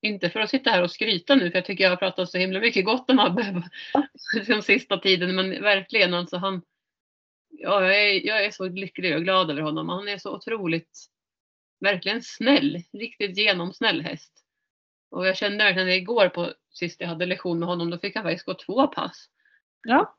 inte 0.07 0.29
för 0.29 0.39
att 0.39 0.49
sitta 0.49 0.69
här 0.69 0.83
och 0.83 0.91
skryta 0.91 1.35
nu 1.35 1.51
för 1.51 1.57
jag 1.57 1.65
tycker 1.65 1.83
jag 1.83 1.91
har 1.91 1.97
pratat 1.97 2.29
så 2.29 2.37
himla 2.37 2.59
mycket 2.59 2.85
gott 2.85 3.09
om 3.09 3.19
Abbe 3.19 3.63
den 4.47 4.63
sista 4.63 4.97
tiden 4.97 5.35
men 5.35 5.61
verkligen 5.63 6.13
alltså 6.13 6.37
han 6.37 6.61
Ja, 7.59 7.85
jag 7.85 8.05
är, 8.05 8.27
jag 8.27 8.45
är 8.45 8.51
så 8.51 8.69
lycklig 8.69 9.15
och 9.15 9.23
glad 9.23 9.51
över 9.51 9.61
honom. 9.61 9.89
Han 9.89 10.07
är 10.07 10.17
så 10.17 10.35
otroligt 10.35 11.07
verkligen 11.79 12.21
snäll. 12.21 12.83
Riktigt 12.93 13.37
genomsnäll 13.37 14.01
häst. 14.01 14.43
Och 15.11 15.27
jag 15.27 15.37
kände 15.37 15.63
verkligen 15.63 15.89
igår 15.89 16.29
på 16.29 16.53
sist 16.69 17.01
jag 17.01 17.07
hade 17.07 17.25
lektion 17.25 17.59
med 17.59 17.67
honom, 17.69 17.89
då 17.89 17.99
fick 17.99 18.15
han 18.15 18.23
faktiskt 18.23 18.45
gå 18.45 18.53
två 18.53 18.87
pass. 18.87 19.29
Ja. 19.87 20.17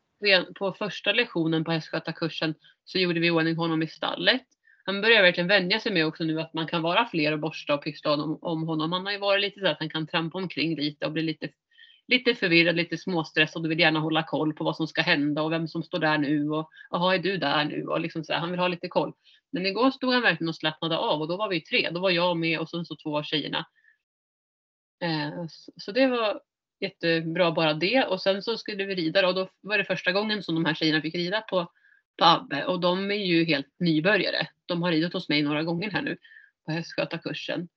På 0.59 0.72
första 0.72 1.12
lektionen 1.12 1.64
på 1.64 1.70
hästskötarkursen 1.70 2.55
så 2.85 2.98
gjorde 2.98 3.20
vi 3.20 3.31
ordning 3.31 3.57
honom 3.57 3.83
i 3.83 3.87
stallet. 3.87 4.46
Han 4.88 5.01
börjar 5.01 5.22
verkligen 5.22 5.48
vänja 5.48 5.81
sig 5.81 5.92
med 5.92 6.07
också 6.07 6.24
nu 6.24 6.40
att 6.40 6.55
man 6.55 6.66
kan 6.66 6.83
vara 6.83 7.07
fler 7.07 7.33
och 7.33 7.38
borsta 7.38 7.74
och 7.74 7.85
pyssla 7.85 8.12
om, 8.12 8.38
om 8.42 8.62
honom. 8.68 8.92
Han 8.92 9.07
har 9.07 9.12
ju 9.12 9.18
varit 9.18 9.40
lite 9.42 9.61
så 9.61 9.66
att 9.66 9.79
han 9.79 9.88
kan 9.90 10.07
trampa 10.07 10.38
omkring 10.38 10.77
lite 10.77 11.07
och 11.07 11.12
bli 11.12 11.22
lite, 11.22 11.48
lite 12.07 12.35
förvirrad, 12.35 12.77
lite 12.77 12.98
småstressad 12.98 13.64
och 13.64 13.70
vill 13.70 13.81
gärna 13.81 14.01
hålla 14.01 14.22
koll 14.22 14.53
på 14.55 14.64
vad 14.64 14.77
som 14.77 14.87
ska 14.87 15.03
hända 15.03 15.42
och 15.42 15.53
vem 15.53 15.68
som 15.68 15.83
står 15.83 15.98
där 15.98 16.18
nu 16.18 16.51
och 16.51 16.70
jaha 16.90 17.14
är 17.14 17.18
du 17.18 17.37
där 17.37 17.64
nu 17.64 17.87
och 17.87 18.01
liksom 18.01 18.24
så 18.24 18.33
här, 18.33 18.40
han 18.40 18.51
vill 18.51 18.61
ha 18.61 18.68
lite 18.68 18.88
koll. 18.88 19.12
Men 19.53 19.66
igår 19.66 19.90
stod 19.90 20.12
han 20.12 20.22
verkligen 20.22 20.48
och 20.48 20.57
slappnade 20.57 20.98
av 20.98 21.20
och 21.20 21.29
då 21.29 21.37
var 21.37 21.48
vi 21.48 21.61
tre. 21.61 21.90
Då 21.90 22.01
var 22.01 22.11
jag 22.11 22.37
med 22.37 22.61
och 22.61 22.70
sen 22.70 22.85
så 22.85 22.96
två 22.96 23.18
av 23.18 23.22
tjejerna. 23.22 23.66
Eh, 25.03 25.46
så- 25.48 25.72
så 25.77 25.92
det 25.92 26.07
var 26.07 26.40
jättebra 26.81 27.53
bara 27.53 27.74
det 27.74 28.05
och 28.05 28.22
sen 28.22 28.42
så 28.42 28.57
skulle 28.57 28.85
vi 28.85 28.94
rida 28.94 29.22
då, 29.22 29.29
och 29.29 29.35
då 29.35 29.48
var 29.61 29.79
det 29.79 29.85
första 29.85 30.12
gången 30.12 30.42
som 30.42 30.55
de 30.55 30.64
här 30.64 30.74
tjejerna 30.74 31.01
fick 31.03 31.14
rida 31.14 31.40
på, 31.40 31.72
på 32.18 32.24
Abbe 32.24 32.64
och 32.64 32.81
de 32.81 33.11
är 33.11 33.14
ju 33.27 33.44
helt 33.44 33.74
nybörjare. 33.79 34.48
De 34.68 34.83
har 34.83 34.90
ridit 34.90 35.12
hos 35.12 35.28
mig 35.28 35.42
några 35.42 35.62
gånger 35.62 35.90
här 35.90 36.02
nu 36.02 36.16
på 36.66 36.72
hästskötarkursen. 36.72 37.68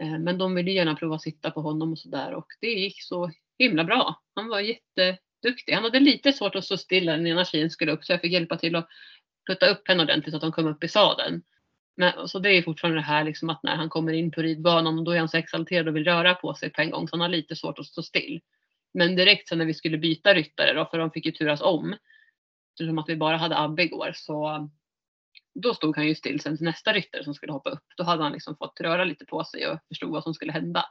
Eh, 0.00 0.18
men 0.18 0.38
de 0.38 0.54
ville 0.54 0.70
gärna 0.70 0.94
prova 0.94 1.14
att 1.14 1.22
sitta 1.22 1.50
på 1.50 1.60
honom 1.60 1.92
och 1.92 1.98
sådär 1.98 2.34
och 2.34 2.46
det 2.60 2.66
gick 2.66 3.02
så 3.02 3.30
himla 3.58 3.84
bra. 3.84 4.22
Han 4.34 4.48
var 4.48 4.60
jätteduktig. 4.60 5.72
Han 5.72 5.84
hade 5.84 6.00
lite 6.00 6.32
svårt 6.32 6.54
att 6.54 6.64
stå 6.64 6.76
stilla 6.76 7.12
när 7.12 7.18
den 7.18 7.26
ena 7.26 7.44
tjejen 7.44 7.70
skulle 7.70 7.92
upp 7.92 8.04
så 8.04 8.12
jag 8.12 8.20
fick 8.20 8.32
hjälpa 8.32 8.56
till 8.56 8.76
att 8.76 8.88
putta 9.46 9.66
upp 9.66 9.88
henne 9.88 10.02
ordentligt 10.02 10.32
så 10.32 10.36
att 10.36 10.42
hon 10.42 10.52
kom 10.52 10.66
upp 10.66 10.84
i 10.84 10.88
sadeln. 10.88 11.42
Men, 11.96 12.28
så 12.28 12.38
det 12.38 12.50
är 12.50 12.62
fortfarande 12.62 12.98
det 12.98 13.04
här 13.04 13.24
liksom 13.24 13.50
att 13.50 13.62
när 13.62 13.76
han 13.76 13.88
kommer 13.88 14.12
in 14.12 14.30
på 14.30 14.42
ridbanan 14.42 14.98
och 14.98 15.04
då 15.04 15.10
är 15.10 15.18
han 15.18 15.28
så 15.28 15.36
exalterad 15.36 15.88
och 15.88 15.96
vill 15.96 16.04
röra 16.04 16.34
på 16.34 16.54
sig 16.54 16.70
på 16.70 16.80
en 16.80 16.90
gång 16.90 17.08
så 17.08 17.16
han 17.16 17.20
har 17.20 17.28
lite 17.28 17.56
svårt 17.56 17.78
att 17.78 17.86
stå 17.86 18.02
still. 18.02 18.40
Men 18.94 19.16
direkt 19.16 19.48
sen 19.48 19.58
när 19.58 19.64
vi 19.64 19.74
skulle 19.74 19.98
byta 19.98 20.34
ryttare 20.34 20.72
då, 20.72 20.84
för 20.84 20.98
de 20.98 21.10
fick 21.10 21.26
ju 21.26 21.32
turas 21.32 21.60
om. 21.60 21.96
Eftersom 22.72 22.98
att 22.98 23.08
vi 23.08 23.16
bara 23.16 23.36
hade 23.36 23.58
Abbe 23.58 23.82
igår 23.82 24.12
så 24.14 24.68
då 25.54 25.74
stod 25.74 25.96
han 25.96 26.06
ju 26.06 26.14
still 26.14 26.40
sen 26.40 26.56
till 26.56 26.64
nästa 26.64 26.92
ryttare 26.92 27.24
som 27.24 27.34
skulle 27.34 27.52
hoppa 27.52 27.70
upp. 27.70 27.84
Då 27.96 28.04
hade 28.04 28.22
han 28.22 28.32
liksom 28.32 28.56
fått 28.56 28.80
röra 28.80 29.04
lite 29.04 29.24
på 29.24 29.44
sig 29.44 29.68
och 29.68 29.78
förstod 29.88 30.10
vad 30.10 30.22
som 30.22 30.34
skulle 30.34 30.52
hända. 30.52 30.84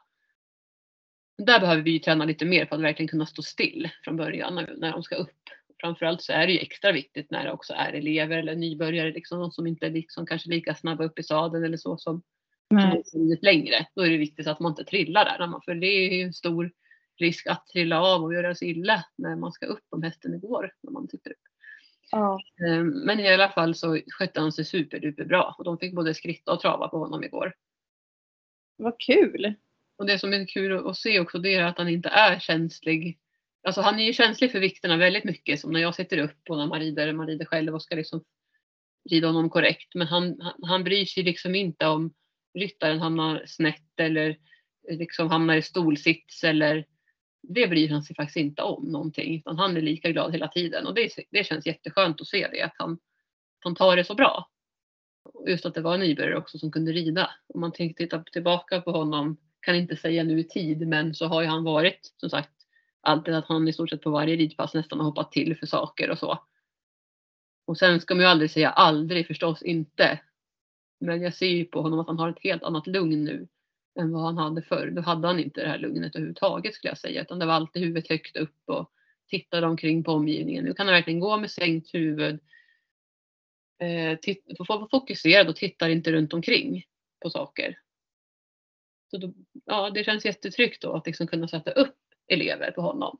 Där 1.38 1.60
behöver 1.60 1.82
vi 1.82 1.92
ju 1.92 2.00
träna 2.00 2.26
lite 2.26 2.46
mer 2.46 2.66
för 2.66 2.76
att 2.76 2.82
verkligen 2.82 3.08
kunna 3.08 3.26
stå 3.26 3.42
still 3.42 3.90
från 4.04 4.18
början 4.18 4.56
när, 4.56 4.76
när 4.78 4.92
de 4.92 5.04
ska 5.04 5.16
upp. 5.16 5.50
Framförallt 5.82 6.22
så 6.22 6.34
är 6.34 6.48
det 6.48 6.54
ju 6.54 6.60
extra 6.60 6.92
viktigt 6.92 7.32
när 7.32 7.46
det 7.46 7.52
också 7.52 7.74
är 7.74 7.94
elever 7.94 8.38
eller 8.38 8.56
nybörjare, 8.56 9.12
liksom, 9.12 9.40
de 9.40 9.52
som 9.52 9.68
inte 9.68 9.86
är 9.86 9.92
liksom 9.92 10.26
kanske 10.26 10.50
lika 10.50 10.76
snabba 10.76 11.04
upp 11.04 11.20
i 11.20 11.24
sadeln 11.24 11.64
eller 11.64 11.78
så 11.78 11.98
som, 11.98 12.22
som 12.68 12.78
Nej. 12.78 12.86
har 12.86 13.20
ridit 13.20 13.44
längre. 13.44 13.88
Då 13.96 14.02
är 14.02 14.10
det 14.10 14.18
viktigt 14.18 14.48
att 14.48 14.60
man 14.60 14.72
inte 14.72 14.84
trillar 14.84 15.26
där, 15.26 15.60
för 15.66 15.76
det 15.76 15.88
är 15.88 16.14
ju 16.14 16.22
en 16.22 16.34
stor 16.34 16.72
risk 17.18 17.48
att 17.48 17.68
trilla 17.68 18.02
av 18.02 18.24
och 18.24 18.34
göra 18.34 18.56
sig 18.56 18.70
illa 18.70 19.06
när 19.16 19.36
man 19.36 19.52
ska 19.52 19.66
upp 19.66 19.86
om 19.90 20.04
hästen 20.04 20.40
går. 20.40 20.72
När 20.82 20.92
man 20.92 21.08
sitter 21.08 21.32
upp. 21.32 21.38
Ja. 22.12 22.40
Eh, 22.68 22.84
Men 22.84 23.20
i 23.20 23.34
alla 23.34 23.50
fall 23.50 23.76
så 23.76 24.02
skötte 24.08 24.40
han 24.40 24.52
sig 24.52 24.66
superduper 24.66 25.26
bra 25.26 25.56
och 25.58 25.64
de 25.64 25.78
fick 25.78 25.96
både 25.96 26.14
skritta 26.14 26.52
och 26.52 26.60
trava 26.60 26.88
på 26.88 26.98
honom 26.98 27.24
igår. 27.24 27.54
Vad 28.78 29.00
kul. 29.00 29.54
Och 29.98 30.06
det 30.06 30.20
som 30.20 30.34
är 30.34 30.48
kul 30.48 30.88
att 30.88 30.98
se 30.98 31.20
också 31.20 31.40
det 31.40 31.56
är 31.56 31.64
att 31.64 31.78
han 31.78 31.90
inte 31.90 32.10
är 32.10 32.40
känslig. 32.40 33.20
alltså 33.68 33.82
han 33.82 34.00
är 34.00 34.04
ju 34.04 34.14
känslig 34.14 34.52
för 34.52 34.60
vikterna 34.60 34.98
väldigt 34.98 35.24
mycket 35.24 35.60
som 35.60 35.72
när 35.72 35.80
jag 35.80 35.96
sitter 35.96 36.18
upp 36.18 36.50
och 36.50 36.58
när 36.58 36.68
man 36.68 36.80
rider, 36.80 37.14
man 37.14 37.28
rider 37.28 37.46
själv 37.46 37.76
och 37.76 37.82
ska 37.82 37.96
liksom 37.96 38.24
rida 39.10 39.28
honom 39.28 39.50
korrekt. 39.50 39.96
Men 39.96 40.08
han, 40.08 40.42
han, 40.42 40.54
han 40.64 40.84
bryr 40.84 41.06
sig 41.06 41.24
liksom 41.24 41.56
inte 41.56 41.88
om 41.88 42.14
ryttaren 42.54 43.00
hamnar 43.00 43.44
snett 43.46 44.00
eller 44.00 44.38
liksom 44.90 45.30
hamnar 45.30 45.56
i 45.56 45.62
stolsits 45.62 46.44
eller 46.44 46.86
det 47.50 47.68
bryr 47.68 47.90
han 47.90 48.04
sig 48.04 48.16
faktiskt 48.16 48.38
inte 48.38 48.62
om 48.62 48.84
någonting. 48.84 49.36
Utan 49.36 49.58
han 49.58 49.78
är 49.78 49.82
lika 49.82 50.12
glad 50.12 50.32
hela 50.32 50.48
tiden 50.48 50.88
och 50.88 50.94
det, 50.94 51.12
det 51.32 51.44
känns 51.44 51.66
jätteskönt 51.66 52.22
att 52.22 52.28
se 52.28 52.48
det. 52.52 52.62
Att 52.62 52.76
han, 52.78 52.98
han 53.60 53.76
tar 53.76 53.96
det 53.96 54.04
så 54.04 54.16
bra. 54.16 54.50
Just 55.48 55.66
att 55.66 55.74
det 55.74 55.82
var 55.82 55.94
en 55.94 56.00
nybörjare 56.00 56.38
också 56.38 56.58
som 56.58 56.72
kunde 56.72 56.92
rida. 56.92 57.32
Om 57.48 57.62
man 57.62 57.72
tänker 57.72 58.04
titta 58.04 58.24
tillbaka 58.24 58.82
på 58.82 58.92
honom, 58.92 59.38
kan 59.60 59.76
inte 59.76 59.96
säga 59.96 60.24
nu 60.24 60.40
i 60.40 60.44
tid, 60.44 60.88
men 60.88 61.16
så 61.16 61.26
har 61.26 61.42
ju 61.42 61.48
han 61.48 61.64
varit 61.64 62.14
som 62.18 62.30
sagt 62.30 62.52
alltid 63.02 63.34
att 63.34 63.46
han 63.46 63.68
i 63.68 63.74
stort 63.74 63.90
sett 63.90 64.02
på 64.02 64.10
varje 64.10 64.36
ridpass 64.36 64.74
nästan 64.74 65.00
har 65.00 65.06
hoppat 65.06 65.32
till 65.32 65.58
för 65.58 65.66
saker 65.66 66.10
och 66.10 66.20
så. 66.20 66.40
Och 67.66 67.78
sen 67.78 68.02
ska 68.02 68.16
man 68.16 68.24
ju 68.24 68.28
aldrig 68.28 68.52
säga 68.52 68.70
aldrig 68.70 69.28
förstås 69.28 69.62
inte. 69.62 70.20
Men 71.00 71.22
jag 71.22 71.34
ser 71.34 71.48
ju 71.48 71.66
på 71.66 71.82
honom 71.82 72.00
att 72.00 72.08
han 72.08 72.20
har 72.20 72.30
ett 72.30 72.44
helt 72.44 72.64
annat 72.64 72.88
lugn 72.88 73.24
nu 73.24 73.48
än 73.98 74.12
vad 74.12 74.24
han 74.24 74.38
hade 74.38 74.62
förr. 74.62 74.92
Då 74.92 75.02
hade 75.02 75.28
han 75.28 75.40
inte 75.40 75.62
det 75.62 75.70
här 75.70 75.78
lugnet 75.78 76.16
överhuvudtaget 76.16 76.76
skulle 76.76 76.92
jag 76.92 76.98
säga. 76.98 77.22
Utan 77.22 77.40
det 77.40 77.46
var 77.46 77.54
alltid 77.54 77.82
huvudet 77.82 78.10
högt 78.10 78.38
upp 78.38 78.62
och 78.66 78.92
tittade 79.28 79.68
omkring 79.68 80.04
på 80.04 80.12
omgivningen. 80.12 80.66
Nu 80.66 80.74
kan 80.74 80.88
han 80.88 80.96
verkligen 80.96 81.20
gå 81.20 81.38
med 81.38 81.52
sänkt 81.52 81.94
huvud. 81.94 82.40
Eh, 83.80 84.18
vara 84.68 84.88
fokuserad 84.92 85.50
och 85.50 85.56
tittar 85.56 85.90
inte 85.90 86.12
runt 86.12 86.34
omkring 86.34 86.84
på 87.20 87.30
saker. 87.30 87.80
Så 89.12 89.18
då, 89.18 89.34
ja, 89.66 89.90
det 89.90 90.04
känns 90.04 90.26
jättetryggt 90.26 90.82
då 90.82 90.94
att 90.94 91.06
liksom 91.06 91.28
kunna 91.28 91.48
sätta 91.48 91.72
upp 91.72 91.98
elever 92.28 92.72
på 92.72 92.82
honom. 92.82 93.18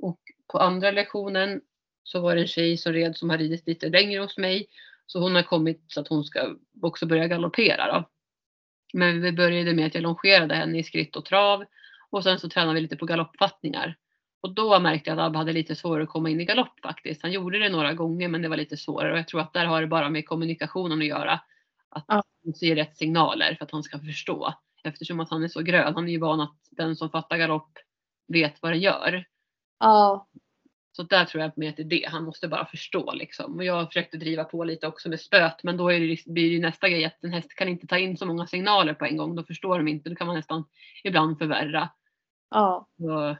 Och 0.00 0.20
på 0.52 0.58
andra 0.58 0.90
lektionen 0.90 1.60
så 2.02 2.20
var 2.20 2.34
det 2.34 2.40
en 2.40 2.46
tjej 2.46 2.76
som 2.76 2.92
red 2.92 3.16
som 3.16 3.30
har 3.30 3.38
ridit 3.38 3.66
lite 3.66 3.88
längre 3.88 4.20
hos 4.20 4.38
mig. 4.38 4.66
Så 5.06 5.20
hon 5.20 5.34
har 5.34 5.42
kommit 5.42 5.84
så 5.86 6.00
att 6.00 6.08
hon 6.08 6.24
ska 6.24 6.56
också 6.82 7.06
börja 7.06 7.28
galoppera. 7.28 7.92
Då. 7.92 8.10
Men 8.92 9.22
vi 9.22 9.32
började 9.32 9.74
med 9.74 9.86
att 9.86 9.94
jag 9.94 10.02
longerade 10.02 10.54
henne 10.54 10.78
i 10.78 10.82
skritt 10.82 11.16
och 11.16 11.24
trav 11.24 11.64
och 12.10 12.22
sen 12.22 12.38
så 12.38 12.48
tränade 12.48 12.74
vi 12.74 12.80
lite 12.80 12.96
på 12.96 13.06
galoppfattningar. 13.06 13.96
Och 14.40 14.54
då 14.54 14.80
märkte 14.80 15.10
jag 15.10 15.18
att 15.18 15.26
Abbe 15.26 15.38
hade 15.38 15.52
lite 15.52 15.76
svårare 15.76 16.02
att 16.02 16.08
komma 16.08 16.30
in 16.30 16.40
i 16.40 16.44
galopp 16.44 16.80
faktiskt. 16.82 17.22
Han 17.22 17.32
gjorde 17.32 17.58
det 17.58 17.68
några 17.68 17.92
gånger 17.92 18.28
men 18.28 18.42
det 18.42 18.48
var 18.48 18.56
lite 18.56 18.76
svårare 18.76 19.12
och 19.12 19.18
jag 19.18 19.28
tror 19.28 19.40
att 19.40 19.52
där 19.52 19.66
har 19.66 19.80
det 19.80 19.86
bara 19.86 20.08
med 20.08 20.28
kommunikationen 20.28 20.98
att 20.98 21.06
göra. 21.06 21.40
Att 21.88 22.04
ja. 22.08 22.22
han 22.44 22.54
ser 22.54 22.74
rätt 22.74 22.96
signaler 22.96 23.54
för 23.54 23.64
att 23.64 23.70
han 23.70 23.82
ska 23.82 23.98
förstå. 23.98 24.54
Eftersom 24.84 25.20
att 25.20 25.30
han 25.30 25.44
är 25.44 25.48
så 25.48 25.62
grön. 25.62 25.94
Han 25.94 26.08
är 26.08 26.12
ju 26.12 26.18
van 26.18 26.40
att 26.40 26.56
den 26.70 26.96
som 26.96 27.10
fattar 27.10 27.36
galopp 27.36 27.78
vet 28.28 28.62
vad 28.62 28.72
den 28.72 28.80
gör. 28.80 29.24
Ja. 29.80 30.26
Så 30.92 31.02
där 31.02 31.24
tror 31.24 31.42
jag 31.42 31.58
med 31.58 31.74
det 31.76 31.82
är 31.82 31.86
det. 31.86 32.08
Han 32.08 32.24
måste 32.24 32.48
bara 32.48 32.66
förstå 32.66 33.12
liksom. 33.12 33.56
Och 33.56 33.64
jag 33.64 33.86
försökte 33.86 34.16
driva 34.16 34.44
på 34.44 34.64
lite 34.64 34.86
också 34.86 35.08
med 35.08 35.20
spöt. 35.20 35.62
Men 35.62 35.76
då 35.76 35.92
är 35.92 36.00
det, 36.00 36.32
blir 36.32 36.50
det 36.50 36.66
nästa 36.66 36.88
grej 36.88 37.04
att 37.04 37.24
en 37.24 37.32
häst 37.32 37.54
kan 37.54 37.68
inte 37.68 37.86
ta 37.86 37.98
in 37.98 38.16
så 38.16 38.26
många 38.26 38.46
signaler 38.46 38.94
på 38.94 39.04
en 39.04 39.16
gång. 39.16 39.36
Då 39.36 39.44
förstår 39.44 39.78
de 39.78 39.88
inte. 39.88 40.10
Då 40.10 40.16
kan 40.16 40.26
man 40.26 40.36
nästan 40.36 40.64
ibland 41.04 41.38
förvärra. 41.38 41.90
Ja. 42.50 42.88
Så, 42.96 43.36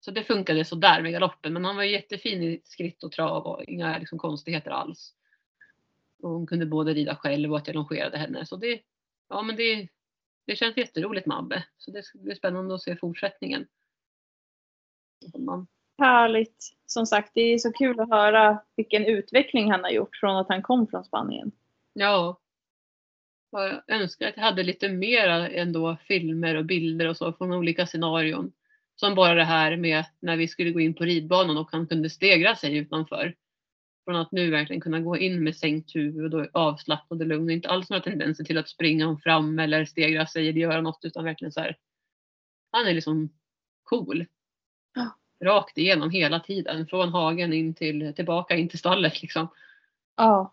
så 0.00 0.10
det 0.10 0.24
funkade 0.24 0.64
så 0.64 0.74
där 0.74 1.02
med 1.02 1.12
galoppen. 1.12 1.52
Men 1.52 1.64
han 1.64 1.76
var 1.76 1.82
jättefin 1.82 2.42
i 2.42 2.60
skritt 2.64 3.04
och 3.04 3.12
trav 3.12 3.46
och 3.46 3.64
inga 3.64 3.98
liksom, 3.98 4.18
konstigheter 4.18 4.70
alls. 4.70 5.14
Och 6.22 6.30
hon 6.30 6.46
kunde 6.46 6.66
både 6.66 6.94
rida 6.94 7.16
själv 7.16 7.52
och 7.52 7.58
att 7.58 7.66
jag 7.66 7.74
longerade 7.76 8.18
henne. 8.18 8.46
Så 8.46 8.56
det, 8.56 8.80
ja, 9.28 9.42
men 9.42 9.56
det, 9.56 9.88
det 10.46 10.56
känns 10.56 10.76
jätteroligt 10.76 11.26
med 11.26 11.38
Abbe. 11.38 11.64
Så 11.78 11.90
det 11.90 12.02
blir 12.14 12.34
spännande 12.34 12.74
att 12.74 12.82
se 12.82 12.96
fortsättningen. 12.96 13.66
Härligt. 15.98 16.76
Som 16.86 17.06
sagt, 17.06 17.30
det 17.34 17.40
är 17.40 17.58
så 17.58 17.72
kul 17.72 18.00
att 18.00 18.10
höra 18.10 18.62
vilken 18.76 19.06
utveckling 19.06 19.70
han 19.70 19.84
har 19.84 19.90
gjort 19.90 20.16
från 20.16 20.36
att 20.36 20.48
han 20.48 20.62
kom 20.62 20.86
från 20.86 21.04
Spanien. 21.04 21.52
Ja. 21.92 22.40
Jag 23.50 23.82
önskar 23.88 24.28
att 24.28 24.36
jag 24.36 24.44
hade 24.44 24.62
lite 24.62 24.88
mer 24.88 25.28
ändå 25.28 25.96
filmer 26.08 26.54
och 26.54 26.64
bilder 26.64 27.08
och 27.08 27.16
så 27.16 27.32
från 27.32 27.52
olika 27.52 27.86
scenarion. 27.86 28.52
Som 28.96 29.14
bara 29.14 29.34
det 29.34 29.44
här 29.44 29.76
med 29.76 30.04
när 30.20 30.36
vi 30.36 30.48
skulle 30.48 30.70
gå 30.70 30.80
in 30.80 30.94
på 30.94 31.04
ridbanan 31.04 31.58
och 31.58 31.68
han 31.72 31.86
kunde 31.86 32.10
stegra 32.10 32.56
sig 32.56 32.76
utanför. 32.76 33.34
Från 34.04 34.16
att 34.16 34.32
nu 34.32 34.50
verkligen 34.50 34.80
kunna 34.80 35.00
gå 35.00 35.16
in 35.16 35.44
med 35.44 35.56
sänkt 35.56 35.96
huvud 35.96 36.34
och 36.34 36.46
avslappnad 36.52 37.20
och 37.20 37.26
lugn. 37.26 37.50
Inte 37.50 37.68
alls 37.68 37.90
några 37.90 38.02
tendenser 38.02 38.44
till 38.44 38.58
att 38.58 38.68
springa 38.68 39.18
fram 39.22 39.58
eller 39.58 39.84
stegra 39.84 40.26
sig 40.26 40.48
eller 40.48 40.60
göra 40.60 40.80
något 40.80 41.04
utan 41.04 41.24
verkligen 41.24 41.52
så 41.52 41.60
här. 41.60 41.76
Han 42.70 42.86
är 42.86 42.94
liksom 42.94 43.28
cool. 43.82 44.26
Rakt 45.44 45.78
igenom 45.78 46.10
hela 46.10 46.40
tiden. 46.40 46.86
Från 46.86 47.08
hagen 47.08 47.52
in 47.52 47.74
till, 47.74 48.14
tillbaka 48.14 48.56
in 48.56 48.68
till 48.68 48.78
stallet 48.78 49.22
liksom. 49.22 49.48
Ja. 50.16 50.52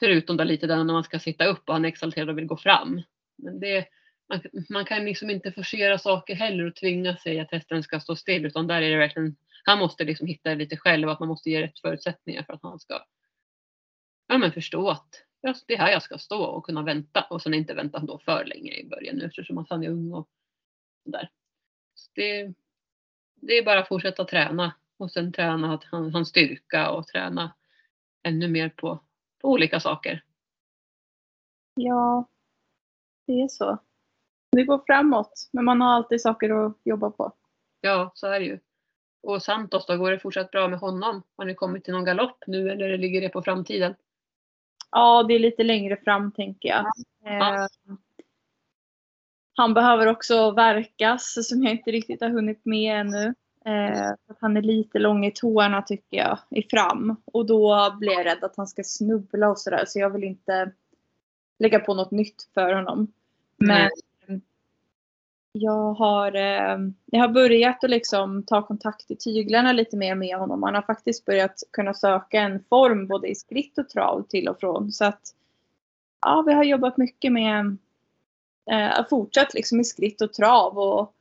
Förutom 0.00 0.36
där 0.36 0.44
lite 0.44 0.66
där 0.66 0.84
när 0.84 0.94
man 0.94 1.04
ska 1.04 1.18
sitta 1.18 1.44
upp 1.44 1.68
och 1.68 1.74
han 1.74 1.84
är 1.84 1.88
exalterad 1.88 2.28
och 2.28 2.38
vill 2.38 2.46
gå 2.46 2.56
fram. 2.56 3.02
Men 3.36 3.60
det, 3.60 3.86
man, 4.28 4.40
man 4.68 4.84
kan 4.84 5.04
liksom 5.04 5.30
inte 5.30 5.52
forcera 5.52 5.98
saker 5.98 6.34
heller 6.34 6.66
och 6.66 6.74
tvinga 6.74 7.16
sig 7.16 7.40
att 7.40 7.50
hästen 7.50 7.82
ska 7.82 8.00
stå 8.00 8.16
still 8.16 8.46
utan 8.46 8.66
där 8.66 8.82
är 8.82 8.90
det 8.90 8.96
verkligen 8.96 9.36
han 9.64 9.78
måste 9.78 10.04
liksom 10.04 10.26
hitta 10.26 10.50
det 10.50 10.56
lite 10.56 10.76
själv 10.76 11.08
att 11.08 11.20
man 11.20 11.28
måste 11.28 11.50
ge 11.50 11.62
rätt 11.62 11.78
förutsättningar 11.78 12.42
för 12.42 12.52
att 12.52 12.62
han 12.62 12.78
ska 12.78 13.04
ja, 14.28 14.38
men 14.38 14.52
förstå 14.52 14.90
att 14.90 15.24
det 15.66 15.74
är 15.74 15.78
här 15.78 15.92
jag 15.92 16.02
ska 16.02 16.18
stå 16.18 16.44
och 16.44 16.66
kunna 16.66 16.82
vänta 16.82 17.26
och 17.30 17.42
sen 17.42 17.54
inte 17.54 17.74
vänta 17.74 17.98
då 17.98 18.18
för 18.18 18.44
länge 18.44 18.74
i 18.74 18.88
början 18.88 19.16
nu 19.16 19.24
eftersom 19.24 19.58
att 19.58 19.70
han 19.70 19.82
är 19.84 19.88
ung 19.88 20.12
och 20.12 20.28
sådär. 21.04 21.30
Så 21.94 22.10
det, 22.14 22.54
det 23.42 23.58
är 23.58 23.64
bara 23.64 23.80
att 23.80 23.88
fortsätta 23.88 24.24
träna 24.24 24.74
och 24.96 25.10
sen 25.10 25.32
träna 25.32 25.80
hans 25.90 26.14
han 26.14 26.26
styrka 26.26 26.90
och 26.90 27.06
träna 27.06 27.52
ännu 28.22 28.48
mer 28.48 28.68
på, 28.68 29.00
på 29.40 29.48
olika 29.48 29.80
saker. 29.80 30.24
Ja, 31.74 32.28
det 33.26 33.42
är 33.42 33.48
så. 33.48 33.78
Det 34.52 34.64
går 34.64 34.82
framåt, 34.86 35.48
men 35.52 35.64
man 35.64 35.80
har 35.80 35.88
alltid 35.88 36.20
saker 36.20 36.66
att 36.66 36.76
jobba 36.84 37.10
på. 37.10 37.32
Ja, 37.80 38.12
så 38.14 38.26
är 38.26 38.40
det 38.40 38.46
ju. 38.46 38.58
Och 39.22 39.42
Santos 39.42 39.86
då, 39.86 39.96
går 39.96 40.10
det 40.10 40.18
fortsatt 40.18 40.50
bra 40.50 40.68
med 40.68 40.78
honom? 40.78 41.22
Har 41.36 41.44
ni 41.44 41.54
kommit 41.54 41.84
till 41.84 41.94
någon 41.94 42.04
galopp 42.04 42.44
nu 42.46 42.70
eller 42.70 42.98
ligger 42.98 43.20
det 43.20 43.28
på 43.28 43.42
framtiden? 43.42 43.94
Ja, 44.90 45.22
det 45.22 45.34
är 45.34 45.38
lite 45.38 45.62
längre 45.62 45.96
fram 45.96 46.32
tänker 46.32 46.68
jag. 46.68 46.86
Ja. 47.24 47.54
Eh, 47.54 47.66
han 49.62 49.74
behöver 49.74 50.06
också 50.06 50.50
verkas 50.50 51.48
som 51.48 51.62
jag 51.62 51.72
inte 51.72 51.90
riktigt 51.90 52.20
har 52.20 52.28
hunnit 52.28 52.60
med 52.64 53.00
ännu. 53.00 53.34
Eh, 53.64 54.10
han 54.40 54.56
är 54.56 54.62
lite 54.62 54.98
lång 54.98 55.24
i 55.24 55.30
tårna 55.30 55.82
tycker 55.82 56.16
jag, 56.16 56.38
i 56.50 56.62
fram. 56.62 57.16
Och 57.24 57.46
då 57.46 57.96
blir 57.98 58.12
jag 58.12 58.26
rädd 58.26 58.44
att 58.44 58.56
han 58.56 58.66
ska 58.66 58.82
snubbla 58.84 59.48
och 59.50 59.58
sådär. 59.58 59.84
Så 59.86 59.98
jag 59.98 60.10
vill 60.10 60.24
inte 60.24 60.70
lägga 61.58 61.78
på 61.78 61.94
något 61.94 62.10
nytt 62.10 62.48
för 62.54 62.74
honom. 62.74 63.12
Men 63.56 63.90
mm. 64.28 64.40
jag, 65.52 65.92
har, 65.92 66.36
eh, 66.36 66.78
jag 67.04 67.20
har 67.20 67.28
börjat 67.28 67.84
att 67.84 67.90
liksom 67.90 68.42
ta 68.42 68.62
kontakt 68.62 69.10
i 69.10 69.16
tyglarna 69.16 69.72
lite 69.72 69.96
mer 69.96 70.14
med 70.14 70.36
honom. 70.36 70.62
Han 70.62 70.74
har 70.74 70.82
faktiskt 70.82 71.24
börjat 71.24 71.62
kunna 71.70 71.94
söka 71.94 72.40
en 72.40 72.64
form 72.68 73.06
både 73.06 73.28
i 73.28 73.34
skritt 73.34 73.78
och 73.78 73.88
trav 73.88 74.22
till 74.22 74.48
och 74.48 74.60
från. 74.60 74.92
Så 74.92 75.04
att 75.04 75.22
ja, 76.20 76.44
vi 76.46 76.52
har 76.52 76.64
jobbat 76.64 76.96
mycket 76.96 77.32
med 77.32 77.76
eh, 78.70 79.08
fortsatt 79.10 79.54
liksom 79.54 79.80
i 79.80 79.84
skritt 79.84 80.20
och 80.20 80.32
trav 80.32 80.78
och 80.78 81.14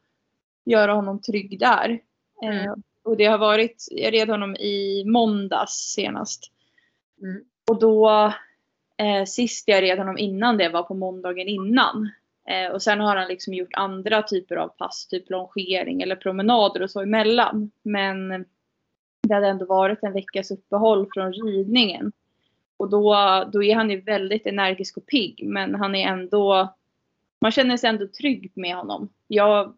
göra 0.65 0.93
honom 0.93 1.21
trygg 1.21 1.59
där. 1.59 1.99
Mm. 2.43 2.57
Eh, 2.57 2.73
och 3.03 3.17
det 3.17 3.25
har 3.25 3.37
varit, 3.37 3.87
jag 3.91 4.13
red 4.13 4.29
honom 4.29 4.55
i 4.55 5.03
måndags 5.05 5.73
senast. 5.73 6.51
Mm. 7.21 7.43
Och 7.69 7.79
då, 7.79 8.09
eh, 8.97 9.25
sist 9.25 9.67
jag 9.67 9.83
red 9.83 9.97
honom 9.97 10.17
innan 10.17 10.57
det 10.57 10.69
var 10.69 10.83
på 10.83 10.93
måndagen 10.93 11.47
innan. 11.47 12.11
Eh, 12.47 12.71
och 12.71 12.81
sen 12.81 12.99
har 12.99 13.15
han 13.15 13.27
liksom 13.27 13.53
gjort 13.53 13.73
andra 13.73 14.23
typer 14.23 14.55
av 14.55 14.67
pass, 14.67 15.07
typ 15.07 15.29
longering 15.29 16.01
eller 16.01 16.15
promenader 16.15 16.81
och 16.81 16.91
så 16.91 17.01
emellan. 17.01 17.71
Men 17.83 18.45
det 19.27 19.33
hade 19.33 19.47
ändå 19.47 19.65
varit 19.65 20.03
en 20.03 20.13
veckas 20.13 20.51
uppehåll 20.51 21.07
från 21.13 21.33
ridningen. 21.33 22.11
Och 22.77 22.89
då, 22.89 23.15
då 23.53 23.63
är 23.63 23.75
han 23.75 23.89
ju 23.89 24.01
väldigt 24.01 24.45
energisk 24.45 24.97
och 24.97 25.05
pigg 25.05 25.43
men 25.47 25.75
han 25.75 25.95
är 25.95 26.07
ändå 26.07 26.75
man 27.41 27.51
känner 27.51 27.77
sig 27.77 27.89
ändå 27.89 28.07
trygg 28.07 28.51
med 28.55 28.75
honom. 28.75 29.09
Jag 29.27 29.73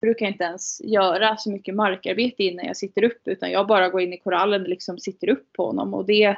brukar 0.00 0.26
inte 0.26 0.44
ens 0.44 0.80
göra 0.84 1.36
så 1.36 1.50
mycket 1.50 1.74
markarbete 1.74 2.42
innan 2.42 2.66
jag 2.66 2.76
sitter 2.76 3.04
upp 3.04 3.20
utan 3.24 3.50
jag 3.50 3.66
bara 3.66 3.88
går 3.88 4.00
in 4.00 4.12
i 4.12 4.18
korallen 4.18 4.62
och 4.62 4.68
liksom 4.68 4.98
sitter 4.98 5.28
upp 5.28 5.52
på 5.52 5.66
honom 5.66 5.94
och 5.94 6.06
det, 6.06 6.36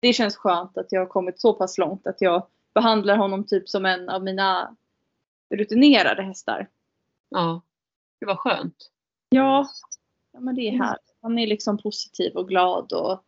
det 0.00 0.12
känns 0.12 0.36
skönt 0.36 0.78
att 0.78 0.92
jag 0.92 1.00
har 1.00 1.06
kommit 1.06 1.40
så 1.40 1.52
pass 1.54 1.78
långt 1.78 2.06
att 2.06 2.20
jag 2.20 2.46
behandlar 2.74 3.16
honom 3.16 3.44
typ 3.44 3.68
som 3.68 3.86
en 3.86 4.08
av 4.08 4.24
mina 4.24 4.76
rutinerade 5.50 6.22
hästar. 6.22 6.68
Ja, 7.28 7.62
det 8.20 8.26
var 8.26 8.36
skönt. 8.36 8.90
Ja, 9.28 9.68
ja 10.32 10.40
men 10.40 10.54
det 10.54 10.68
är 10.68 10.78
här. 10.78 10.98
Han 11.22 11.38
är 11.38 11.46
liksom 11.46 11.78
positiv 11.78 12.36
och 12.36 12.48
glad 12.48 12.92
och 12.92 13.24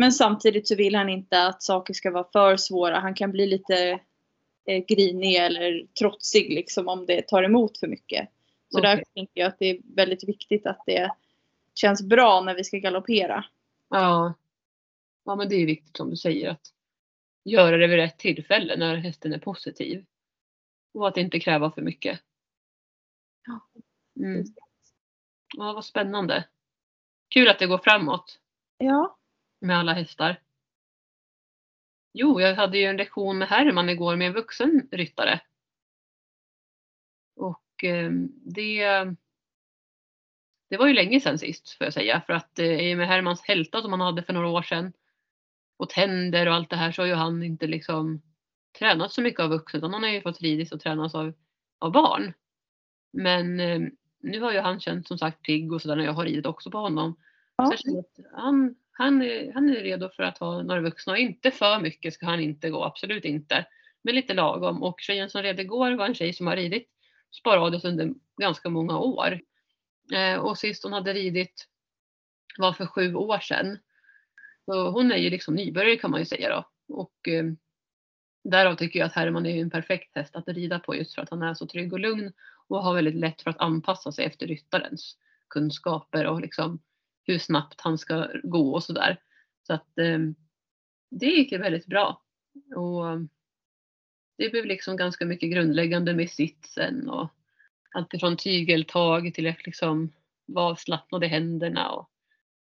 men 0.00 0.12
samtidigt 0.12 0.68
så 0.68 0.74
vill 0.74 0.94
han 0.94 1.08
inte 1.08 1.46
att 1.46 1.62
saker 1.62 1.94
ska 1.94 2.10
vara 2.10 2.26
för 2.32 2.56
svåra. 2.56 2.98
Han 3.00 3.14
kan 3.14 3.32
bli 3.32 3.46
lite 3.46 4.00
eh, 4.64 4.84
grinig 4.88 5.36
eller 5.36 5.86
trotsig 5.98 6.54
liksom 6.54 6.88
om 6.88 7.06
det 7.06 7.22
tar 7.22 7.42
emot 7.42 7.78
för 7.78 7.86
mycket. 7.86 8.28
Så 8.68 8.78
okay. 8.78 8.96
där 8.96 9.04
tänker 9.14 9.40
jag 9.40 9.48
att 9.48 9.58
det 9.58 9.70
är 9.70 9.80
väldigt 9.94 10.28
viktigt 10.28 10.66
att 10.66 10.82
det 10.86 11.10
känns 11.74 12.02
bra 12.02 12.40
när 12.40 12.54
vi 12.54 12.64
ska 12.64 12.78
galoppera. 12.78 13.44
Ja. 13.88 14.34
Ja 15.24 15.36
men 15.36 15.48
det 15.48 15.54
är 15.54 15.66
viktigt 15.66 15.96
som 15.96 16.10
du 16.10 16.16
säger 16.16 16.50
att 16.50 16.72
göra 17.44 17.76
det 17.76 17.86
vid 17.86 17.96
rätt 17.96 18.18
tillfälle 18.18 18.76
när 18.76 18.96
hästen 18.96 19.32
är 19.32 19.38
positiv. 19.38 20.04
Och 20.94 21.08
att 21.08 21.16
inte 21.16 21.40
kräva 21.40 21.70
för 21.70 21.82
mycket. 21.82 22.20
Mm. 24.16 24.44
Ja 25.56 25.72
vad 25.72 25.84
spännande. 25.84 26.44
Kul 27.28 27.48
att 27.48 27.58
det 27.58 27.66
går 27.66 27.78
framåt 27.78 28.40
Ja, 28.78 29.18
med 29.60 29.78
alla 29.78 29.92
hästar. 29.92 30.40
Jo, 32.12 32.40
jag 32.40 32.54
hade 32.54 32.78
ju 32.78 32.84
en 32.84 32.96
lektion 32.96 33.38
med 33.38 33.48
Herman 33.48 33.88
igår 33.88 34.16
med 34.16 34.26
en 34.26 34.32
vuxen 34.32 34.88
ryttare. 34.92 35.40
Och 37.36 37.84
eh, 37.84 38.10
det, 38.54 38.84
det 40.70 40.76
var 40.76 40.86
ju 40.86 40.92
länge 40.94 41.20
sedan 41.20 41.38
sist 41.38 41.70
får 41.70 41.84
jag 41.84 41.94
säga. 41.94 42.22
För 42.26 42.32
att 42.32 42.58
eh, 42.58 42.80
i 42.80 42.94
och 42.94 42.98
med 42.98 43.08
Hermans 43.08 43.42
hälta 43.42 43.82
som 43.82 43.92
han 43.92 44.00
hade 44.00 44.22
för 44.22 44.32
några 44.32 44.48
år 44.48 44.62
sedan 44.62 44.92
och 45.76 45.88
tänder 45.88 46.48
och 46.48 46.54
allt 46.54 46.70
det 46.70 46.76
här 46.76 46.92
så 46.92 47.02
har 47.02 47.06
ju 47.06 47.14
han 47.14 47.42
inte 47.42 47.66
liksom 47.66 48.22
tränat 48.78 49.12
så 49.12 49.22
mycket 49.22 49.40
av 49.40 49.50
vuxen 49.50 49.78
utan 49.78 49.92
han 49.92 50.02
har 50.02 50.10
ju 50.10 50.22
fått 50.22 50.40
ridit 50.40 50.72
och 50.72 50.80
tränats 50.80 51.14
av, 51.14 51.32
av 51.78 51.92
barn. 51.92 52.32
Men 53.12 53.60
eh, 53.60 53.80
nu 54.20 54.40
har 54.40 54.52
ju 54.52 54.58
han 54.58 54.80
känt 54.80 55.08
som 55.08 55.18
sagt 55.18 55.42
pigg 55.42 55.72
och 55.72 55.82
sådär 55.82 55.96
när 55.96 56.04
jag 56.04 56.12
har 56.12 56.24
ridit 56.24 56.46
också 56.46 56.70
på 56.70 56.78
honom. 56.78 57.16
Ja. 57.56 57.66
Så 57.66 57.72
jag 57.72 57.80
känner 57.80 57.98
att 57.98 58.32
han, 58.32 58.76
han, 58.92 59.22
är, 59.22 59.52
han 59.52 59.70
är 59.70 59.74
redo 59.74 60.08
för 60.08 60.22
att 60.22 60.38
ha 60.38 60.62
några 60.62 60.80
vuxna 60.80 61.12
och 61.12 61.18
inte 61.18 61.50
för 61.50 61.80
mycket 61.80 62.14
ska 62.14 62.26
han 62.26 62.40
inte 62.40 62.70
gå, 62.70 62.84
absolut 62.84 63.24
inte. 63.24 63.66
Men 64.02 64.14
lite 64.14 64.34
lagom 64.34 64.82
och 64.82 65.00
tjejen 65.00 65.30
som 65.30 65.42
red 65.42 65.60
igår 65.60 65.92
var 65.92 66.06
en 66.06 66.14
tjej 66.14 66.32
som 66.32 66.46
har 66.46 66.56
ridit 66.56 66.88
sporadiskt 67.30 67.84
under 67.84 68.14
ganska 68.40 68.68
många 68.68 68.98
år. 68.98 69.40
Eh, 70.12 70.38
och 70.38 70.58
sist 70.58 70.84
hon 70.84 70.92
hade 70.92 71.12
ridit 71.12 71.66
var 72.58 72.72
för 72.72 72.86
sju 72.86 73.14
år 73.14 73.38
sedan. 73.38 73.78
Så 74.64 74.90
hon 74.90 75.12
är 75.12 75.16
ju 75.16 75.30
liksom 75.30 75.54
nybörjare 75.54 75.96
kan 75.96 76.10
man 76.10 76.20
ju 76.20 76.26
säga 76.26 76.48
då. 76.48 76.94
Och 76.94 77.28
eh, 77.28 77.44
därav 78.44 78.74
tycker 78.74 78.98
jag 78.98 79.06
att 79.06 79.12
Herman 79.12 79.46
är 79.46 79.62
en 79.62 79.70
perfekt 79.70 80.16
häst 80.16 80.36
att 80.36 80.48
rida 80.48 80.78
på 80.78 80.96
just 80.96 81.14
för 81.14 81.22
att 81.22 81.30
han 81.30 81.42
är 81.42 81.54
så 81.54 81.66
trygg 81.66 81.92
och 81.92 82.00
lugn 82.00 82.32
och 82.68 82.82
har 82.82 82.94
väldigt 82.94 83.14
lätt 83.14 83.42
för 83.42 83.50
att 83.50 83.60
anpassa 83.60 84.12
sig 84.12 84.24
efter 84.24 84.46
ryttarens 84.46 85.16
kunskaper 85.48 86.26
och 86.26 86.40
liksom 86.40 86.82
hur 87.22 87.38
snabbt 87.38 87.80
han 87.80 87.98
ska 87.98 88.28
gå 88.42 88.74
och 88.74 88.84
sådär. 88.84 89.20
Så 89.66 89.72
att 89.74 89.98
eh, 89.98 90.18
det 91.10 91.26
gick 91.26 91.52
ju 91.52 91.58
väldigt 91.58 91.86
bra. 91.86 92.22
Och 92.76 93.10
ehm, 93.10 93.28
det 94.38 94.50
blev 94.50 94.64
liksom 94.64 94.96
ganska 94.96 95.26
mycket 95.26 95.50
grundläggande 95.50 96.14
med 96.14 96.30
sitsen 96.30 97.08
och 97.08 97.28
allt 97.94 98.14
ifrån 98.14 98.36
tygeltag 98.36 99.34
till 99.34 99.46
att 99.46 99.66
liksom 99.66 100.12
vara 100.46 100.70
avslappnad 100.70 101.24
i 101.24 101.26
händerna 101.26 101.90
och 101.90 102.10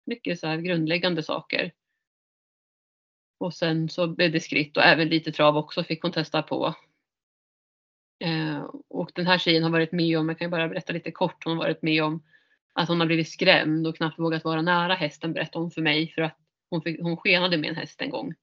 mycket 0.07 0.41
så 0.41 0.47
här 0.47 0.57
grundläggande 0.57 1.23
saker. 1.23 1.73
Och 3.39 3.55
sen 3.55 3.89
så 3.89 4.07
blev 4.07 4.33
det 4.33 4.41
skritt 4.41 4.77
och 4.77 4.83
även 4.83 5.09
lite 5.09 5.33
trav 5.33 5.57
också 5.57 5.85
fick 5.85 6.03
hon 6.03 6.13
testa 6.13 6.43
på. 6.43 6.75
Eh, 8.25 8.63
och 8.89 9.11
den 9.15 9.27
här 9.27 9.39
tjejen 9.39 9.63
har 9.63 9.71
varit 9.71 9.93
med 9.93 10.19
om, 10.19 10.29
jag 10.29 10.39
kan 10.39 10.47
ju 10.47 10.51
bara 10.51 10.69
berätta 10.69 10.93
lite 10.93 11.11
kort, 11.11 11.45
hon 11.45 11.57
har 11.57 11.65
varit 11.65 11.83
med 11.83 12.05
om 12.05 12.23
att 12.75 12.89
hon 12.89 13.01
har 13.01 13.07
blivit 13.07 13.29
skrämd 13.29 13.87
och 13.87 13.97
knappt 13.97 14.19
vågat 14.19 14.45
vara 14.45 14.63
nära 14.63 14.95
hästen 14.95 15.33
berättade 15.33 15.65
hon 15.65 15.71
för 15.71 15.83
mig 15.83 16.13
för 16.15 16.23
att 16.23 16.39
hon, 16.71 16.83
fick, 16.83 17.01
hon 17.01 17.17
skenade 17.17 17.59
med 17.59 17.71
en 17.71 17.77
häst 17.77 18.03
en 18.03 18.11
gång. 18.11 18.35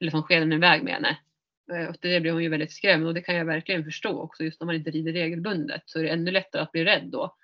Eller 0.00 0.12
hon 0.12 0.22
skenade 0.22 0.54
iväg 0.54 0.82
med 0.82 0.94
henne. 0.94 1.18
Eh, 1.72 1.88
och 1.88 1.96
det 2.00 2.20
blev 2.20 2.34
hon 2.34 2.42
ju 2.42 2.48
väldigt 2.48 2.72
skrämd 2.72 3.06
och 3.06 3.14
det 3.14 3.20
kan 3.20 3.34
jag 3.34 3.44
verkligen 3.44 3.84
förstå 3.84 4.20
också. 4.20 4.44
Just 4.44 4.60
när 4.60 4.66
man 4.66 4.74
inte 4.74 4.90
rider 4.90 5.12
regelbundet 5.12 5.82
så 5.86 5.98
är 5.98 6.02
det 6.02 6.08
ännu 6.08 6.30
lättare 6.30 6.62
att 6.62 6.72
bli 6.72 6.84
rädd 6.84 7.08
då. 7.12 7.36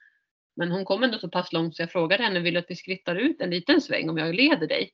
Men 0.56 0.70
hon 0.70 0.84
kom 0.84 1.02
ändå 1.02 1.18
så 1.18 1.28
pass 1.28 1.52
långt 1.52 1.76
så 1.76 1.82
jag 1.82 1.92
frågade 1.92 2.22
henne, 2.22 2.40
vill 2.40 2.54
du 2.54 2.60
att 2.60 2.70
vi 2.70 2.76
skrittar 2.76 3.16
ut 3.16 3.40
en 3.40 3.50
liten 3.50 3.80
sväng 3.80 4.10
om 4.10 4.18
jag 4.18 4.34
leder 4.34 4.66
dig? 4.66 4.90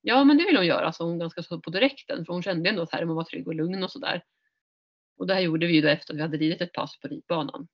Ja 0.00 0.24
men 0.24 0.38
det 0.38 0.44
vill 0.44 0.56
hon 0.56 0.66
göra, 0.66 0.92
sa 0.92 1.04
hon 1.04 1.18
ganska 1.18 1.42
så 1.42 1.60
på 1.60 1.70
direkten 1.70 2.24
för 2.24 2.32
hon 2.32 2.42
kände 2.42 2.70
ändå 2.70 2.82
att 2.82 2.92
Herman 2.92 3.16
var 3.16 3.24
trygg 3.24 3.48
och 3.48 3.54
lugn 3.54 3.82
och 3.84 3.90
sådär. 3.90 4.22
Och 5.18 5.26
det 5.26 5.34
här 5.34 5.40
gjorde 5.40 5.66
vi 5.66 5.74
ju 5.74 5.80
då 5.80 5.88
efter 5.88 6.12
att 6.12 6.18
vi 6.18 6.22
hade 6.22 6.36
ridit 6.36 6.60
ett 6.60 6.72
pass 6.72 7.00
på 7.00 7.08
ridbanan. 7.08 7.68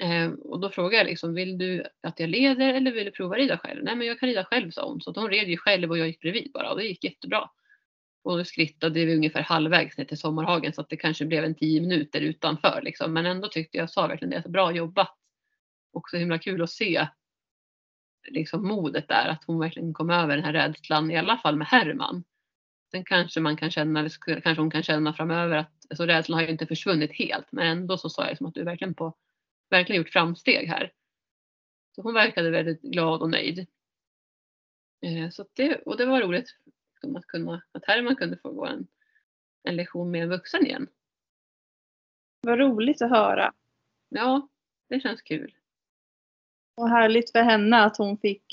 Eh, 0.00 0.30
och 0.30 0.60
då 0.60 0.70
frågade 0.70 0.96
jag 0.96 1.06
liksom, 1.06 1.34
vill 1.34 1.58
du 1.58 1.86
att 2.02 2.20
jag 2.20 2.30
leder 2.30 2.74
eller 2.74 2.92
vill 2.92 3.04
du 3.04 3.10
prova 3.10 3.36
rida 3.36 3.58
själv? 3.58 3.84
Nej 3.84 3.96
men 3.96 4.06
jag 4.06 4.20
kan 4.20 4.28
rida 4.28 4.44
själv 4.44 4.70
sa 4.70 4.88
hon. 4.88 5.00
Så 5.00 5.12
hon 5.12 5.30
red 5.30 5.48
ju 5.48 5.56
själv 5.56 5.90
och 5.90 5.98
jag 5.98 6.06
gick 6.06 6.20
bredvid 6.20 6.50
bara 6.52 6.70
och 6.70 6.78
det 6.78 6.84
gick 6.84 7.04
jättebra. 7.04 7.50
Och 8.24 8.38
då 8.38 8.44
skrittade 8.44 9.04
vi 9.04 9.16
ungefär 9.16 9.42
halvvägs 9.42 9.98
ner 9.98 10.04
till 10.04 10.18
Sommarhagen 10.18 10.72
så 10.72 10.80
att 10.80 10.88
det 10.88 10.96
kanske 10.96 11.24
blev 11.24 11.44
en 11.44 11.54
tio 11.54 11.80
minuter 11.80 12.20
utanför 12.20 12.80
liksom. 12.82 13.12
Men 13.12 13.26
ändå 13.26 13.48
tyckte 13.48 13.78
jag 13.78 13.90
sa 13.90 14.06
verkligen 14.06 14.30
det, 14.30 14.42
så 14.42 14.48
bra 14.48 14.72
jobbat. 14.72 15.16
Och 15.92 16.10
så 16.10 16.16
himla 16.16 16.38
kul 16.38 16.62
att 16.62 16.70
se 16.70 17.06
liksom 18.28 18.68
modet 18.68 19.08
där, 19.08 19.28
att 19.28 19.44
hon 19.46 19.58
verkligen 19.58 19.94
kom 19.94 20.10
över 20.10 20.36
den 20.36 20.44
här 20.44 20.52
rädslan, 20.52 21.10
i 21.10 21.16
alla 21.16 21.36
fall 21.36 21.56
med 21.56 21.66
Herman. 21.66 22.24
Sen 22.90 23.04
kanske 23.04 23.40
man 23.40 23.56
kan 23.56 23.70
känna, 23.70 24.00
eller 24.00 24.40
kanske 24.40 24.62
hon 24.62 24.70
kan 24.70 24.82
känna 24.82 25.12
framöver 25.12 25.56
att 25.56 25.72
alltså 25.90 26.06
rädslan 26.06 26.38
har 26.38 26.42
ju 26.42 26.52
inte 26.52 26.66
försvunnit 26.66 27.12
helt, 27.12 27.46
men 27.52 27.66
ändå 27.66 27.98
så 27.98 28.10
sa 28.10 28.22
jag 28.22 28.30
liksom 28.30 28.46
att 28.46 28.54
du 28.54 28.60
är 28.60 28.64
verkligen 28.64 28.94
på, 28.94 29.14
verkligen 29.70 30.02
gjort 30.02 30.12
framsteg 30.12 30.68
här. 30.68 30.92
Så 31.94 32.02
hon 32.02 32.14
verkade 32.14 32.50
väldigt 32.50 32.82
glad 32.82 33.22
och 33.22 33.30
nöjd. 33.30 33.58
Eh, 35.00 35.30
Så 35.30 35.46
det, 35.52 35.76
och 35.76 35.96
det 35.96 36.06
var 36.06 36.20
roligt 36.22 36.56
att, 37.16 37.26
kunna, 37.26 37.62
att 37.72 37.84
Herman 37.86 38.16
kunde 38.16 38.36
få 38.38 38.52
gå 38.52 38.66
en, 38.66 38.86
en 39.62 39.76
lektion 39.76 40.10
med 40.10 40.22
en 40.22 40.28
vuxen 40.28 40.66
igen. 40.66 40.88
vad 42.40 42.58
roligt 42.58 43.02
att 43.02 43.10
höra. 43.10 43.54
Ja, 44.08 44.48
det 44.88 45.00
känns 45.00 45.22
kul. 45.22 45.54
Och 46.74 46.88
härligt 46.88 47.32
för 47.32 47.42
henne 47.42 47.84
att 47.84 47.96
hon 47.96 48.18
fick 48.18 48.44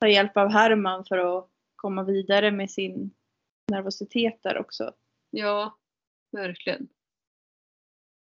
ta 0.00 0.08
hjälp 0.08 0.36
av 0.36 0.48
Herman 0.48 1.04
för 1.04 1.18
att 1.38 1.50
komma 1.76 2.02
vidare 2.04 2.50
med 2.50 2.70
sin 2.70 3.10
nervositet 3.70 4.42
där 4.42 4.58
också. 4.58 4.94
Ja, 5.30 5.78
verkligen. 6.30 6.88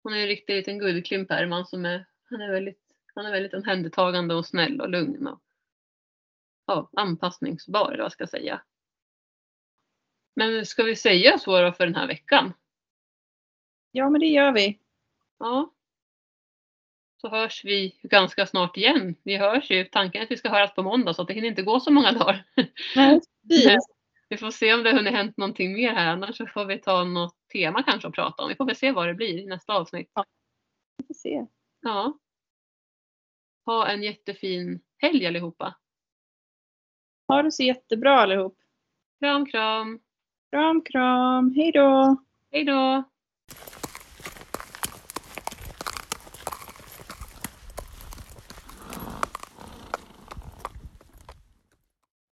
Hon 0.06 0.14
är 0.14 0.18
en 0.18 0.28
riktig 0.28 0.56
liten 0.56 0.80
guldklimp 0.80 1.32
Herman 1.32 1.66
som 1.66 1.86
är, 1.86 2.06
han 2.24 2.42
är 2.42 2.52
väldigt, 2.52 2.82
han 3.16 3.26
är 3.26 3.32
väldigt 3.32 3.54
omhändertagande 3.54 4.36
och 4.36 4.46
snäll 4.46 4.82
och 4.82 4.90
lugn 4.90 5.28
och 5.28 5.42
ja, 6.66 6.90
anpassningsbar 6.94 7.88
eller 7.88 7.98
vad 7.98 8.06
jag 8.06 8.12
ska 8.12 8.28
säga. 8.28 8.62
Men 10.36 10.66
ska 10.66 10.84
vi 10.84 10.96
säga 10.96 11.38
så 11.38 11.62
då 11.62 11.72
för 11.72 11.86
den 11.86 11.96
här 11.96 12.08
veckan? 12.08 12.54
Ja, 13.92 14.10
men 14.10 14.22
det 14.22 14.28
gör 14.28 14.52
vi. 14.52 14.80
Ja. 15.40 15.74
Så 17.18 17.30
hörs 17.30 17.66
vi 17.66 18.00
ganska 18.04 18.46
snart 18.46 18.78
igen. 18.78 19.16
Vi 19.24 19.38
hörs 19.38 19.72
ju, 19.72 19.84
tanken 19.84 20.22
är 20.22 20.26
att 20.26 20.32
vi 20.32 20.38
ska 20.38 20.50
höras 20.50 20.76
på 20.76 20.84
måndag 20.84 21.14
så 21.14 21.22
att 21.22 21.28
det 21.28 21.34
hinner 21.34 21.48
inte 21.48 21.64
gå 21.64 21.80
så 21.80 21.92
många 21.92 22.12
dagar. 22.12 22.46
Nej, 22.96 23.22
precis. 23.50 23.88
Vi 24.30 24.38
får 24.38 24.52
se 24.52 24.74
om 24.74 24.84
det 24.84 24.92
hunnit 24.92 25.14
hänt 25.14 25.38
någonting 25.38 25.74
mer 25.74 25.94
här 25.94 26.12
annars 26.12 26.38
så 26.38 26.48
får 26.48 26.66
vi 26.66 26.80
ta 26.80 27.04
något 27.04 27.36
tema 27.54 27.84
kanske 27.84 28.08
att 28.08 28.14
prata 28.14 28.44
om. 28.44 28.50
Vi 28.50 28.56
får 28.56 28.66
väl 28.66 28.76
se 28.76 28.92
vad 28.92 29.08
det 29.08 29.14
blir 29.14 29.40
i 29.40 29.46
nästa 29.46 29.74
avsnitt. 29.74 30.12
Vi 30.98 31.04
får 31.08 31.14
se. 31.14 31.46
Ja. 31.82 32.20
Ha 33.66 33.88
en 33.88 34.04
jättefin 34.04 34.82
helg 34.98 35.28
allihopa. 35.28 35.76
Ha 37.28 37.44
det 37.44 37.52
så 37.52 37.64
jättebra 37.64 38.20
allihop. 38.20 38.58
Kram 39.20 39.46
kram. 39.46 40.00
Kram, 40.50 40.82
kram. 40.82 41.54
Hej 41.56 41.72
då! 41.72 42.18
Hej 42.52 42.64
då. 42.64 43.04